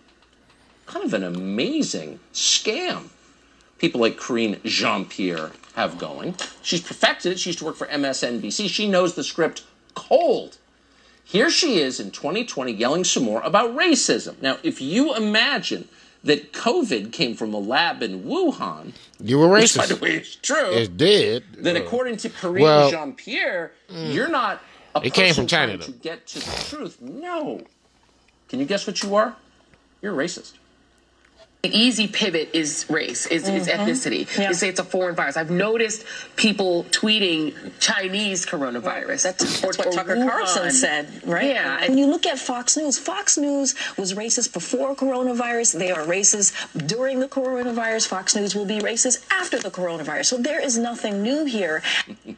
[0.86, 3.10] Kind of an amazing scam
[3.78, 6.34] people like Karine Jean Pierre have going.
[6.62, 7.38] She's perfected it.
[7.38, 8.68] She used to work for MSNBC.
[8.68, 9.64] She knows the script
[9.94, 10.58] cold.
[11.24, 14.40] Here she is in 2020 yelling some more about racism.
[14.42, 15.88] Now, if you imagine
[16.22, 19.76] that COVID came from a lab in Wuhan, You were which, racist.
[19.78, 21.44] by the way, it's true, It did.
[21.58, 24.62] then Uh, according to Karine well, Jean Pierre, you're not
[24.94, 27.00] a It came from person China, to get to the truth.
[27.00, 27.62] No.
[28.48, 29.36] Can you guess what you are?
[30.00, 30.52] You're a racist.
[31.64, 33.80] The easy pivot is race, is, is mm-hmm.
[33.80, 34.46] ethnicity.
[34.46, 35.38] You say it's a foreign virus.
[35.38, 36.04] I've noticed
[36.36, 39.22] people tweeting Chinese coronavirus.
[39.22, 40.28] That's, or- what Tucker Wuhan.
[40.28, 41.46] Carlson said, right?
[41.46, 41.80] Yeah.
[41.88, 45.78] When you look at Fox News, Fox News was racist before coronavirus.
[45.78, 46.52] They are racist
[46.86, 48.08] during the coronavirus.
[48.08, 50.26] Fox News will be racist after the coronavirus.
[50.26, 51.82] So there is nothing new here.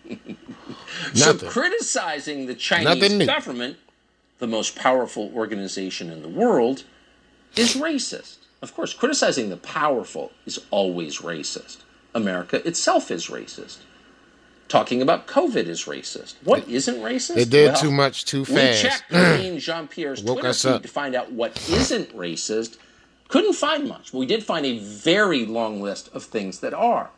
[1.14, 3.76] So criticizing the Chinese government,
[4.38, 6.84] the most powerful organization in the world,
[7.54, 8.45] is racist.
[8.66, 11.84] Of course, criticizing the powerful is always racist.
[12.16, 13.76] America itself is racist.
[14.66, 16.34] Talking about COVID is racist.
[16.42, 17.36] What isn't racist?
[17.36, 18.82] They did Well, too much too fast.
[18.82, 22.76] We checked Jean Pierre's Twitter feed to find out what isn't racist.
[23.28, 24.12] Couldn't find much.
[24.12, 27.10] We did find a very long list of things that are.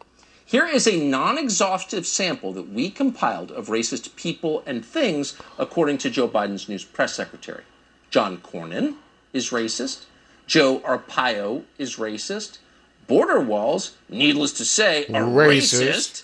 [0.44, 5.96] Here is a non exhaustive sample that we compiled of racist people and things according
[5.98, 7.64] to Joe Biden's news press secretary.
[8.10, 8.96] John Cornyn
[9.32, 10.04] is racist.
[10.48, 12.58] Joe Arpaio is racist.
[13.06, 15.80] Border walls, needless to say, are Racist.
[15.82, 16.22] racist.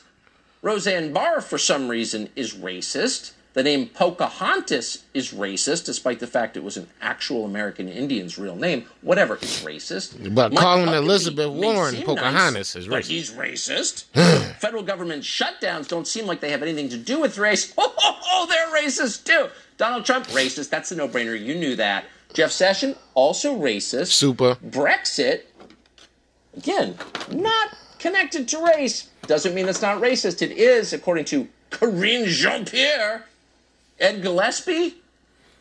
[0.62, 3.32] Roseanne Barr, for some reason, is racist.
[3.52, 8.56] The name Pocahontas is racist, despite the fact it was an actual American Indian's real
[8.56, 8.86] name.
[9.02, 10.34] Whatever, it's racist.
[10.34, 12.90] But Mike calling Huckabee Elizabeth Warren Pocahontas is racist.
[12.90, 14.04] but he's racist.
[14.58, 17.72] Federal government shutdowns don't seem like they have anything to do with race.
[17.78, 19.48] Oh, oh, oh, they're racist too.
[19.76, 20.70] Donald Trump, racist.
[20.70, 21.40] That's a no-brainer.
[21.40, 22.06] You knew that.
[22.32, 24.08] Jeff Sessions, also racist.
[24.08, 24.56] Super.
[24.56, 25.42] Brexit,
[26.56, 26.96] again,
[27.30, 29.08] not connected to race.
[29.26, 30.42] Doesn't mean it's not racist.
[30.42, 33.26] It is, according to Karine Jean Pierre.
[34.00, 34.96] Ed Gillespie,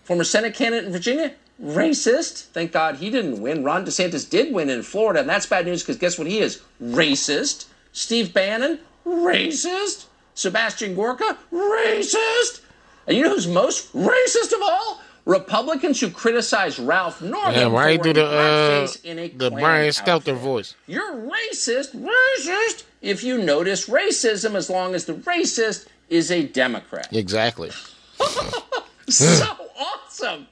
[0.04, 2.46] former Senate candidate in Virginia, racist.
[2.48, 3.64] Thank God he didn't win.
[3.64, 6.62] Ron DeSantis did win in Florida, and that's bad news because guess what he is?
[6.82, 7.68] Racist.
[7.92, 10.06] Steve Bannon, racist.
[10.36, 12.62] Sebastian Gorka, racist.
[13.06, 15.02] And you know who's most racist of all?
[15.26, 19.90] Republicans who criticize Ralph Northam Damn, why for do the uh, in a the Brian.
[19.90, 20.76] Stelter voice?
[20.86, 27.08] You're racist, racist, if you notice racism as long as the racist is a Democrat.
[27.14, 27.72] Exactly.
[29.08, 30.48] so awesome.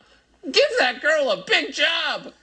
[0.49, 2.33] Give that girl a big job.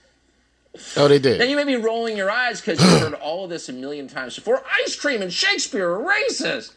[0.95, 1.39] Oh, they did.
[1.39, 4.07] Now you may be rolling your eyes because you've heard all of this a million
[4.07, 4.63] times before.
[4.83, 6.73] Ice cream and Shakespeare are racist.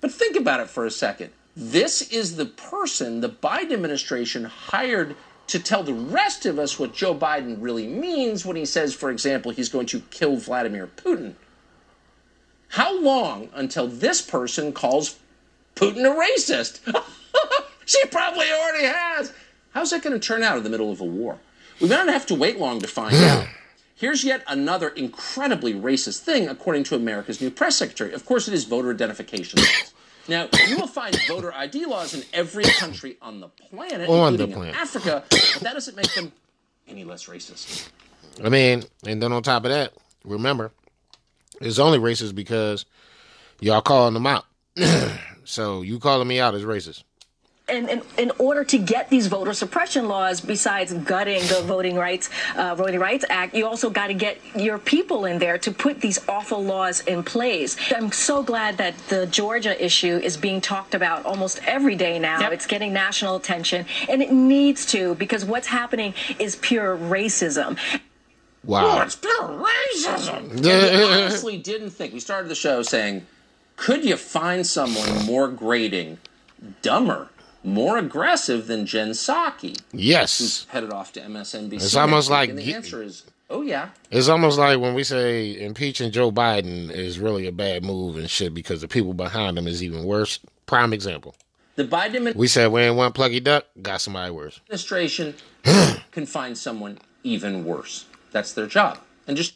[0.00, 1.30] But think about it for a second.
[1.56, 5.16] This is the person the Biden administration hired
[5.48, 9.10] to tell the rest of us what Joe Biden really means when he says, for
[9.10, 11.34] example, he's going to kill Vladimir Putin.
[12.68, 15.18] How long until this person calls
[15.74, 16.80] Putin a racist?
[17.84, 19.32] she probably already has.
[19.72, 21.38] How's that going to turn out in the middle of a war?
[21.80, 23.24] We may not have to wait long to find hmm.
[23.24, 23.48] out.
[23.96, 28.12] Here's yet another incredibly racist thing, according to America's new press secretary.
[28.12, 29.94] Of course, it is voter identification laws.
[30.28, 34.44] Now, you will find voter ID laws in every country on the planet, On the
[34.44, 34.74] including in.
[34.74, 36.32] Africa, but that doesn't make them
[36.86, 37.88] any less racist.
[38.42, 39.92] I mean, and then on top of that,
[40.24, 40.72] remember,
[41.60, 42.84] it's only racist because
[43.60, 44.44] y'all calling them out.
[45.44, 47.02] so you calling me out is racist.
[47.70, 52.30] And in, in order to get these voter suppression laws, besides gutting the Voting Rights
[52.56, 56.00] uh, Voting Rights Act, you also got to get your people in there to put
[56.00, 57.76] these awful laws in place.
[57.94, 62.50] I'm so glad that the Georgia issue is being talked about almost every day now.
[62.50, 67.78] It's getting national attention, and it needs to because what's happening is pure racism.
[68.64, 68.98] Wow.
[68.98, 70.50] Oh, it's pure racism.
[70.50, 72.12] And we honestly didn't think.
[72.12, 73.26] We started the show saying,
[73.76, 76.18] could you find someone more grating,
[76.82, 77.29] dumber,
[77.62, 79.78] more aggressive than Jen Psaki?
[79.92, 80.38] Yes.
[80.38, 81.74] Who's headed off to MSNBC.
[81.74, 83.90] It's almost like And the answer is, oh, yeah.
[84.10, 88.28] It's almost like when we say impeaching Joe Biden is really a bad move and
[88.28, 90.38] shit because the people behind him is even worse.
[90.66, 91.34] Prime example.
[91.76, 94.60] The Biden We said we ain't one pluggy duck, got somebody worse.
[94.66, 95.34] administration
[96.10, 98.06] can find someone even worse.
[98.32, 98.98] That's their job.
[99.26, 99.54] And just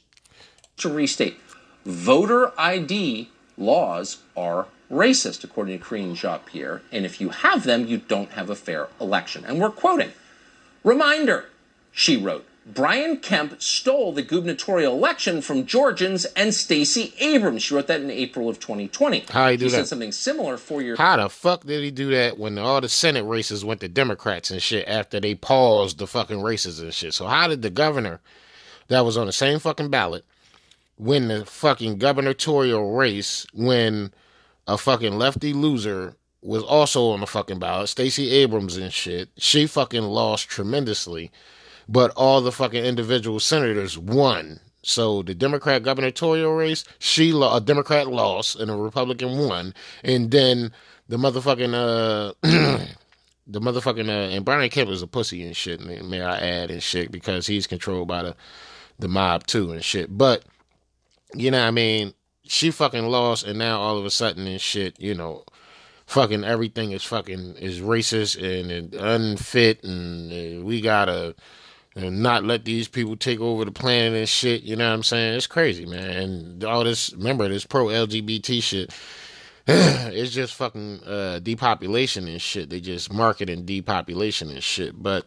[0.79, 1.39] to restate,
[1.85, 7.87] voter ID laws are racist, according to Karine Jean Pierre, and if you have them,
[7.87, 9.45] you don't have a fair election.
[9.47, 10.13] And we're quoting
[10.83, 11.47] Reminder,
[11.93, 12.47] she wrote.
[12.67, 17.63] Brian Kemp stole the gubernatorial election from Georgians and Stacey Abrams.
[17.63, 19.25] She wrote that in April of 2020.
[19.29, 19.77] How he do she that?
[19.77, 22.89] said something similar four years How the fuck did he do that when all the
[22.89, 27.13] Senate races went to Democrats and shit after they paused the fucking races and shit?
[27.13, 28.21] So how did the governor
[28.89, 30.25] that was on the same fucking ballot
[30.99, 34.11] win the fucking gubernatorial race when
[34.67, 39.31] a fucking lefty loser was also on the fucking ballot, Stacey Abrams and shit.
[39.39, 41.31] She fucking lost tremendously,
[41.89, 44.61] but all the fucking individual senators won.
[44.83, 49.73] So the Democrat gubernatorial race, she lo- a Democrat lost and a Republican won,
[50.03, 50.73] and then
[51.09, 52.35] the motherfucking uh
[53.47, 56.83] the motherfucking uh and Brian Kemp is a pussy and shit, may, I add and
[56.83, 58.37] shit because he's controlled by the
[58.99, 60.17] the mob too and shit.
[60.17, 60.45] But
[61.35, 62.13] you know what I mean,
[62.47, 65.45] she fucking lost and now all of a sudden and shit, you know,
[66.07, 71.35] fucking everything is fucking is racist and, and unfit and uh, we gotta
[71.97, 74.63] uh, not let these people take over the planet and shit.
[74.63, 75.35] You know what I'm saying?
[75.35, 76.11] It's crazy, man.
[76.11, 78.93] And all this, remember this pro LGBT shit.
[79.67, 82.69] it's just fucking uh, depopulation and shit.
[82.69, 85.01] They just marketing depopulation and shit.
[85.01, 85.27] But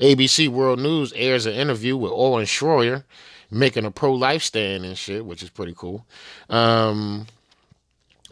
[0.00, 3.04] ABC World News airs an interview with Owen Schroyer
[3.50, 6.06] making a pro life stand and shit, which is pretty cool.
[6.48, 7.26] Um,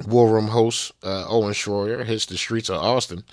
[0.06, 3.24] War Room host uh, Owen Schroyer hits the streets of Austin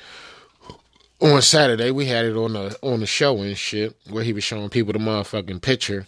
[1.22, 1.92] on Saturday.
[1.92, 4.94] We had it on the on the show and shit where he was showing people
[4.94, 6.08] the motherfucking picture.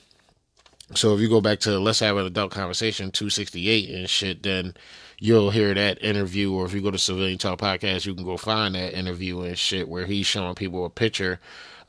[0.95, 4.73] So if you go back to Let's Have an Adult Conversation 268 and shit, then
[5.19, 6.53] you'll hear that interview.
[6.53, 9.57] Or if you go to Civilian Talk Podcast, you can go find that interview and
[9.57, 11.39] shit where he's showing people a picture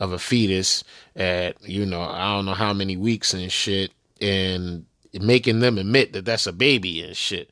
[0.00, 0.84] of a fetus
[1.16, 6.12] at, you know, I don't know how many weeks and shit, and making them admit
[6.12, 7.50] that that's a baby and shit.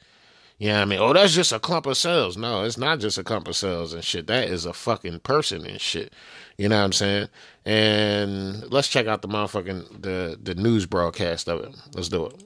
[0.59, 0.99] You know what I mean?
[1.01, 2.39] Oh, that's just a clump of cells.
[2.39, 4.27] No, it's not just a clump of cells and shit.
[4.27, 6.15] That is a fucking person and shit.
[6.57, 7.29] You know what I'm saying?
[7.67, 11.77] And let's check out the motherfucking the the news broadcast of it.
[11.95, 12.43] Let's do it.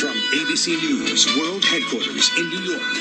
[0.00, 2.94] From ABC News World Headquarters in New York,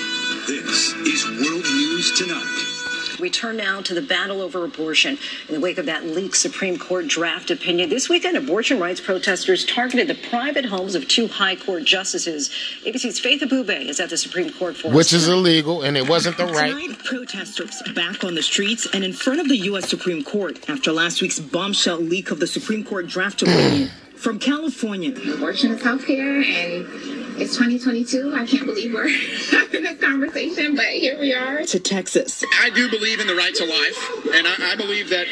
[0.48, 2.85] this is World News Tonight.
[3.20, 5.18] We turn now to the battle over abortion.
[5.48, 9.66] In the wake of that leaked Supreme Court draft opinion, this weekend abortion rights protesters
[9.66, 12.50] targeted the private homes of two high court justices.
[12.86, 16.38] ABC's Faith Abubey is at the Supreme Court for Which is illegal, and it wasn't
[16.38, 16.72] the right.
[16.72, 19.90] Tonight, protesters back on the streets and in front of the U.S.
[19.90, 23.90] Supreme Court after last week's bombshell leak of the Supreme Court draft opinion.
[24.18, 28.34] From California, abortion is healthcare and it's 2022.
[28.34, 29.10] I can't believe we're
[29.52, 31.64] having this conversation, but here we are.
[31.64, 32.44] To Texas.
[32.62, 35.28] I do believe in the right to life, and I, I believe that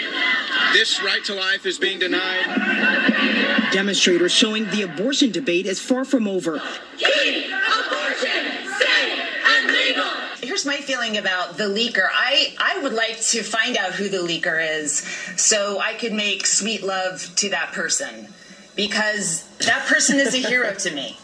[0.73, 3.72] this right to life is being denied.
[3.72, 6.61] Demonstrators showing the abortion debate is far from over.
[6.97, 10.11] Keep abortion safe and legal.
[10.41, 12.07] Here's my feeling about the leaker.
[12.14, 14.97] I, I would like to find out who the leaker is
[15.38, 18.27] so I could make sweet love to that person
[18.76, 21.18] because that person is a hero to me.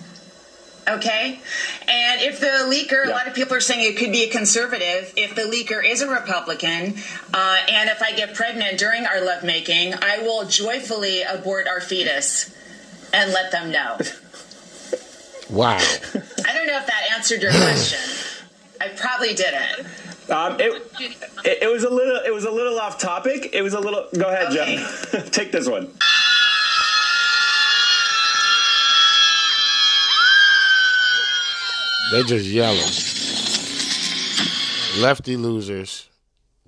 [0.87, 1.39] Okay?
[1.87, 5.13] And if the leaker, a lot of people are saying it could be a conservative.
[5.15, 6.95] If the leaker is a Republican,
[7.33, 12.55] uh, and if I get pregnant during our lovemaking, I will joyfully abort our fetus
[13.13, 13.97] and let them know.
[15.49, 15.77] Wow.
[15.77, 17.99] I don't know if that answered your question.
[18.81, 19.87] I probably didn't.
[20.29, 20.91] Um, it,
[21.43, 23.49] it, it was a little it was a little off topic.
[23.51, 24.07] It was a little.
[24.13, 25.31] Go ahead, Jeff.
[25.31, 25.91] Take this one.
[32.11, 32.79] They're just yelling.
[35.01, 36.09] Lefty losers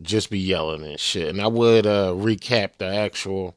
[0.01, 1.29] just be yelling and shit.
[1.29, 3.55] And I would uh, recap the actual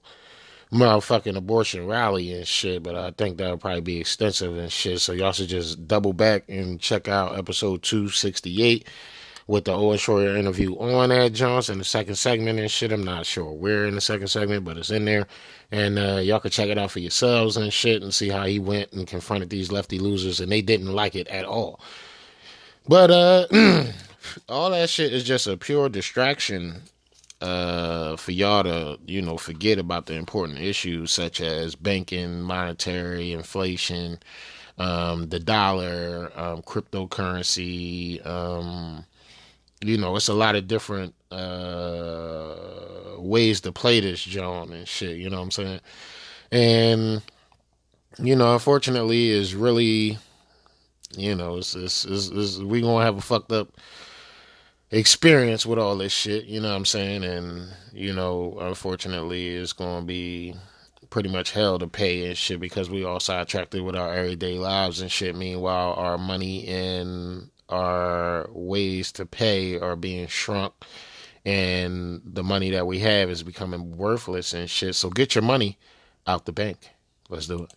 [0.73, 5.01] motherfucking abortion rally and shit, but I think that'll probably be extensive and shit.
[5.01, 8.89] So y'all should just double back and check out episode 268
[9.47, 12.93] with the Owen Schroyer interview on that Jones in the second segment and shit.
[12.93, 15.27] I'm not sure where in the second segment, but it's in there.
[15.71, 18.59] And uh, y'all can check it out for yourselves and shit and see how he
[18.59, 21.81] went and confronted these lefty losers, and they didn't like it at all.
[22.89, 23.47] But uh,
[24.49, 26.83] all that shit is just a pure distraction
[27.41, 33.33] uh, for y'all to, you know, forget about the important issues such as banking, monetary,
[33.33, 34.19] inflation,
[34.79, 38.25] um, the dollar, um, cryptocurrency.
[38.27, 39.05] Um,
[39.85, 42.57] you know, it's a lot of different uh,
[43.19, 45.19] ways to play this John and shit.
[45.19, 45.81] You know what I'm saying?
[46.51, 47.23] And
[48.19, 50.19] you know, unfortunately, is really,
[51.17, 53.69] you know, it's, it's, it's, it's we gonna have a fucked up
[54.91, 56.45] experience with all this shit.
[56.45, 57.25] You know what I'm saying?
[57.25, 60.55] And you know, unfortunately, it's gonna be
[61.11, 65.01] pretty much hell to pay and shit because we all sidetracked with our everyday lives
[65.01, 65.37] and shit.
[65.37, 70.75] Meanwhile, our money and our ways to pay are being shrunk
[71.45, 74.95] and the money that we have is becoming worthless and shit.
[74.95, 75.79] So get your money
[76.27, 76.91] out the bank.
[77.29, 77.73] Let's do it.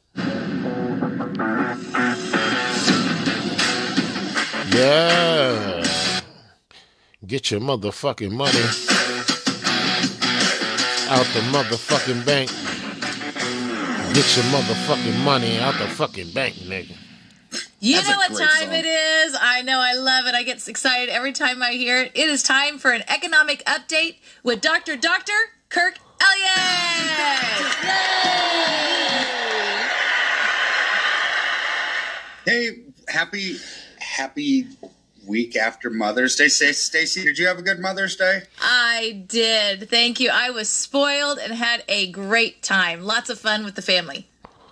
[4.73, 5.83] Yeah.
[7.25, 8.59] Get your motherfucking money
[11.09, 12.49] out the motherfucking bank.
[14.13, 16.95] Get your motherfucking money out the fucking bank, nigga.
[17.79, 18.73] You That's know what time song.
[18.73, 19.37] it is.
[19.39, 19.79] I know.
[19.79, 20.33] I love it.
[20.33, 22.11] I get excited every time I hear it.
[22.15, 24.95] It is time for an economic update with Dr.
[24.97, 25.33] Dr.
[25.69, 27.67] Kirk Elliott.
[32.45, 32.79] Hey,
[33.09, 33.57] happy
[33.99, 34.67] happy
[35.27, 36.47] week after Mother's Day.
[36.47, 38.43] Stacy, did you have a good Mother's Day?
[38.61, 39.89] I did.
[39.89, 40.29] Thank you.
[40.33, 43.01] I was spoiled and had a great time.
[43.01, 44.27] Lots of fun with the family.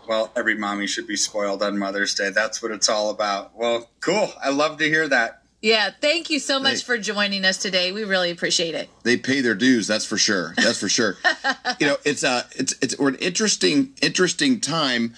[0.08, 2.30] Well, every mommy should be spoiled on Mother's Day.
[2.30, 3.56] That's what it's all about.
[3.56, 4.32] Well, cool.
[4.44, 5.42] I love to hear that.
[5.62, 6.82] Yeah, thank you so much Hey.
[6.82, 7.92] for joining us today.
[7.92, 8.90] We really appreciate it.
[9.04, 9.88] they pay their dues.
[9.88, 10.54] That's for sure.
[10.58, 11.18] That's for sure.
[11.80, 15.16] you know, it's uh it's it's we're an interesting interesting time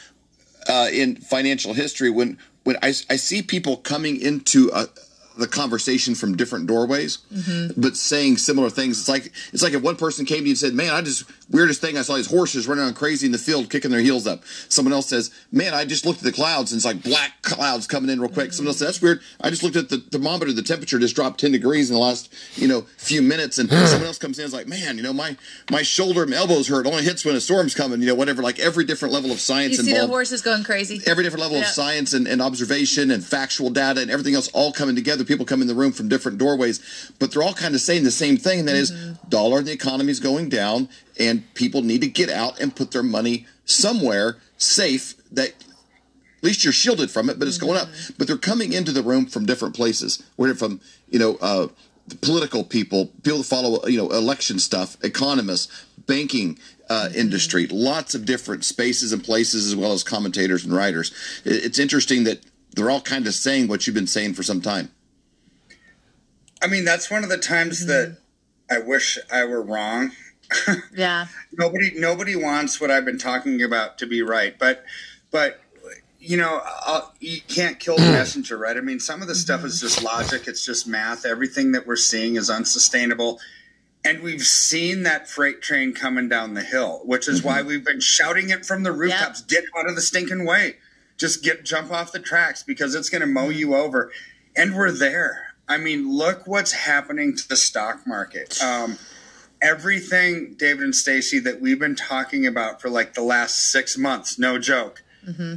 [0.69, 4.85] uh, in financial history when when I, I see people coming into uh
[5.37, 7.79] the conversation from different doorways, mm-hmm.
[7.79, 8.99] but saying similar things.
[8.99, 11.25] It's like it's like if one person came to you and said, "Man, I just
[11.49, 14.27] weirdest thing I saw these horses running around crazy in the field, kicking their heels
[14.27, 17.41] up." Someone else says, "Man, I just looked at the clouds and it's like black
[17.41, 19.21] clouds coming in real quick." Someone else says, "That's weird.
[19.41, 20.51] I just looked at the thermometer.
[20.53, 24.07] The temperature just dropped ten degrees in the last you know few minutes." And someone
[24.07, 25.37] else comes in and is like, "Man, you know my
[25.71, 26.85] my shoulder, and my elbows hurt.
[26.85, 28.01] It only hits when a storm's coming.
[28.01, 28.41] You know, whatever.
[28.41, 31.01] Like every different level of You science see the horses going crazy.
[31.05, 31.63] every different level Yeah.
[31.63, 35.23] of science and, and observation and factual data and everything else all coming together.
[35.27, 38.11] People come in the room from different doorways, but they're all kind of saying the
[38.11, 38.91] same thing, and that is
[39.29, 40.89] dollar and the economy is going down,
[41.19, 46.63] and people need to get out and put their money somewhere safe that at least
[46.63, 47.89] you're shielded from it, but it's going up.
[48.17, 50.23] But they're coming into the room from different places.
[50.37, 50.79] We're from,
[51.09, 51.67] you know, uh,
[52.21, 56.57] political people, people that follow, you know, election stuff, economists, banking
[56.89, 61.11] uh, industry, lots of different spaces and places, as well as commentators and writers.
[61.43, 62.39] It's interesting that
[62.75, 64.91] they're all kind of saying what you've been saying for some time.
[66.61, 68.75] I mean, that's one of the times that mm-hmm.
[68.75, 70.11] I wish I were wrong.
[70.95, 71.27] Yeah.
[71.51, 74.85] nobody nobody wants what I've been talking about to be right, but
[75.29, 75.59] but
[76.19, 78.77] you know I'll, you can't kill the messenger, right?
[78.77, 79.87] I mean, some of the stuff is mm-hmm.
[79.87, 81.25] just logic; it's just math.
[81.25, 83.39] Everything that we're seeing is unsustainable,
[84.05, 87.67] and we've seen that freight train coming down the hill, which is why mm-hmm.
[87.67, 90.77] we've been shouting it from the rooftops: "Get out of the stinking way!
[91.17, 94.11] Just get jump off the tracks because it's going to mow you over."
[94.55, 95.46] And we're there.
[95.67, 98.61] I mean, look what's happening to the stock market.
[98.61, 98.97] Um,
[99.61, 104.39] everything, David and Stacy, that we've been talking about for like the last six months,
[104.39, 105.03] no joke,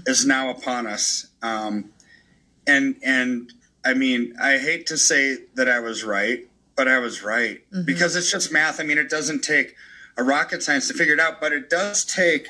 [0.07, 1.27] is now upon us.
[1.43, 1.91] Um,
[2.67, 3.53] and and
[3.85, 7.87] I mean, I hate to say that I was right, but I was right Mhm.
[7.87, 8.81] because it's just math.
[8.81, 9.77] I mean, it doesn't take
[10.17, 12.49] a rocket science to figure it out, but it does take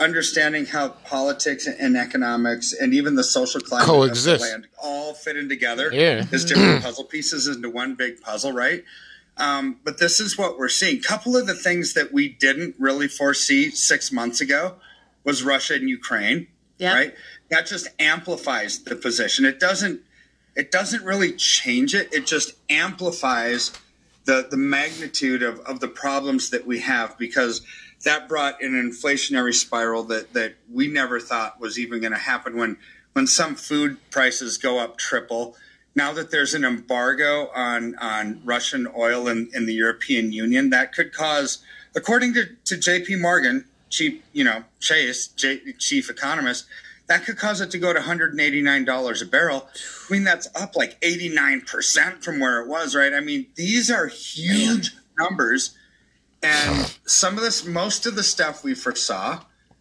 [0.00, 4.26] understanding how politics and economics and even the social climate Coexist.
[4.34, 6.24] of the land all fit in together Yeah.
[6.32, 8.84] as different puzzle pieces into one big puzzle, right?
[9.36, 10.98] Um, but this is what we're seeing.
[10.98, 14.76] A couple of the things that we didn't really foresee six months ago
[15.24, 16.48] was Russia and Ukraine,
[16.78, 16.94] Yeah.
[16.94, 17.14] right?
[17.50, 19.44] That just amplifies the position.
[19.44, 20.00] It doesn't.
[20.54, 22.12] It doesn't really change it.
[22.12, 23.72] It just amplifies
[24.24, 27.62] the the magnitude of, of the problems that we have because
[28.04, 32.56] that brought an inflationary spiral that, that we never thought was even going to happen
[32.56, 32.76] when
[33.12, 35.56] when some food prices go up triple.
[35.94, 40.94] Now that there's an embargo on, on Russian oil in, in the European Union, that
[40.94, 41.62] could cause,
[41.94, 46.66] according to, to JP Morgan, chief, you know, Chase, J, chief economist,
[47.08, 49.68] that could cause it to go to $189 a barrel.
[50.08, 53.12] I mean, that's up like 89% from where it was, right?
[53.12, 55.76] I mean, these are huge numbers.
[56.42, 59.40] And some of this, most of the stuff we foresaw,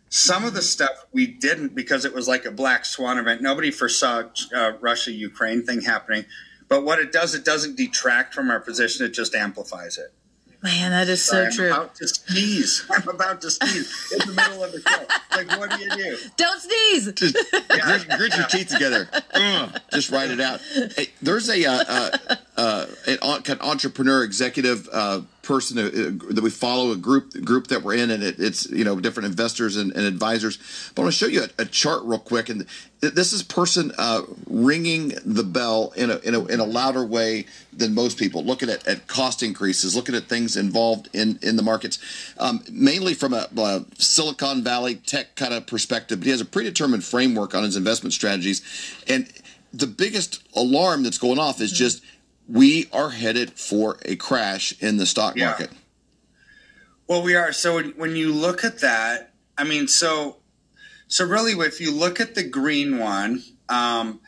[0.10, 3.42] some of the stuff we didn't because it was like a black swan event.
[3.42, 4.24] Nobody foresaw
[4.54, 6.26] uh, Russia Ukraine thing happening.
[6.68, 10.14] But what it does, it doesn't detract from our position, it just amplifies it.
[10.64, 11.72] Man, that is so I'm true.
[11.72, 12.86] about to sneeze.
[12.92, 15.06] I'm about to sneeze in the middle of the show.
[15.36, 16.18] Like, what do you do?
[16.38, 17.12] Don't sneeze.
[17.14, 19.10] Just grit, grit your teeth together.
[19.34, 20.62] Ugh, just write it out.
[20.96, 23.18] Hey, there's a uh, uh, uh, an,
[23.48, 25.22] an entrepreneur, executive, uh,
[25.52, 28.86] person uh, that we follow a group group that we're in, and it, it's you
[28.86, 30.58] know different investors and, and advisors.
[30.96, 32.66] But I want to show you a, a, chart real quick, and
[33.02, 37.48] this is person uh, ringing the bell in a, in a in a louder way
[37.74, 38.46] than most people.
[38.46, 42.00] Looking at, at cost increases, looking at things involved in in the markets,
[42.40, 46.20] um, mainly from a, a Silicon Valley tech kind of perspective.
[46.20, 48.62] But he has a predetermined framework on his investment strategies,
[49.06, 49.28] and
[49.74, 52.04] the biggest alarm that's going off is just
[52.52, 55.48] we are headed for a crash in the stock Yeah.
[55.48, 55.72] market.
[57.08, 57.54] Well, we are.
[57.54, 60.38] So when, when you look at that, I mean, so
[61.08, 64.22] so really, if you look at the green one, um,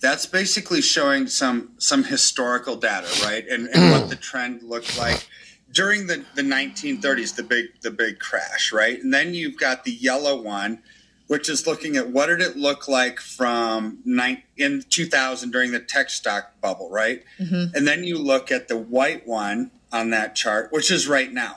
[0.00, 3.46] that's basically showing some some historical data, right?
[3.48, 5.26] And, and what the trend looked like
[5.70, 9.02] during the, the 1930s, the big the big crash, right?
[9.02, 10.82] And then you've got the yellow one,
[11.26, 15.80] which is looking at what did it look like from nine, in 2000 during the
[15.80, 17.24] tech stock bubble, right?
[17.38, 17.74] Mm-hmm.
[17.74, 21.56] And then you look at the white one on that chart, which is right now.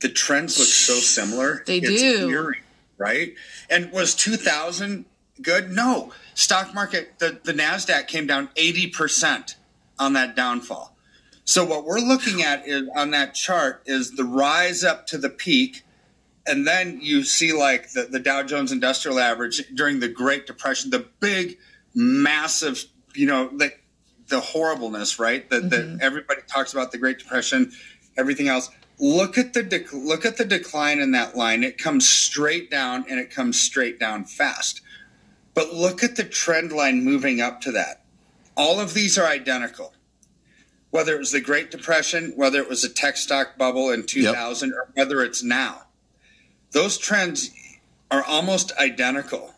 [0.00, 1.62] The trends look so similar.
[1.66, 2.28] They It's do.
[2.28, 2.60] eerie,
[2.96, 3.34] right?
[3.68, 5.04] And was 2000
[5.42, 5.70] good?
[5.70, 6.12] No.
[6.34, 9.56] Stock market, the, the NASDAQ came down 80%
[9.98, 10.96] on that downfall.
[11.44, 15.30] So what we're looking at is on that chart is the rise up to the
[15.30, 15.82] peak.
[16.48, 20.90] And then you see like the, the Dow Jones Industrial Average during the Great Depression,
[20.90, 21.58] the big,
[21.94, 22.84] massive,
[23.14, 23.72] you know, the,
[24.28, 25.48] the horribleness, right?
[25.50, 25.98] That, that mm-hmm.
[26.00, 27.72] everybody talks about the Great Depression,
[28.16, 28.70] everything else.
[28.98, 31.62] Look at the dec- look at the decline in that line.
[31.62, 34.80] It comes straight down and it comes straight down fast.
[35.54, 38.04] But look at the trend line moving up to that.
[38.56, 39.92] All of these are identical.
[40.90, 44.72] Whether it was the Great Depression, whether it was a tech stock bubble in 2000,
[44.72, 45.82] or whether it's now,
[46.72, 47.50] those trends
[48.10, 49.54] are almost identical.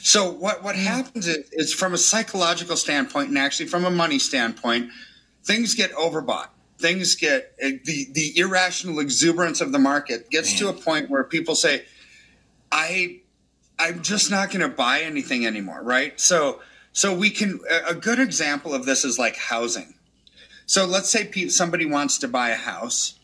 [0.00, 4.18] So what what happens is, is from a psychological standpoint and actually from a money
[4.18, 4.90] standpoint,
[5.44, 6.48] things get overbought.
[6.78, 11.24] Things get uh, the the irrational exuberance of the market gets to a point where
[11.24, 11.84] people say,
[12.70, 13.20] "I
[13.78, 16.18] I'm just not going to buy anything anymore." Right?
[16.20, 16.60] So
[16.92, 19.94] so we can a good example of this is like housing.
[20.66, 23.18] So let's say somebody wants to buy a house,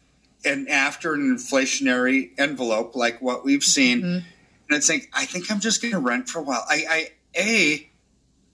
[0.45, 4.15] and after an inflationary envelope like what we've seen, mm-hmm.
[4.17, 4.25] and
[4.71, 6.65] it's like I think I'm just going to rent for a while.
[6.69, 7.91] I, I a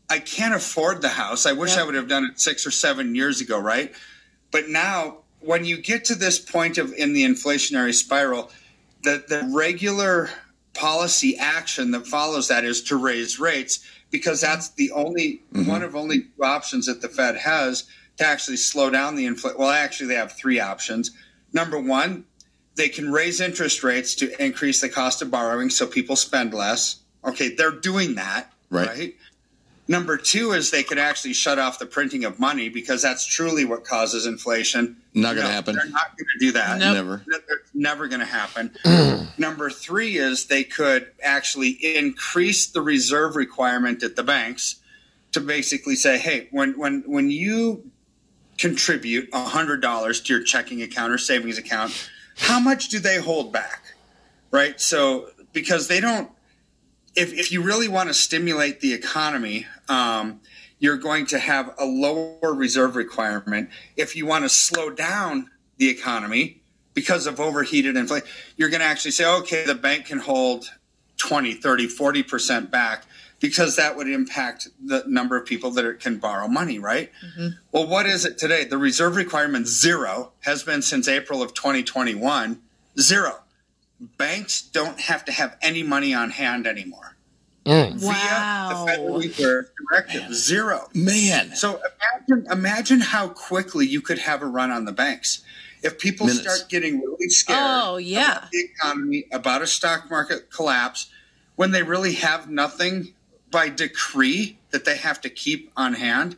[0.08, 1.46] I can't afford the house.
[1.46, 3.92] I wish I would have done it six or seven years ago, right?
[4.50, 8.50] But now, when you get to this point of in the inflationary spiral,
[9.02, 10.30] the the regular
[10.74, 14.52] policy action that follows that is to raise rates because mm-hmm.
[14.52, 15.68] that's the only mm-hmm.
[15.68, 17.84] one of only two options that the Fed has
[18.18, 19.58] to actually slow down the inflation.
[19.58, 21.10] Well, actually, they have three options.
[21.56, 22.26] Number one,
[22.74, 26.96] they can raise interest rates to increase the cost of borrowing so people spend less.
[27.24, 28.86] Okay, they're doing that, Right.
[28.86, 29.16] right?
[29.88, 33.64] Number two is they could actually shut off the printing of money because that's truly
[33.64, 34.96] what causes inflation.
[35.14, 35.76] Not gonna No, happen.
[35.76, 36.78] They're not going to do that.
[36.78, 36.94] Nope.
[36.94, 37.22] Never.
[37.26, 38.72] It's never going to happen.
[39.38, 44.76] Number three is they could actually increase the reserve requirement at the banks
[45.32, 47.90] to basically say, hey, when when when you
[48.58, 53.52] contribute hundred dollars to your checking account or savings account, how much do they hold
[53.52, 53.94] back?
[54.50, 54.80] Right.
[54.80, 56.30] So because they don't
[57.16, 60.40] if, if you really want to stimulate the economy, um,
[60.78, 63.70] you're going to have a lower reserve requirement.
[63.96, 66.60] If you want to slow down the economy
[66.92, 70.70] because of overheated inflation, you're going to actually say, okay, the bank can hold
[71.16, 73.06] 20, 30, 40% back
[73.40, 77.10] because that would impact the number of people that are, can borrow money, right?
[77.24, 77.48] Mm-hmm.
[77.72, 78.64] Well, what is it today?
[78.64, 82.60] The reserve requirement zero has been since April of 2021,
[82.98, 83.40] zero.
[84.18, 87.16] Banks don't have to have any money on hand anymore.
[87.64, 87.94] Mm.
[87.94, 90.88] Via the Federal Reserve Directive, zero.
[90.94, 91.54] Man.
[91.56, 91.80] So
[92.28, 95.42] imagine, imagine how quickly you could have a run on the banks.
[95.82, 96.42] If people Minutes.
[96.42, 98.38] start getting really scared Oh, yeah.
[98.38, 101.10] about the economy, about a stock market collapse,
[101.56, 103.14] when they really have nothing
[103.56, 106.36] by decree that they have to keep on hand.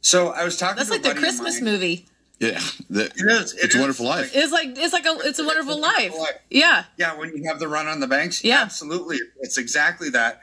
[0.00, 2.06] So I was talking That's to like a the buddy of Christmas movie.
[2.40, 2.58] Yeah,
[2.90, 3.52] the, It is.
[3.52, 3.80] It it's a is.
[3.80, 4.32] wonderful life.
[4.34, 6.12] It's like it's like a it's a wonderful life.
[6.50, 6.84] Yeah.
[6.96, 8.42] Yeah, when you have the run on the banks.
[8.42, 8.60] Yeah.
[8.60, 9.18] absolutely.
[9.38, 10.40] It's exactly that.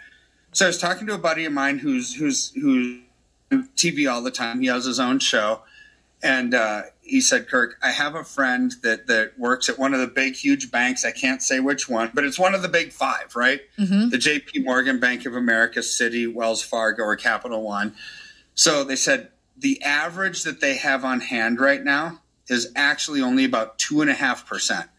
[0.53, 3.01] So I was talking to a buddy of mine who's who's who's
[3.51, 4.61] on TV all the time.
[4.61, 5.63] He has his own show,
[6.23, 9.99] and uh, he said, "Kirk, I have a friend that that works at one of
[9.99, 11.05] the big, huge banks.
[11.05, 13.61] I can't say which one, but it's one of the big five, right?
[13.77, 14.09] Mm-hmm.
[14.09, 14.63] The J.P.
[14.63, 17.95] Morgan, Bank of America, Citi, Wells Fargo, or Capital One.
[18.55, 23.45] So they said the average that they have on hand right now is actually only
[23.45, 24.89] about two and a half percent.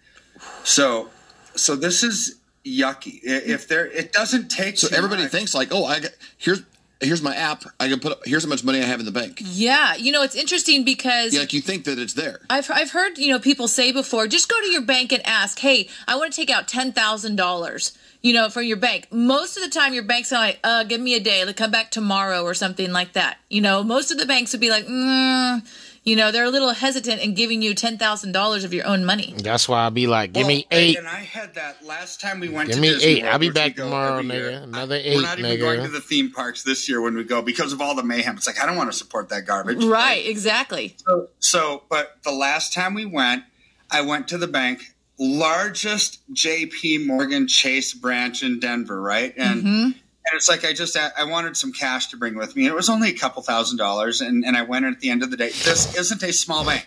[0.65, 1.11] So,
[1.55, 3.20] so this is yucky.
[3.23, 4.78] If there, it doesn't take.
[4.78, 5.33] So too everybody much.
[5.33, 6.62] thinks like, oh, I got, here's
[7.01, 7.64] here's my app.
[7.78, 8.18] I can put.
[8.27, 9.40] Here's how much money I have in the bank.
[9.44, 12.40] Yeah, you know, it's interesting because Yeah, like you think that it's there.
[12.48, 15.59] I've I've heard you know people say before, just go to your bank and ask,
[15.59, 19.09] hey, I want to take out ten thousand dollars, you know, from your bank.
[19.10, 21.90] Most of the time, your bank's like, uh, give me a day, like come back
[21.90, 23.39] tomorrow or something like that.
[23.48, 25.62] You know, most of the banks would be like, mm,
[26.07, 29.05] you know, they're a little hesitant in giving you ten thousand dollars of your own
[29.05, 29.35] money.
[29.37, 30.97] That's why I be like, give Well, me eight.
[30.97, 33.23] And I had that last time we went Give to me Disney eight.
[33.24, 34.35] World, I'll be back tomorrow, every nigga.
[34.35, 34.51] year.
[34.62, 37.43] Another We're eight, not even going to the theme parks this year when we go
[37.43, 38.37] because of all the mayhem.
[38.37, 39.83] It's like I don't want to support that garbage.
[39.85, 40.95] Right, exactly.
[41.05, 43.43] So, so, but the last time we went,
[43.91, 46.99] I went to the bank, largest J.P.
[47.07, 49.35] Morgan Chase branch in Denver, right?
[49.37, 49.95] And Mhm.
[50.27, 52.65] And it's like I just I wanted some cash to bring with me.
[52.65, 55.11] And it was only a couple thousand dollars, and and I went in at the
[55.11, 55.48] end of the day.
[55.48, 56.86] This isn't a small bank.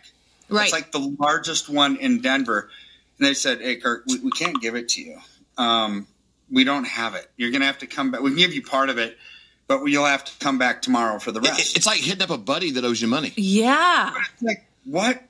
[0.49, 0.64] Right.
[0.64, 2.70] It's like the largest one in Denver.
[3.18, 5.20] And they said, "Hey, Kurt, we, we can't give it to you.
[5.57, 6.07] Um,
[6.52, 7.30] we don't have it.
[7.38, 8.22] You're going to have to come back.
[8.22, 9.18] We can give you part of it,
[9.68, 12.38] but you'll have to come back tomorrow for the rest." It's like hitting up a
[12.38, 13.34] buddy that owes you money.
[13.36, 14.14] Yeah.
[14.41, 15.24] like what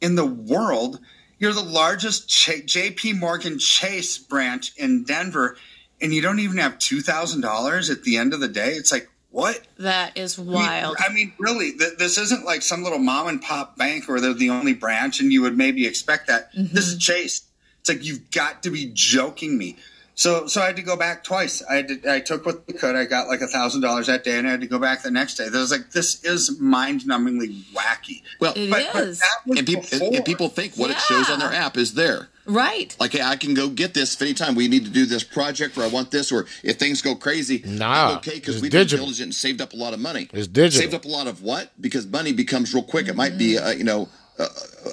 [0.00, 1.00] in the world?
[1.38, 3.14] You're the largest Ch- J.P.
[3.14, 5.56] Morgan Chase branch in Denver,
[6.02, 8.72] and you don't even have two thousand dollars at the end of the day.
[8.72, 9.60] It's like what?
[9.78, 10.96] That is I mean- wild.
[10.98, 14.34] I mean, really, th- this isn't like some little mom and pop bank where they're
[14.34, 16.52] the only branch, and you would maybe expect that.
[16.54, 16.74] Mm-hmm.
[16.74, 17.42] This is Chase.
[17.80, 19.76] It's like you've got to be joking me.
[20.14, 21.62] So, so I had to go back twice.
[21.68, 22.96] I did, I took what I could.
[22.96, 25.10] I got like a thousand dollars that day, and I had to go back the
[25.10, 25.46] next day.
[25.52, 28.22] I was like, this is mind-numbingly wacky.
[28.38, 29.20] Well, It but, but is.
[29.20, 30.10] that was and people before.
[30.14, 32.28] and people think what it shows on their app is there.
[32.44, 32.94] Right.
[33.00, 35.78] Like, hey, I can go get this if anytime we need to do this project,
[35.78, 38.68] or I want this, or if things go crazy, Nah, I'm okay because it's we
[38.68, 39.06] did digital.
[39.06, 40.28] diligent and saved up a lot of money.
[40.32, 40.80] It's digital.
[40.82, 41.70] Saved up a lot of what?
[41.80, 43.08] Because money becomes real quick.
[43.08, 44.08] It might be, uh, you know,
[44.38, 44.46] a,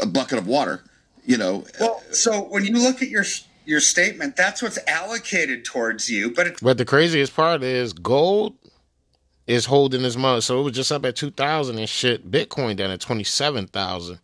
[0.03, 0.81] a bucket of water.
[1.25, 3.23] You know, Well, so when you look at your
[3.69, 8.55] your statement, that's what's allocated towards you, but it, But the craziest part is gold
[9.45, 10.45] is holding this month.
[10.45, 12.31] So it was just up at 2,000 and shit.
[12.31, 14.19] Bitcoin down at 27,000.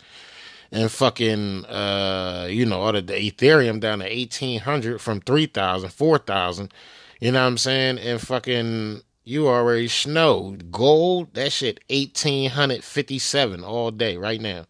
[0.72, 6.74] And fucking, uh, you know, all the, the Ethereum down to 1,800 from 3,000, 4,000.
[7.20, 8.00] You know what I'm saying?
[8.00, 14.66] And fucking, you already know gold, that shit 1,857 all day right now.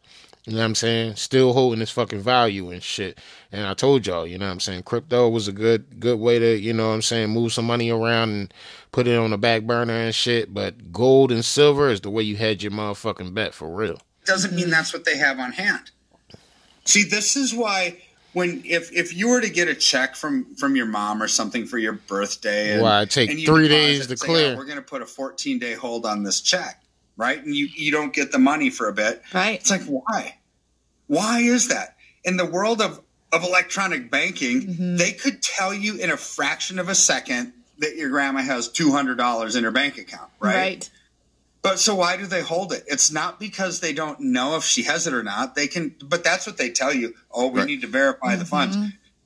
[0.45, 1.15] You know what I'm saying?
[1.15, 3.17] Still holding its fucking value and shit.
[3.51, 4.83] And I told y'all, you know what I'm saying?
[4.83, 7.89] Crypto was a good good way to, you know what I'm saying, move some money
[7.89, 8.53] around and
[8.91, 10.53] put it on the back burner and shit.
[10.53, 13.99] But gold and silver is the way you hedge your motherfucking bet for real.
[14.25, 15.89] doesn't mean that's what they have on hand.
[16.85, 17.97] See, this is why
[18.33, 21.65] when if if you were to get a check from from your mom or something
[21.65, 24.53] for your birthday, and, Why, it take three days to say, oh, clear.
[24.53, 26.83] "Oh, we're going to put a 14 day hold on this check,
[27.17, 27.43] right?
[27.43, 29.59] And you you don't get the money for a bit, right?
[29.59, 30.37] It's like why?
[31.07, 31.95] Why is that?
[32.23, 33.01] In the world of
[33.31, 34.95] of electronic banking, Mm-hmm.
[34.97, 38.91] they could tell you in a fraction of a second that your grandma has two
[38.91, 40.55] hundred dollars in her bank account, right?
[40.55, 40.89] Right.
[41.61, 42.83] But so why do they hold it?
[42.87, 45.55] It's not because they don't know if she has it or not.
[45.55, 47.15] They can, but that's what they tell you.
[47.31, 48.77] Oh, we need to verify the funds.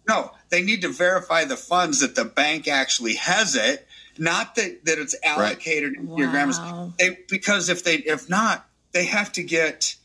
[0.07, 3.85] No, they need to verify the funds that the bank actually has it,
[4.19, 6.59] not that that it's allocated to your grandma's.
[6.97, 9.95] They, because if they if not, they have to get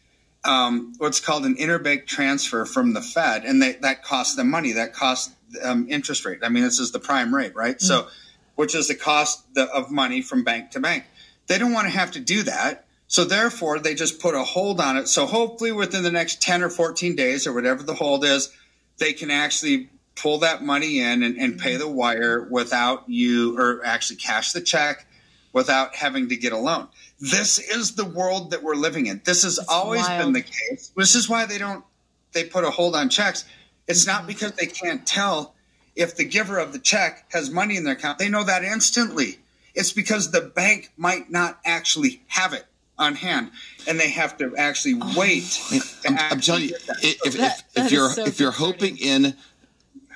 [0.45, 4.73] um, what's called an interbank transfer from the Fed, and they, that costs them money.
[4.73, 6.41] That costs um, interest rate.
[6.43, 7.81] I mean, this is the prime rate, right?
[7.81, 8.09] So,
[8.55, 11.05] which is the cost the, of money from bank to bank.
[11.47, 12.87] They don't want to have to do that.
[13.07, 15.09] So therefore, they just put a hold on it.
[15.09, 18.51] So hopefully, within the next ten or fourteen days, or whatever the hold is,
[18.99, 21.81] they can actually pull that money in and, and pay mm-hmm.
[21.81, 25.07] the wire without you, or actually cash the check
[25.53, 26.89] without having to get a loan.
[27.21, 29.23] This is the world that we're living in.
[29.25, 30.25] This has always wild.
[30.25, 30.93] been the case.
[30.97, 31.85] This is why they don't
[32.33, 33.45] they put a hold on checks.
[33.87, 34.27] It's not mm-hmm.
[34.29, 35.55] because they can't tell
[35.97, 38.19] if the giver of the check has money in their account.
[38.19, 39.39] They know that instantly.
[39.75, 42.65] It's because the bank might not actually have it
[42.97, 43.51] on hand,
[43.89, 45.43] and they have to actually oh, wait.
[45.43, 46.97] to I'm, I'm telling you, get that.
[47.03, 49.35] if, if, That- if, that if you're so if you're hoping in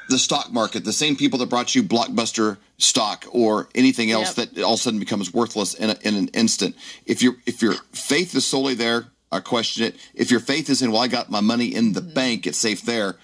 [0.09, 4.53] the stock market, the same people that brought you blockbuster stock or anything else Yep.
[4.53, 6.77] that all of a sudden becomes worthless in, a, in an instant,
[7.07, 9.97] if your if your faith is solely there, I question it.
[10.15, 12.15] If your faith is in, well, I got my money in the mm-hmm.
[12.15, 13.17] bank, it's safe there,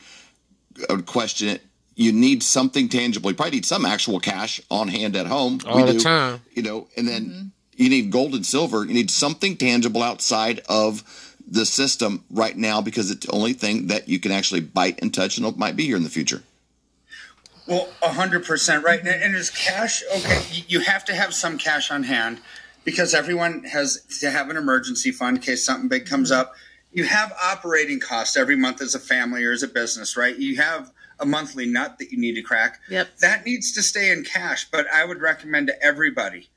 [0.89, 1.62] I would question it.
[1.97, 3.31] You need something tangible.
[3.31, 5.61] You probably need some actual cash on hand at home.
[5.66, 6.40] All the time.
[6.52, 7.47] You know, and then mm-hmm.
[7.77, 8.85] you need gold and silver.
[8.85, 11.05] You need something tangible outside of
[11.47, 15.12] the system right now because it's the only thing that you can actually bite and
[15.12, 16.43] touch and it might be here in the future.
[17.66, 18.99] Well, hundred percent right.
[18.99, 20.43] And, and is cash okay?
[20.51, 22.41] you- You have to have some cash on hand
[22.85, 26.41] because everyone has to have an emergency fund in case something big comes mm-hmm.
[26.41, 26.55] up.
[26.93, 30.36] You have operating costs every month as a family or as a business, right?
[30.36, 32.81] You have a monthly nut that you need to crack.
[32.89, 33.19] Yep.
[33.19, 34.69] That needs to stay in cash.
[34.70, 36.51] But I would recommend to everybody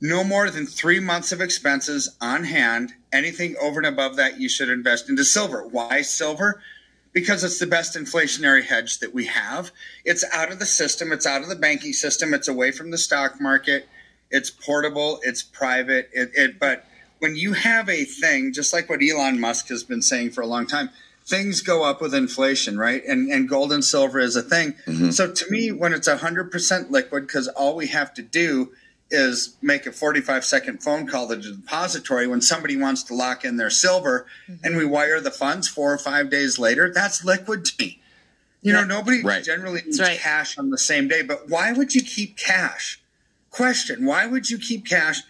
[0.00, 2.94] no more than three months of expenses on hand.
[3.12, 5.66] Anything over and above that, you should invest into silver.
[5.66, 6.62] Why silver?
[7.14, 9.70] Because it's the best inflationary hedge that we have.
[10.04, 12.98] It's out of the system, it's out of the banking system, it's away from the
[12.98, 13.88] stock market,
[14.30, 16.10] it's portable, it's private.
[16.12, 16.84] It, it, but
[17.20, 20.46] when you have a thing, just like what Elon Musk has been saying for a
[20.46, 20.90] long time,
[21.26, 23.02] things go up with inflation, right?
[23.06, 24.74] And and gold and silver is a thing.
[24.86, 25.10] Mm-hmm.
[25.10, 28.72] So to me, when it's hundred percent liquid, because all we have to do
[29.14, 33.44] is make a 45 second phone call to the depository when somebody wants to lock
[33.44, 34.64] in their silver mm-hmm.
[34.64, 38.00] and we wire the funds four or five days later, that's liquid to me.
[38.60, 42.38] You know, nobody generally needs cash on the same day, but why would you keep
[42.38, 42.98] cash?
[43.50, 45.20] Question Why would you keep cash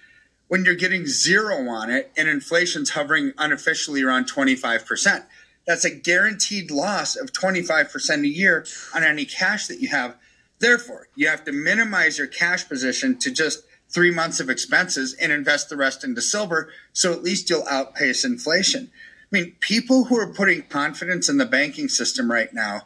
[0.46, 5.24] when you're getting zero on it and inflation's hovering unofficially around 25%?
[5.66, 10.16] That's a guaranteed loss of 25% a year on any cash that you have.
[10.60, 13.64] Therefore, you have to minimize your cash position to just
[13.94, 18.24] three months of expenses and invest the rest into silver so at least you'll outpace
[18.24, 18.90] inflation.
[19.32, 22.82] I mean, people who are putting confidence in the banking system right now,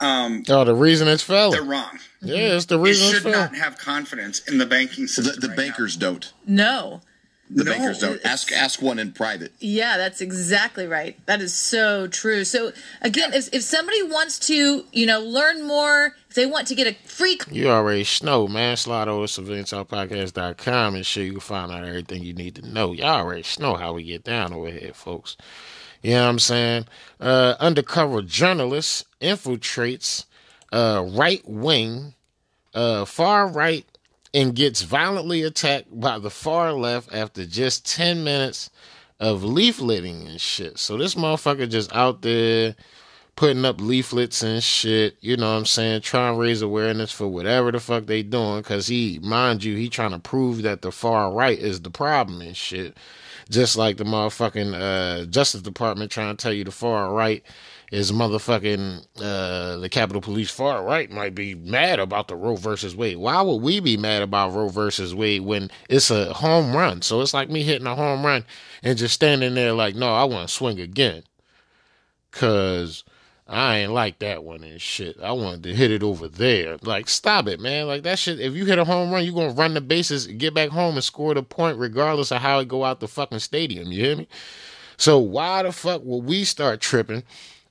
[0.00, 1.52] um, Oh, the reason it's failing.
[1.52, 1.98] they're wrong.
[2.22, 3.52] Yeah, it's the reason you it's should failing.
[3.52, 5.40] not have confidence in the banking system.
[5.40, 6.32] The, the bankers don't.
[6.46, 7.00] No.
[7.50, 8.20] The No, bankers don't.
[8.24, 9.52] Ask ask one in private.
[9.58, 11.18] Yeah, that's exactly right.
[11.26, 12.44] That is so true.
[12.44, 16.74] So again, if if somebody wants to, you know, learn more, if they want to
[16.74, 18.76] get a free You already know, man.
[18.76, 21.26] Slide over to civiliantalkpodcast.com and shit.
[21.26, 22.92] You can find out everything you need to know.
[22.92, 25.36] Y'all already know how we get down over here, folks.
[26.02, 26.86] You know what I'm saying?
[27.18, 30.26] Uh, undercover journalist infiltrates
[30.70, 32.14] uh, right wing,
[32.74, 33.84] uh, far right,
[34.34, 38.70] and gets violently attacked by the far left after just 10 minutes
[39.20, 40.78] of leafleting and shit.
[40.78, 42.76] So this motherfucker just out there
[43.36, 47.28] putting up leaflets and shit, you know what I'm saying, trying to raise awareness for
[47.28, 50.92] whatever the fuck they doing cuz he mind you, he trying to prove that the
[50.92, 52.96] far right is the problem and shit.
[53.50, 57.42] Just like the motherfucking uh Justice Department trying to tell you the far right
[57.90, 62.94] is motherfucking uh the Capitol Police far right might be mad about the Roe versus
[62.94, 63.16] Wade.
[63.16, 67.02] Why would we be mad about Roe versus Wade when it's a home run?
[67.02, 68.44] So it's like me hitting a home run
[68.82, 71.22] and just standing there like, no, I want to swing again.
[72.30, 73.04] Cause
[73.46, 75.18] I ain't like that one and shit.
[75.22, 76.76] I wanted to hit it over there.
[76.82, 77.86] Like, stop it, man.
[77.86, 78.40] Like that shit.
[78.40, 81.04] If you hit a home run, you gonna run the bases, get back home, and
[81.04, 83.90] score the point, regardless of how it go out the fucking stadium.
[83.90, 84.28] You hear me?
[84.98, 87.22] So why the fuck will we start tripping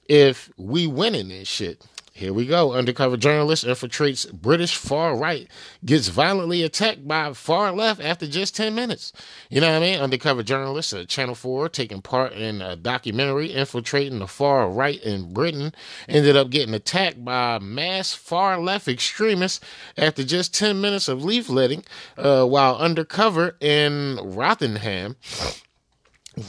[0.07, 1.83] if we winning this shit?
[2.17, 2.73] Here we go.
[2.73, 5.47] Undercover journalist infiltrates British far right,
[5.85, 9.13] gets violently attacked by far left after just 10 minutes.
[9.51, 9.99] You know what I mean?
[9.99, 15.31] Undercover journalist at Channel 4 taking part in a documentary infiltrating the far right in
[15.31, 15.75] Britain
[16.09, 19.63] ended up getting attacked by mass far left extremists
[19.95, 21.85] after just 10 minutes of leafletting
[22.17, 25.17] uh, while undercover in Rotherham.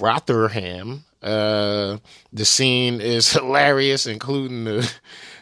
[0.00, 1.04] Rotherham.
[1.22, 1.98] Uh,
[2.32, 4.90] the scene is hilarious, including the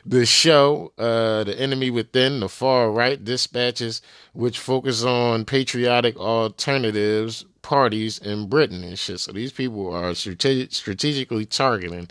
[0.05, 4.01] the show, uh, the enemy within the far right dispatches,
[4.33, 9.19] which focus on patriotic alternatives parties in Britain and shit.
[9.21, 12.09] So these people are strate- strategically targeting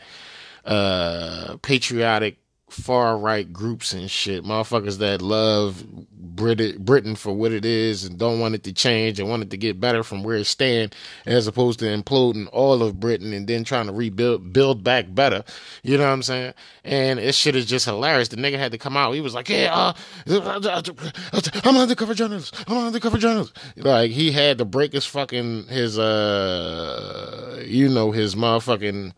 [0.66, 2.40] uh patriotic
[2.76, 4.43] far right groups and shit.
[4.43, 9.19] Motherfuckers that love Brit- Britain for what it is and don't want it to change
[9.19, 10.93] and want it to get better from where it stand,
[11.26, 15.43] as opposed to imploding all of Britain and then trying to rebuild build back better.
[15.84, 16.53] You know what I'm saying?
[16.84, 18.27] And this shit is just hilarious.
[18.27, 19.14] The nigga had to come out.
[19.14, 19.93] He was like, "Yeah, uh,
[20.27, 22.56] I'm an undercover journalist.
[22.68, 28.11] I'm an undercover journalist." Like he had to break his fucking his uh, you know,
[28.11, 29.14] his motherfucking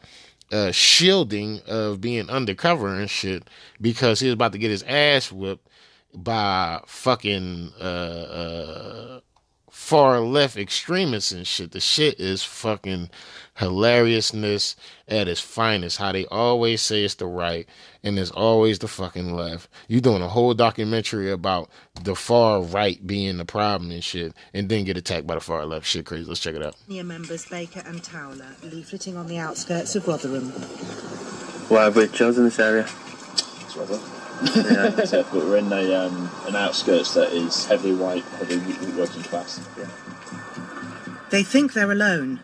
[0.51, 3.49] uh, shielding of being undercover and shit
[3.81, 5.67] because he was about to get his ass whipped
[6.13, 9.19] by fucking uh, uh,
[9.69, 11.71] far left extremists and shit.
[11.71, 13.09] The shit is fucking
[13.59, 14.75] hilariousness
[15.07, 15.97] at its finest.
[15.97, 17.67] How they always say it's the right
[18.03, 19.69] and it's always the fucking left.
[19.87, 21.69] You doing a whole documentary about
[22.01, 25.65] the far right being the problem and shit, and then get attacked by the far
[25.65, 25.85] left.
[25.85, 26.25] Shit crazy.
[26.25, 26.75] Let's check it out.
[26.87, 30.49] Near members Baker and Towler leafleting on the outskirts of Rotherham.
[31.69, 32.87] Why have we chosen this area?
[33.77, 39.23] yeah, that's but we're in a, um, an outskirts that is heavily white, heavily working
[39.23, 39.59] class.
[39.77, 39.87] Yeah.
[41.29, 42.39] They think they're alone,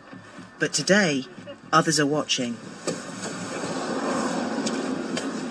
[0.64, 1.26] but today
[1.74, 2.56] others are watching.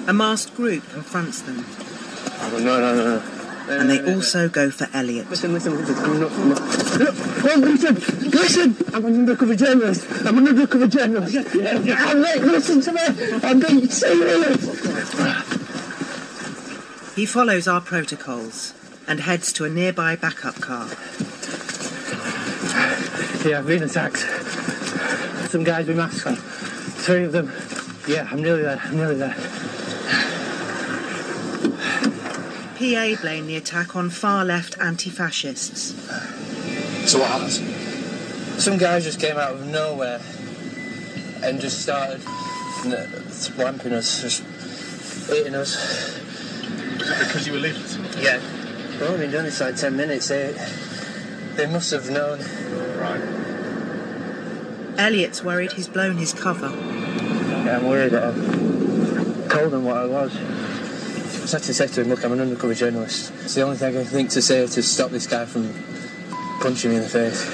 [0.09, 3.78] A masked group confronts them, Oh, no, no, no, no.
[3.78, 5.28] and they also go for Elliot.
[5.28, 5.97] Listen, listen, listen.
[6.02, 6.60] I'm not, I'm not.
[7.44, 7.94] Oh, listen,
[8.30, 8.76] listen!
[8.94, 10.06] I'm an undercover journalist.
[10.24, 11.34] I'm an undercover journalist.
[11.55, 12.14] Yeah, yeah.
[12.14, 13.01] Wait, listen to me.
[13.43, 14.64] I'm being serious.
[17.16, 18.72] He follows our protocols
[19.06, 20.89] and heads to a nearby backup car.
[23.44, 24.72] Yeah, I've been attacked.
[25.53, 26.35] Some guys with masks on.
[26.35, 27.53] Three of them.
[28.09, 28.81] Yeah, I'm nearly there.
[28.83, 29.35] I'm nearly there.
[32.79, 35.93] PA blamed the attack on far left anti fascists.
[37.07, 37.53] So what happened?
[38.62, 40.23] Some guys just came out of nowhere
[41.43, 42.23] and just started
[42.87, 44.43] n- swamping us, just
[45.31, 45.77] eating us.
[46.99, 47.83] Was it Because you were leaving?
[48.23, 48.41] Yeah.
[48.93, 50.29] We've only been doing this like 10 minutes.
[50.29, 50.55] They,
[51.57, 52.39] they must have known.
[52.99, 53.41] Right.
[54.98, 56.70] Elliot's worried he's blown his cover.
[56.70, 60.36] Yeah, I'm worried that I told him what I was.
[60.36, 63.32] I just had to say to him, look, I'm an undercover journalist.
[63.43, 65.73] It's the only thing I can think to say to stop this guy from
[66.60, 67.44] punching me in the face.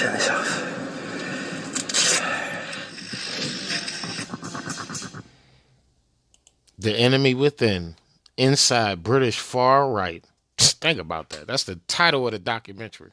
[0.00, 0.68] Turn this off.
[6.78, 7.94] The Enemy Within,
[8.36, 10.24] Inside British Far Right.
[10.58, 11.46] Think about that.
[11.46, 13.12] That's the title of the documentary.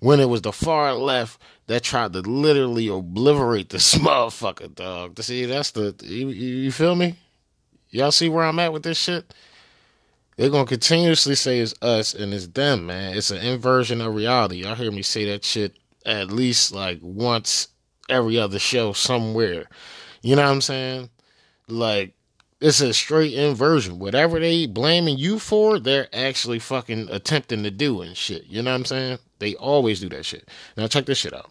[0.00, 5.20] When it was the far left that tried to literally obliterate this motherfucker, dog.
[5.22, 5.94] See, that's the.
[6.02, 7.16] You, you feel me?
[7.90, 9.32] Y'all see where I'm at with this shit?
[10.36, 13.16] They're gonna continuously say it's us and it's them, man.
[13.16, 14.56] It's an inversion of reality.
[14.56, 17.68] Y'all hear me say that shit at least like once
[18.08, 19.66] every other show somewhere.
[20.22, 21.10] You know what I'm saying?
[21.68, 22.14] Like
[22.60, 23.98] it's a straight inversion.
[23.98, 28.44] Whatever they blaming you for, they're actually fucking attempting to do and shit.
[28.46, 29.18] You know what I'm saying?
[29.38, 30.48] They always do that shit.
[30.76, 31.50] Now check this shit out.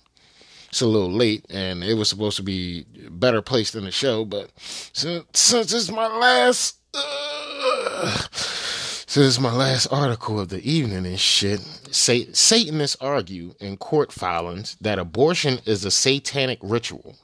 [0.70, 4.26] It's a little late, and it was supposed to be better placed in the show,
[4.26, 11.06] but since, since it's my last, uh, since it's my last article of the evening
[11.06, 17.16] and shit, say, Satanists argue in court filings that abortion is a satanic ritual.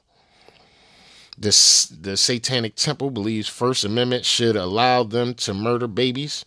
[1.37, 6.45] This, the Satanic Temple believes First Amendment should allow them to murder babies.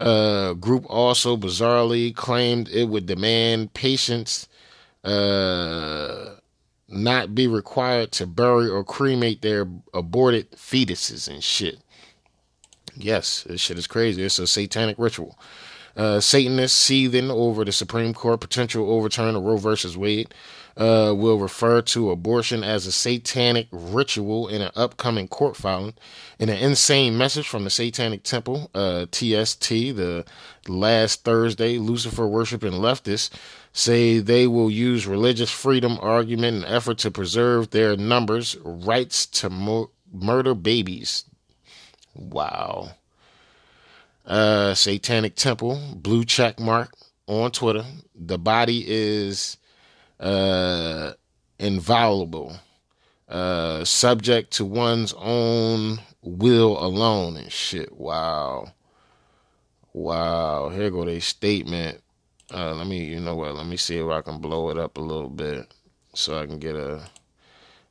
[0.00, 4.48] Uh, group also bizarrely claimed it would demand patients
[5.04, 6.36] uh,
[6.88, 11.78] not be required to bury or cremate their aborted fetuses and shit.
[12.96, 14.22] Yes, this shit is crazy.
[14.22, 15.38] It's a satanic ritual.
[15.96, 20.32] Uh, Satanists seething over the Supreme Court potential overturn of Roe versus Wade
[20.76, 25.94] uh, will refer to abortion as a satanic ritual in an upcoming court filing.
[26.38, 30.24] In an insane message from the Satanic Temple, uh, TST, the
[30.68, 33.30] last Thursday, Lucifer worshiping leftists
[33.72, 39.50] say they will use religious freedom argument in effort to preserve their numbers rights to
[39.50, 41.24] mo- murder babies.
[42.14, 42.90] Wow.
[44.26, 46.94] Uh, Satanic Temple, blue check mark
[47.26, 47.84] on Twitter.
[48.14, 49.56] The body is
[50.20, 51.12] uh,
[51.58, 52.56] inviolable,
[53.28, 57.92] uh, subject to one's own will alone and shit.
[57.96, 58.72] Wow.
[59.92, 60.68] Wow.
[60.68, 62.00] Here go their statement.
[62.52, 63.54] Uh, let me, you know what?
[63.54, 65.72] Let me see if I can blow it up a little bit
[66.14, 67.02] so I can get a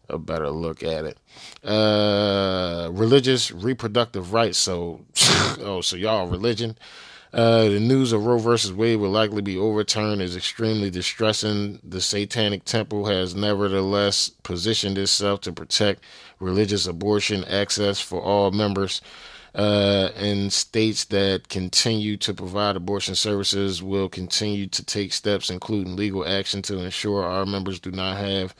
[0.10, 1.18] a better look at it.
[1.64, 4.58] Uh, religious reproductive rights.
[4.58, 5.02] So,
[5.60, 6.78] oh, so y'all religion.
[7.32, 11.80] Uh, the news of Roe versus Wade will likely be overturned is extremely distressing.
[11.84, 16.04] The Satanic Temple has nevertheless positioned itself to protect
[16.40, 19.02] religious abortion access for all members.
[19.56, 25.96] Uh, and states that continue to provide abortion services will continue to take steps, including
[25.96, 28.54] legal action, to ensure our members do not have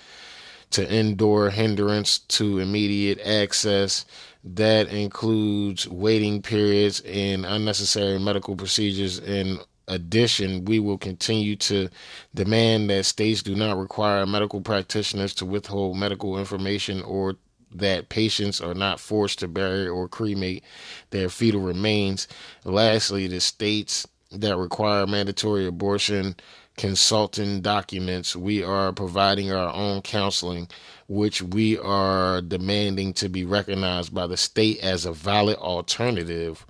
[0.72, 4.06] to endure hindrance to immediate access.
[4.44, 9.20] That includes waiting periods and unnecessary medical procedures.
[9.20, 11.90] In addition, we will continue to
[12.34, 17.36] demand that states do not require medical practitioners to withhold medical information or
[17.72, 20.64] that patients are not forced to bury or cremate
[21.12, 22.28] their fetal remains.
[22.64, 26.36] Lastly, the states that require mandatory abortion
[26.80, 30.66] consulting documents, we are providing our own counseling,
[31.10, 36.66] which we are demanding to be recognized by the state as a valid alternative.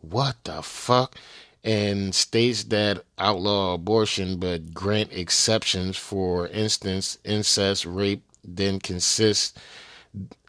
[0.00, 1.14] What the fuck?
[1.62, 9.60] And states that outlaw abortion but grant exceptions, for instance, incest, rape, then consist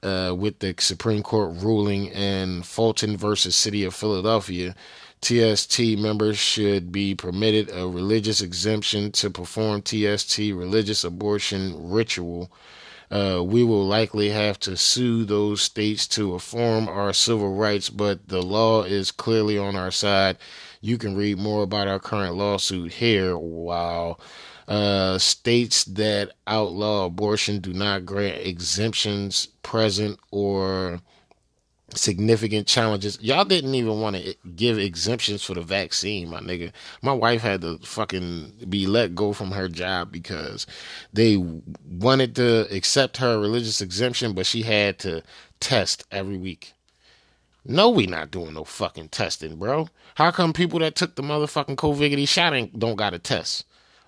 [0.02, 4.74] uh, with the Supreme Court ruling in Fulton versus City of Philadelphia.
[5.24, 12.52] TST members should be permitted a religious exemption to perform TST religious abortion ritual.
[13.10, 18.28] Uh, we will likely have to sue those states to affirm our civil rights, but
[18.28, 20.38] the law is clearly on our side.
[20.82, 23.38] You can read more about our current lawsuit here.
[23.38, 24.18] Wow.
[24.68, 31.00] Uh, states that outlaw abortion do not grant exemptions present or
[31.96, 33.18] significant challenges.
[33.22, 36.72] Y'all didn't even want to give exemptions for the vaccine, my nigga.
[37.02, 40.68] My wife had to fucking be let go from her job because
[41.12, 41.38] they
[41.90, 45.24] wanted to accept her religious exemption, but she had to
[45.60, 46.74] test every week.
[47.66, 49.88] No, we not doing no fucking testing, bro.
[50.16, 53.66] How come people that took the motherfucking COVID shot ain't, don't got a test?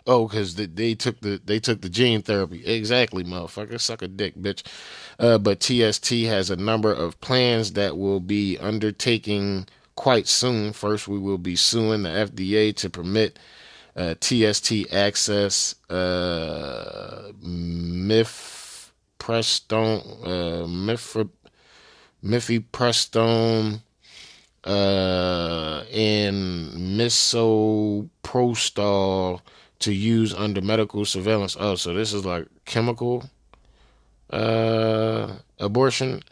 [0.07, 2.63] Oh, because they, they took the they took the gene therapy.
[2.65, 3.79] Exactly, motherfucker.
[3.81, 4.61] Suck a dick, bitch.
[5.19, 10.73] Uh, but TST has a number of plans that will be undertaking quite soon.
[10.73, 13.39] First, we will be suing the FDA to permit
[13.95, 15.75] uh, TST access.
[15.89, 18.91] Uh, mifepristone,
[20.23, 21.29] uh, mif-
[22.23, 23.81] mifepristone,
[24.65, 29.39] uh, and misoprostol
[29.79, 31.55] to use under medical surveillance.
[31.59, 33.29] Oh, so this is like chemical
[34.29, 36.23] uh, abortion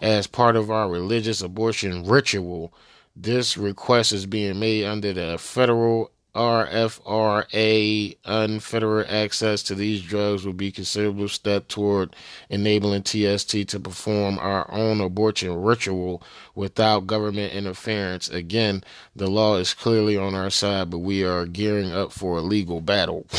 [0.00, 2.72] as part of our religious abortion ritual.
[3.14, 8.16] This request is being made under the federal RFRA.
[8.24, 12.14] Unfederal access to these drugs will be a considerable step toward
[12.48, 16.22] enabling TST to perform our own abortion ritual
[16.54, 18.28] without government interference.
[18.28, 22.42] Again, the law is clearly on our side, but we are gearing up for a
[22.42, 23.26] legal battle.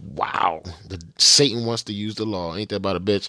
[0.00, 0.62] wow.
[0.88, 2.56] The, Satan wants to use the law.
[2.56, 3.28] Ain't that about a bitch?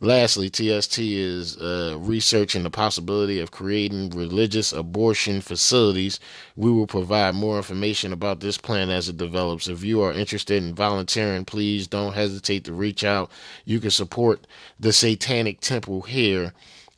[0.00, 6.20] Lastly, TST is uh, researching the possibility of creating religious abortion facilities.
[6.56, 9.68] We will provide more information about this plan as it develops.
[9.68, 13.30] If you are interested in volunteering, please don't hesitate to reach out.
[13.64, 14.46] You can support
[14.78, 16.52] the Satanic Temple here,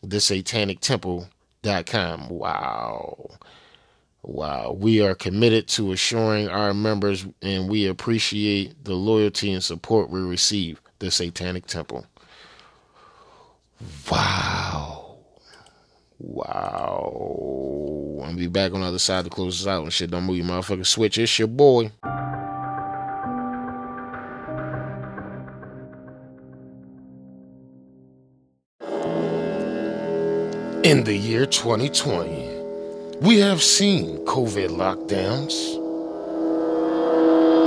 [0.05, 2.29] thesatanictemple.com.
[2.29, 3.31] Wow.
[4.23, 4.77] Wow.
[4.79, 10.21] We are committed to assuring our members and we appreciate the loyalty and support we
[10.21, 10.81] receive.
[10.99, 12.07] The Satanic Temple.
[14.11, 15.17] Wow.
[16.19, 17.41] Wow.
[18.21, 20.11] Gonna be back on the other side to close this out and shit.
[20.11, 21.17] Don't move your motherfucking switch.
[21.17, 21.91] It's your boy.
[30.83, 32.50] In the year 2020,
[33.21, 35.77] we have seen COVID lockdowns,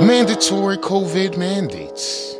[0.04, 2.34] mandatory COVID mandates,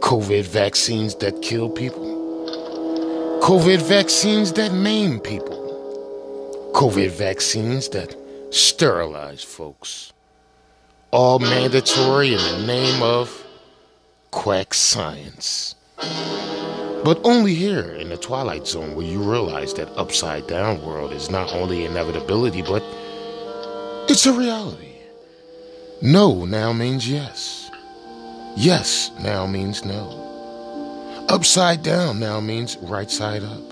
[0.00, 8.14] COVID vaccines that kill people, COVID vaccines that maim people, COVID vaccines that
[8.50, 10.12] sterilize folks.
[11.10, 13.46] All mandatory in the name of
[14.30, 15.74] quack science.
[17.04, 21.30] But only here in the Twilight Zone will you realize that upside down world is
[21.30, 22.82] not only inevitability, but
[24.10, 24.96] it's a reality.
[26.02, 27.70] No now means yes.
[28.56, 31.24] Yes now means no.
[31.28, 33.62] Upside down now means right side up.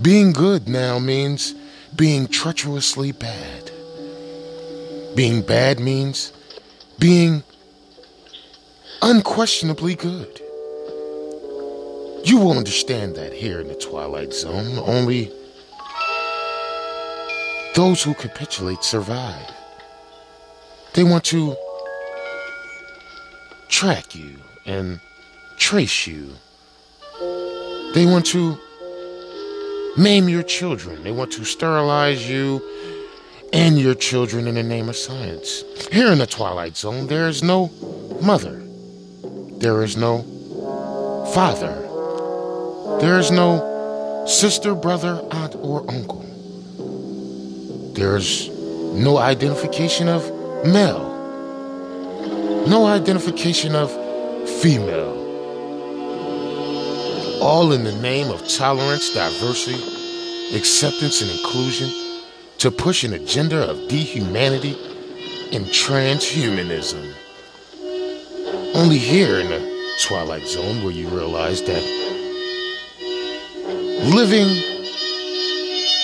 [0.00, 1.54] Being good now means
[1.94, 3.70] being treacherously bad.
[5.14, 6.32] Being bad means
[6.98, 7.42] being
[9.02, 10.40] unquestionably good.
[12.24, 14.78] You will understand that here in the Twilight Zone.
[14.78, 15.32] Only
[17.74, 19.50] those who capitulate survive.
[20.94, 21.56] They want to
[23.68, 24.36] track you
[24.66, 25.00] and
[25.58, 26.34] trace you.
[27.94, 28.56] They want to
[29.96, 31.02] maim your children.
[31.02, 32.62] They want to sterilize you
[33.52, 35.64] and your children in the name of science.
[35.90, 37.70] Here in the Twilight Zone, there is no
[38.22, 38.62] mother.
[39.58, 40.22] There is no
[41.34, 41.91] father.
[43.00, 46.20] There is no sister, brother, aunt, or uncle.
[47.94, 50.24] There's no identification of
[50.66, 51.08] male.
[52.66, 53.90] No identification of
[54.60, 55.20] female.
[57.42, 59.82] All in the name of tolerance, diversity,
[60.56, 61.90] acceptance, and inclusion
[62.58, 64.76] to push an agenda of dehumanity
[65.52, 67.12] and transhumanism.
[68.74, 72.01] Only here in the Twilight Zone will you realize that
[74.02, 74.48] living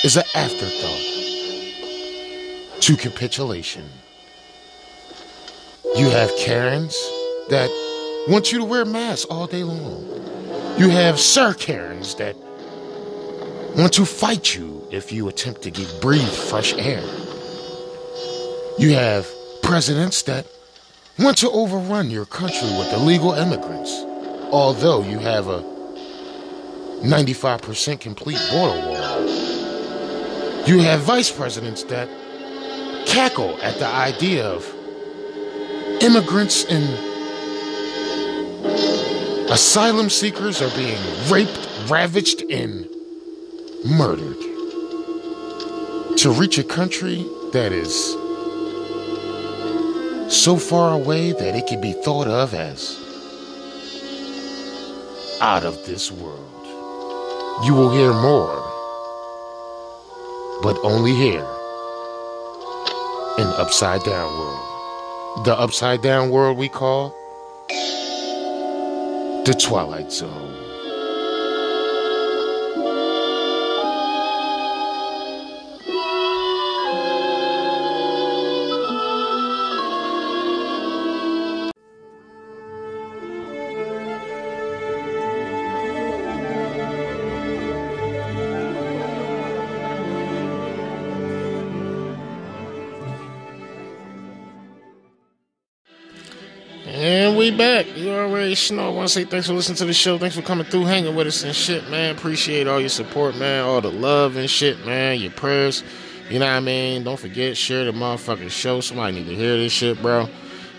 [0.04, 1.00] is an afterthought
[2.80, 3.84] to capitulation.
[5.96, 6.94] You have Karens
[7.48, 7.68] that
[8.28, 10.04] want you to wear masks all day long.
[10.78, 12.36] You have Sir Karens that
[13.76, 17.02] want to fight you if you attempt to get breathe fresh air.
[18.78, 19.28] You have
[19.62, 20.46] presidents that
[21.18, 23.90] want to overrun your country with illegal immigrants,
[24.52, 25.77] although you have a
[27.02, 29.28] 95% complete border wall.
[30.66, 32.08] You have vice presidents that
[33.06, 34.66] cackle at the idea of
[36.02, 36.84] immigrants and
[39.50, 40.98] asylum seekers are being
[41.30, 42.88] raped, ravaged, and
[43.84, 44.36] murdered
[46.18, 48.12] to reach a country that is
[50.28, 52.98] so far away that it can be thought of as
[55.40, 56.47] out of this world.
[57.64, 58.54] You will hear more,
[60.62, 61.46] but only here
[63.36, 65.44] in Upside Down World.
[65.44, 67.12] The Upside Down World we call
[69.44, 70.57] the Twilight Zone.
[97.56, 97.86] Back.
[97.96, 98.86] You already know.
[98.86, 100.18] I want to say thanks for listening to the show.
[100.18, 102.14] Thanks for coming through, hanging with us and shit, man.
[102.16, 103.64] Appreciate all your support, man.
[103.64, 105.20] All the love and shit, man.
[105.20, 105.82] Your prayers.
[106.30, 107.04] You know what I mean?
[107.04, 108.80] Don't forget, share the motherfucking show.
[108.80, 110.28] Somebody need to hear this shit, bro.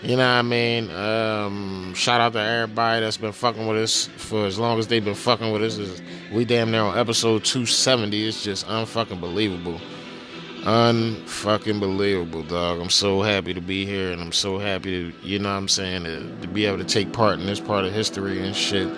[0.02, 0.90] You know what I mean?
[0.90, 5.04] Um, shout out to everybody that's been fucking with us for as long as they've
[5.04, 6.00] been fucking with us.
[6.32, 8.28] We damn near on episode 270.
[8.28, 9.80] It's just unfucking believable.
[10.62, 12.80] Unfucking believable, dog.
[12.80, 15.68] I'm so happy to be here and I'm so happy to, you know what I'm
[15.68, 18.88] saying, to, to be able to take part in this part of history and shit.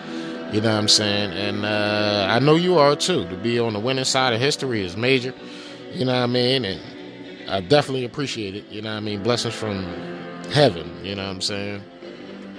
[0.53, 1.33] You know what I'm saying?
[1.33, 3.29] And uh, I know you are too.
[3.29, 5.33] To be on the winning side of history is major.
[5.93, 6.65] You know what I mean?
[6.65, 6.81] And
[7.49, 8.69] I definitely appreciate it.
[8.69, 9.23] You know what I mean?
[9.23, 9.85] Blessings from
[10.51, 11.05] heaven.
[11.05, 11.83] You know what I'm saying?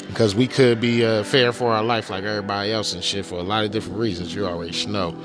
[0.07, 3.35] Because we could be uh, fair for our life like everybody else and shit for
[3.35, 4.34] a lot of different reasons.
[4.34, 5.15] You already know.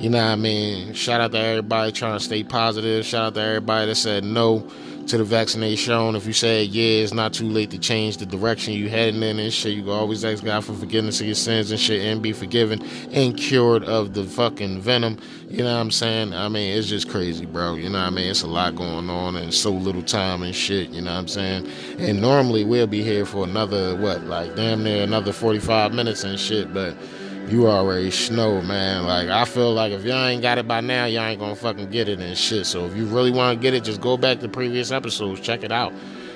[0.00, 0.94] You know what I mean?
[0.94, 3.04] Shout out to everybody trying to stay positive.
[3.04, 4.66] Shout out to everybody that said no
[5.08, 6.16] to the vaccination.
[6.16, 9.38] If you said yeah, it's not too late to change the direction you heading in
[9.38, 9.74] and shit.
[9.74, 12.82] You can always ask God for forgiveness of your sins and shit and be forgiven
[13.12, 15.18] and cured of the fucking venom.
[15.50, 16.32] You know what I'm saying?
[16.32, 17.74] I mean, it's just crazy, bro.
[17.74, 18.30] You know what I mean?
[18.30, 20.88] It's a lot going on and so little time and shit.
[20.88, 21.70] You know what I'm saying?
[21.98, 26.40] And normally we'll be here for another, what, like damn near another 45 minutes and
[26.40, 26.96] shit, but
[27.50, 29.04] you already know, man.
[29.04, 31.90] Like I feel like if y'all ain't got it by now, y'all ain't gonna fucking
[31.90, 32.66] get it and shit.
[32.66, 35.64] So if you really want to get it, just go back to previous episodes, check
[35.64, 35.92] it out.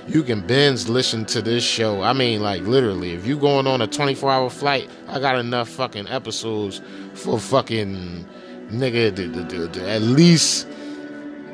[0.07, 2.03] You can binge listen to this show.
[2.03, 5.69] I mean, like literally, if you going on a 24 hour flight, I got enough
[5.69, 6.83] fucking episodes
[7.15, 8.27] for fucking
[8.71, 10.67] nigga at least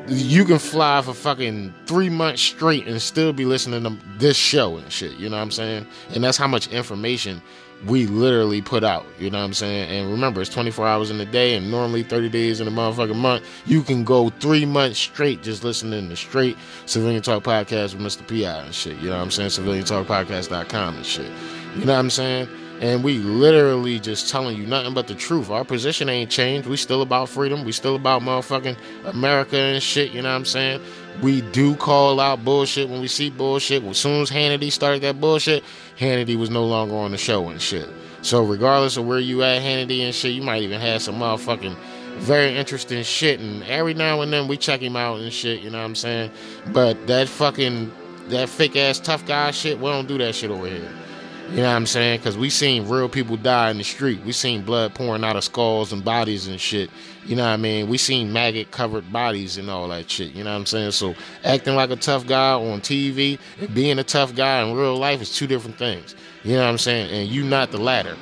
[0.09, 4.77] you can fly for fucking three months straight and still be listening to this show
[4.77, 5.13] and shit.
[5.13, 5.87] You know what I'm saying?
[6.15, 7.41] And that's how much information
[7.87, 9.07] we literally put out.
[9.19, 9.91] You know what I'm saying?
[9.91, 13.17] And remember, it's 24 hours in a day, and normally 30 days in a motherfucking
[13.17, 13.45] month.
[13.67, 18.27] You can go three months straight just listening to straight Civilian Talk Podcast with Mr.
[18.27, 18.65] P.I.
[18.65, 18.99] and shit.
[18.99, 19.51] You know what I'm saying?
[19.51, 21.31] CivilianTalkPodcast.com and shit.
[21.77, 22.49] You know what I'm saying?
[22.81, 25.51] And we literally just telling you nothing but the truth.
[25.51, 26.67] Our position ain't changed.
[26.67, 27.63] We still about freedom.
[27.63, 30.13] We still about motherfucking America and shit.
[30.13, 30.81] You know what I'm saying?
[31.21, 33.85] We do call out bullshit when we see bullshit.
[33.85, 35.63] As soon as Hannity started that bullshit,
[36.01, 37.87] Hannity was no longer on the show and shit.
[38.23, 41.77] So regardless of where you at, Hannity and shit, you might even have some motherfucking
[42.17, 43.39] very interesting shit.
[43.39, 45.61] And every now and then we check him out and shit.
[45.61, 46.31] You know what I'm saying?
[46.73, 47.93] But that fucking
[48.29, 50.91] that fake ass tough guy shit, we don't do that shit over here.
[51.51, 52.21] You know what I'm saying?
[52.21, 54.23] Because we seen real people die in the street.
[54.25, 56.91] We seen blood pouring out of skulls and bodies and shit.
[57.27, 57.89] You know what I mean?
[57.89, 60.33] We seen maggot covered bodies and all that shit.
[60.33, 60.93] You know what I'm saying?
[60.93, 64.97] So acting like a tough guy on TV and being a tough guy in real
[64.97, 66.15] life is two different things.
[66.45, 67.11] You know what I'm saying?
[67.11, 68.17] And you not the latter.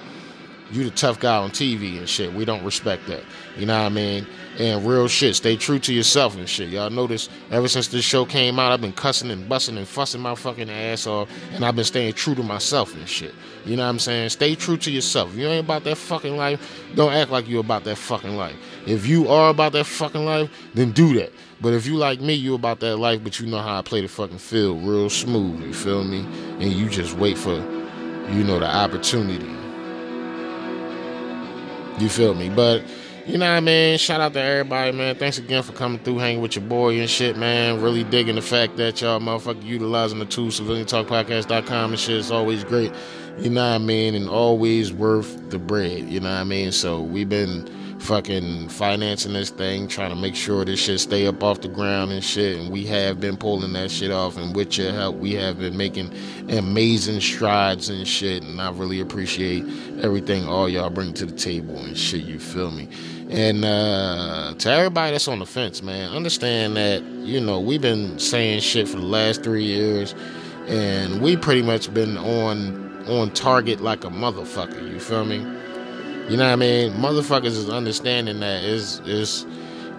[0.70, 2.32] You the tough guy on TV and shit.
[2.32, 3.24] We don't respect that.
[3.59, 4.26] You know what I mean?
[4.59, 6.70] And real shit, stay true to yourself and shit.
[6.70, 10.20] Y'all notice ever since this show came out, I've been cussing and busting and fussing
[10.20, 13.32] my fucking ass off, and I've been staying true to myself and shit.
[13.64, 14.30] You know what I'm saying?
[14.30, 15.30] Stay true to yourself.
[15.30, 16.60] If you ain't about that fucking life,
[16.97, 18.56] don't act like you about that fucking life.
[18.85, 21.32] If you are about that fucking life, then do that.
[21.60, 24.01] But if you like me, you about that life, but you know how I play
[24.01, 26.20] the fucking field real smooth, you feel me?
[26.59, 29.55] And you just wait for, you know, the opportunity.
[32.02, 32.48] You feel me?
[32.48, 32.82] But
[33.28, 33.98] you know what I mean?
[33.98, 35.14] Shout out to everybody, man.
[35.14, 37.82] Thanks again for coming through, hanging with your boy and shit, man.
[37.82, 42.16] Really digging the fact that y'all motherfucker utilizing the tool, civiliantalkpodcast.com and shit.
[42.16, 42.90] It's always great.
[43.38, 44.14] You know what I mean?
[44.14, 46.09] And always worth the bread.
[46.09, 46.72] You know what I mean?
[46.72, 47.68] So we've been
[48.00, 52.12] fucking financing this thing, trying to make sure this shit stay up off the ground
[52.12, 52.59] and shit.
[52.59, 54.36] And we have been pulling that shit off.
[54.36, 56.12] And with your help, we have been making
[56.48, 58.42] amazing strides and shit.
[58.42, 59.64] And I really appreciate
[60.02, 62.24] everything all y'all bring to the table and shit.
[62.24, 62.88] You feel me?
[63.30, 68.18] And uh, to everybody that's on the fence, man, understand that, you know, we've been
[68.18, 70.14] saying shit for the last three years.
[70.66, 75.38] And we pretty much been on on target like a motherfucker, you feel me?
[76.28, 76.92] You know what I mean?
[76.92, 79.46] Motherfuckers is understanding that is is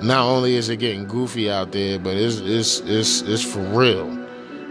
[0.01, 4.18] not only is it getting goofy out there, but it's it's it's it's for real.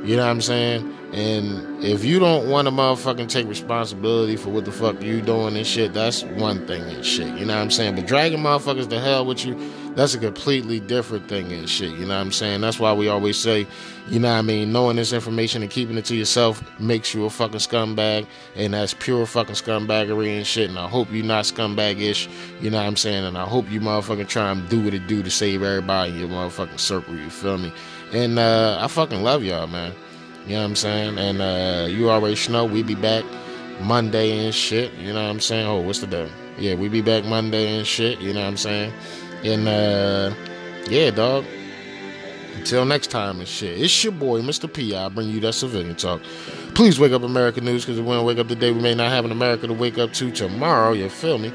[0.04, 0.94] You know what I'm saying?
[1.12, 5.56] And if you don't want to motherfucking take responsibility for what the fuck you doing
[5.56, 7.34] and shit, that's one thing and shit.
[7.38, 7.94] You know what I'm saying?
[7.94, 9.58] But dragging motherfuckers to hell with you,
[9.94, 11.90] that's a completely different thing and shit.
[11.92, 12.60] You know what I'm saying?
[12.60, 13.66] That's why we always say,
[14.08, 17.24] you know what I mean, knowing this information and keeping it to yourself makes you
[17.24, 18.26] a fucking scumbag.
[18.54, 20.68] And that's pure fucking scumbaggery and shit.
[20.68, 22.28] And I hope you're not scumbag-ish.
[22.60, 23.24] You know what I'm saying?
[23.24, 26.18] And I hope you motherfucking try and do what it do to save everybody in
[26.18, 27.16] your motherfucking circle.
[27.16, 27.72] You feel me?
[28.12, 29.92] And uh, I fucking love y'all, man.
[30.46, 31.18] You know what I'm saying?
[31.18, 33.24] And uh, you already know we be back
[33.80, 34.92] Monday and shit.
[34.94, 35.66] You know what I'm saying?
[35.66, 36.30] Oh, what's the day?
[36.58, 38.20] Yeah, we be back Monday and shit.
[38.20, 38.92] You know what I'm saying?
[39.44, 40.34] And uh,
[40.88, 41.44] yeah, dog.
[42.56, 43.80] Until next time and shit.
[43.80, 44.72] It's your boy, Mr.
[44.72, 44.94] P.
[44.94, 46.20] I bring you that civilian talk.
[46.74, 49.10] Please wake up American news because if we don't wake up today, we may not
[49.10, 50.92] have an America to wake up to tomorrow.
[50.92, 51.52] You feel me?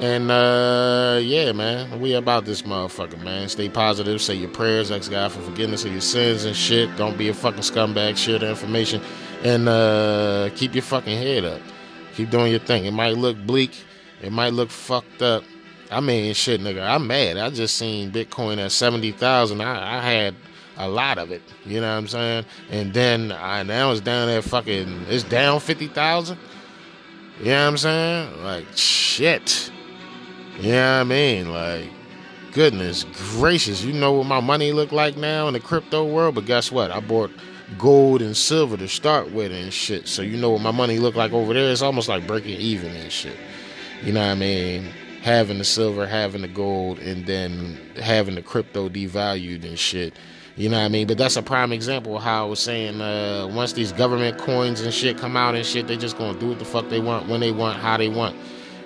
[0.00, 3.48] And uh yeah, man, we about this motherfucker, man.
[3.48, 6.94] Stay positive, say your prayers, ask God for forgiveness of your sins and shit.
[6.96, 9.00] Don't be a fucking scumbag, share the information,
[9.42, 11.62] and uh keep your fucking head up.
[12.14, 12.84] Keep doing your thing.
[12.84, 13.72] It might look bleak,
[14.20, 15.44] it might look fucked up.
[15.90, 17.38] I mean, shit, nigga, I'm mad.
[17.38, 19.62] I just seen Bitcoin at seventy thousand.
[19.62, 20.34] I, I had
[20.76, 21.42] a lot of it.
[21.64, 22.44] You know what I'm saying?
[22.70, 26.38] And then I now it's down at fucking it's down fifty thousand.
[27.38, 28.42] You know what I'm saying?
[28.44, 29.70] Like shit.
[30.58, 31.52] You know what I mean?
[31.52, 31.90] Like,
[32.52, 36.34] goodness gracious, you know what my money look like now in the crypto world?
[36.34, 36.90] But guess what?
[36.90, 37.30] I bought
[37.78, 40.08] gold and silver to start with and shit.
[40.08, 41.70] So you know what my money look like over there?
[41.70, 43.36] It's almost like breaking even and shit.
[44.02, 44.84] You know what I mean?
[45.22, 50.14] Having the silver, having the gold, and then having the crypto devalued and shit.
[50.56, 51.06] You know what I mean?
[51.06, 54.80] But that's a prime example of how I was saying uh, once these government coins
[54.80, 57.28] and shit come out and shit, they just gonna do what the fuck they want,
[57.28, 58.36] when they want, how they want.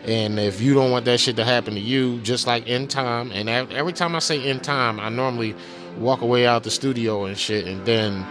[0.05, 3.31] And if you don't want that shit to happen to you, just like in time,
[3.33, 5.55] and every time I say in time, I normally
[5.99, 8.27] walk away out the studio and shit, and then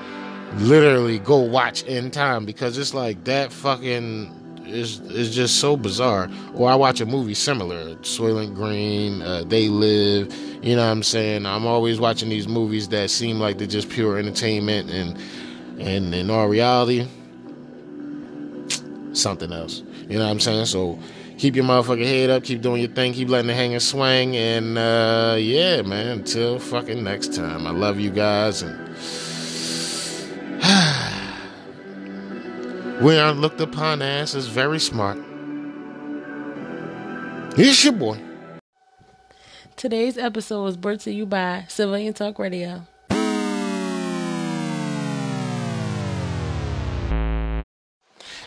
[0.58, 4.36] literally go watch in time because it's like that fucking
[4.66, 6.30] is is just so bizarre.
[6.56, 10.34] Or I watch a movie similar, Soylent Green, uh, They Live.
[10.64, 11.46] You know what I'm saying?
[11.46, 15.18] I'm always watching these movies that seem like they're just pure entertainment, and
[15.80, 17.08] and in all reality,
[19.14, 19.84] something else.
[20.10, 20.66] You know what I'm saying?
[20.66, 21.00] So
[21.40, 24.36] keep your motherfucking head up, keep doing your thing, keep letting it hang and swing,
[24.36, 26.20] and uh, yeah, man.
[26.20, 28.78] Until fucking next time, I love you guys, and
[33.02, 35.18] we are looked upon as as very smart.
[37.58, 38.22] It's your boy.
[39.76, 42.86] Today's episode was brought to you by Civilian Talk Radio.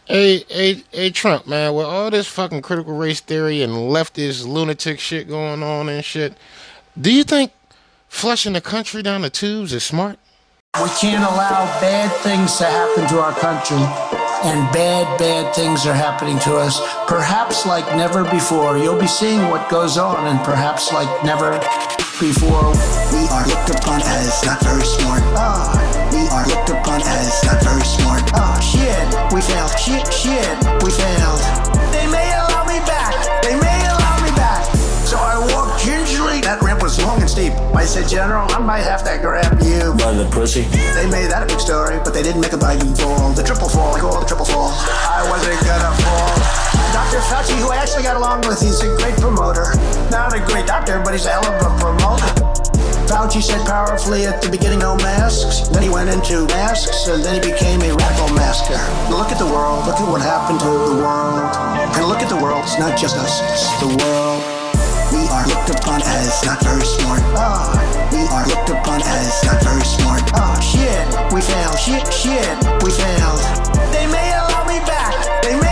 [0.06, 4.98] Hey, hey, hey, Trump, man, with all this fucking critical race theory and leftist lunatic
[4.98, 6.36] shit going on and shit,
[7.00, 7.52] do you think
[8.08, 10.18] flushing the country down the tubes is smart?
[10.74, 15.94] We can't allow bad things to happen to our country, and bad, bad things are
[15.94, 16.80] happening to us.
[17.06, 18.78] Perhaps like never before.
[18.78, 21.60] You'll be seeing what goes on, and perhaps like never
[22.20, 22.72] before.
[23.12, 25.22] We are looked upon as not very smart.
[25.36, 25.72] Ah,
[26.12, 28.22] we are looked upon as not very smart.
[28.34, 29.72] Ah, shit, we failed.
[29.78, 31.40] Shit, shit, we failed.
[31.92, 33.14] They may allow me back.
[33.42, 34.64] They may allow me back.
[35.06, 36.40] So I walked gingerly.
[36.40, 37.52] That ramp was long and steep.
[37.74, 39.94] I said, General, I might have to grab you.
[39.96, 40.62] By the pussy.
[40.94, 43.32] They made that a big story, but they didn't make a Biden fall.
[43.32, 44.70] The triple fall, call the triple fall.
[44.70, 46.61] I wasn't gonna fall.
[46.92, 47.20] Dr.
[47.28, 49.72] Fauci, who I actually got along with, he's a great promoter.
[50.10, 52.28] Not a great doctor, but he's a hell of a promoter.
[53.08, 55.68] Fauci said powerfully at the beginning, no masks.
[55.68, 58.76] Then he went into masks, and then he became a radical masker.
[59.10, 59.86] Look at the world.
[59.86, 61.40] Look at what happened to the world.
[61.96, 62.62] And look at the world.
[62.64, 63.40] It's not just us.
[63.52, 64.40] It's the world.
[65.12, 67.20] We are looked upon as not very smart.
[67.36, 67.72] Ah,
[68.12, 70.22] We are looked upon as not very smart.
[70.36, 71.04] ah, shit.
[71.32, 71.76] We failed.
[71.80, 72.56] Shit, shit.
[72.84, 73.40] We failed.
[73.92, 75.12] They may allow me back.
[75.44, 75.71] They may.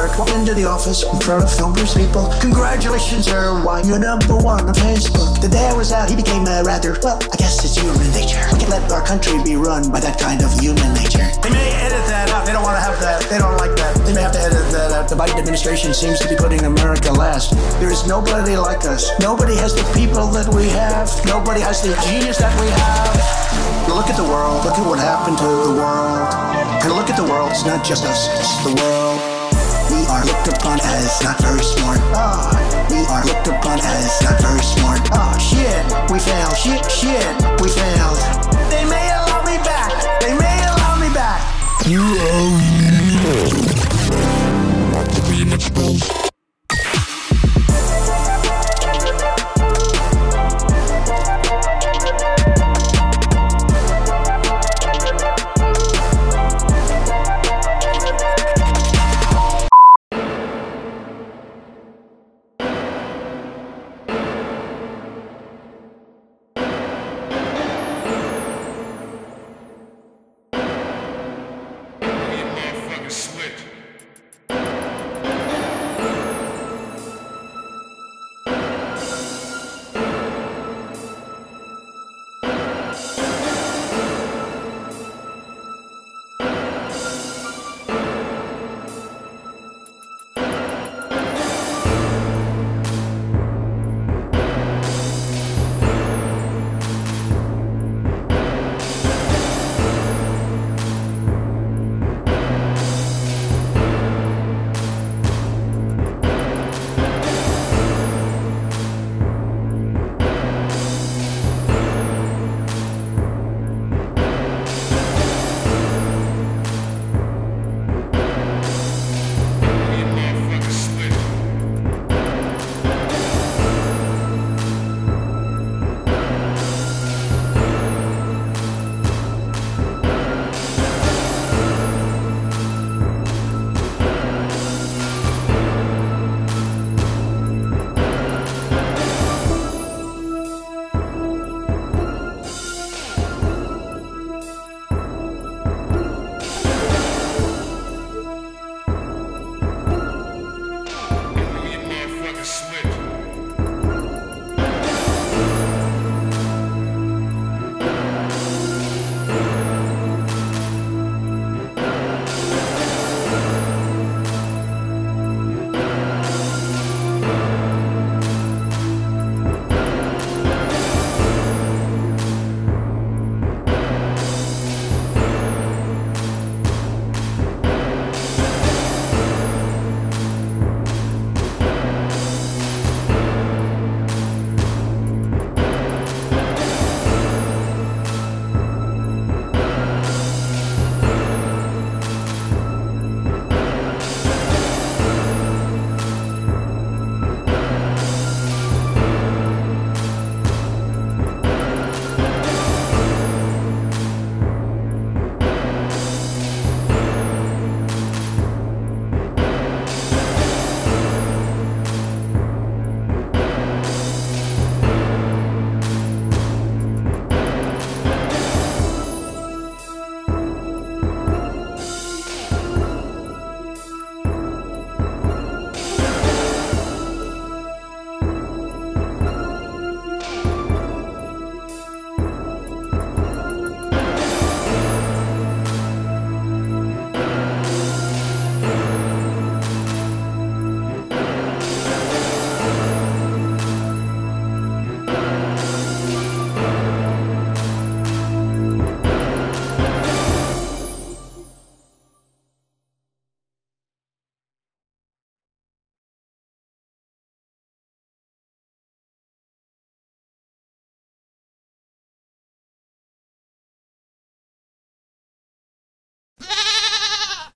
[0.00, 2.32] Zuckerberg walked into the office in front of filmers people.
[2.40, 3.60] Congratulations, sir.
[3.64, 5.40] Why you're number one on Facebook.
[5.40, 8.40] The day I was out, he became a rather, well, I guess it's human nature.
[8.52, 11.28] We can let our country be run by that kind of human nature.
[11.42, 12.46] They may edit that out.
[12.46, 13.28] They don't want to have that.
[13.28, 13.92] They don't like that.
[14.06, 15.08] They may have to edit that out.
[15.08, 17.52] The Biden administration seems to be putting America last.
[17.80, 19.12] There is nobody like us.
[19.20, 21.12] Nobody has the people that we have.
[21.26, 23.20] Nobody has the genius that we have.
[23.88, 24.64] Look at the world.
[24.64, 26.32] Look at what happened to the world.
[26.80, 27.50] And look at the world.
[27.50, 28.32] It's not just us.
[28.40, 29.19] It's the world
[30.46, 31.98] looked upon as not very smart.
[32.14, 32.48] Ah,
[32.90, 35.00] we are looked upon as not very smart.
[35.12, 36.56] Ah, shit, we failed.
[36.56, 38.18] Shit, shit, we failed.
[38.70, 39.92] They may allow me back.
[40.20, 41.40] They may allow me back.
[41.86, 42.80] You owe me.
[44.92, 46.29] Not to be in space.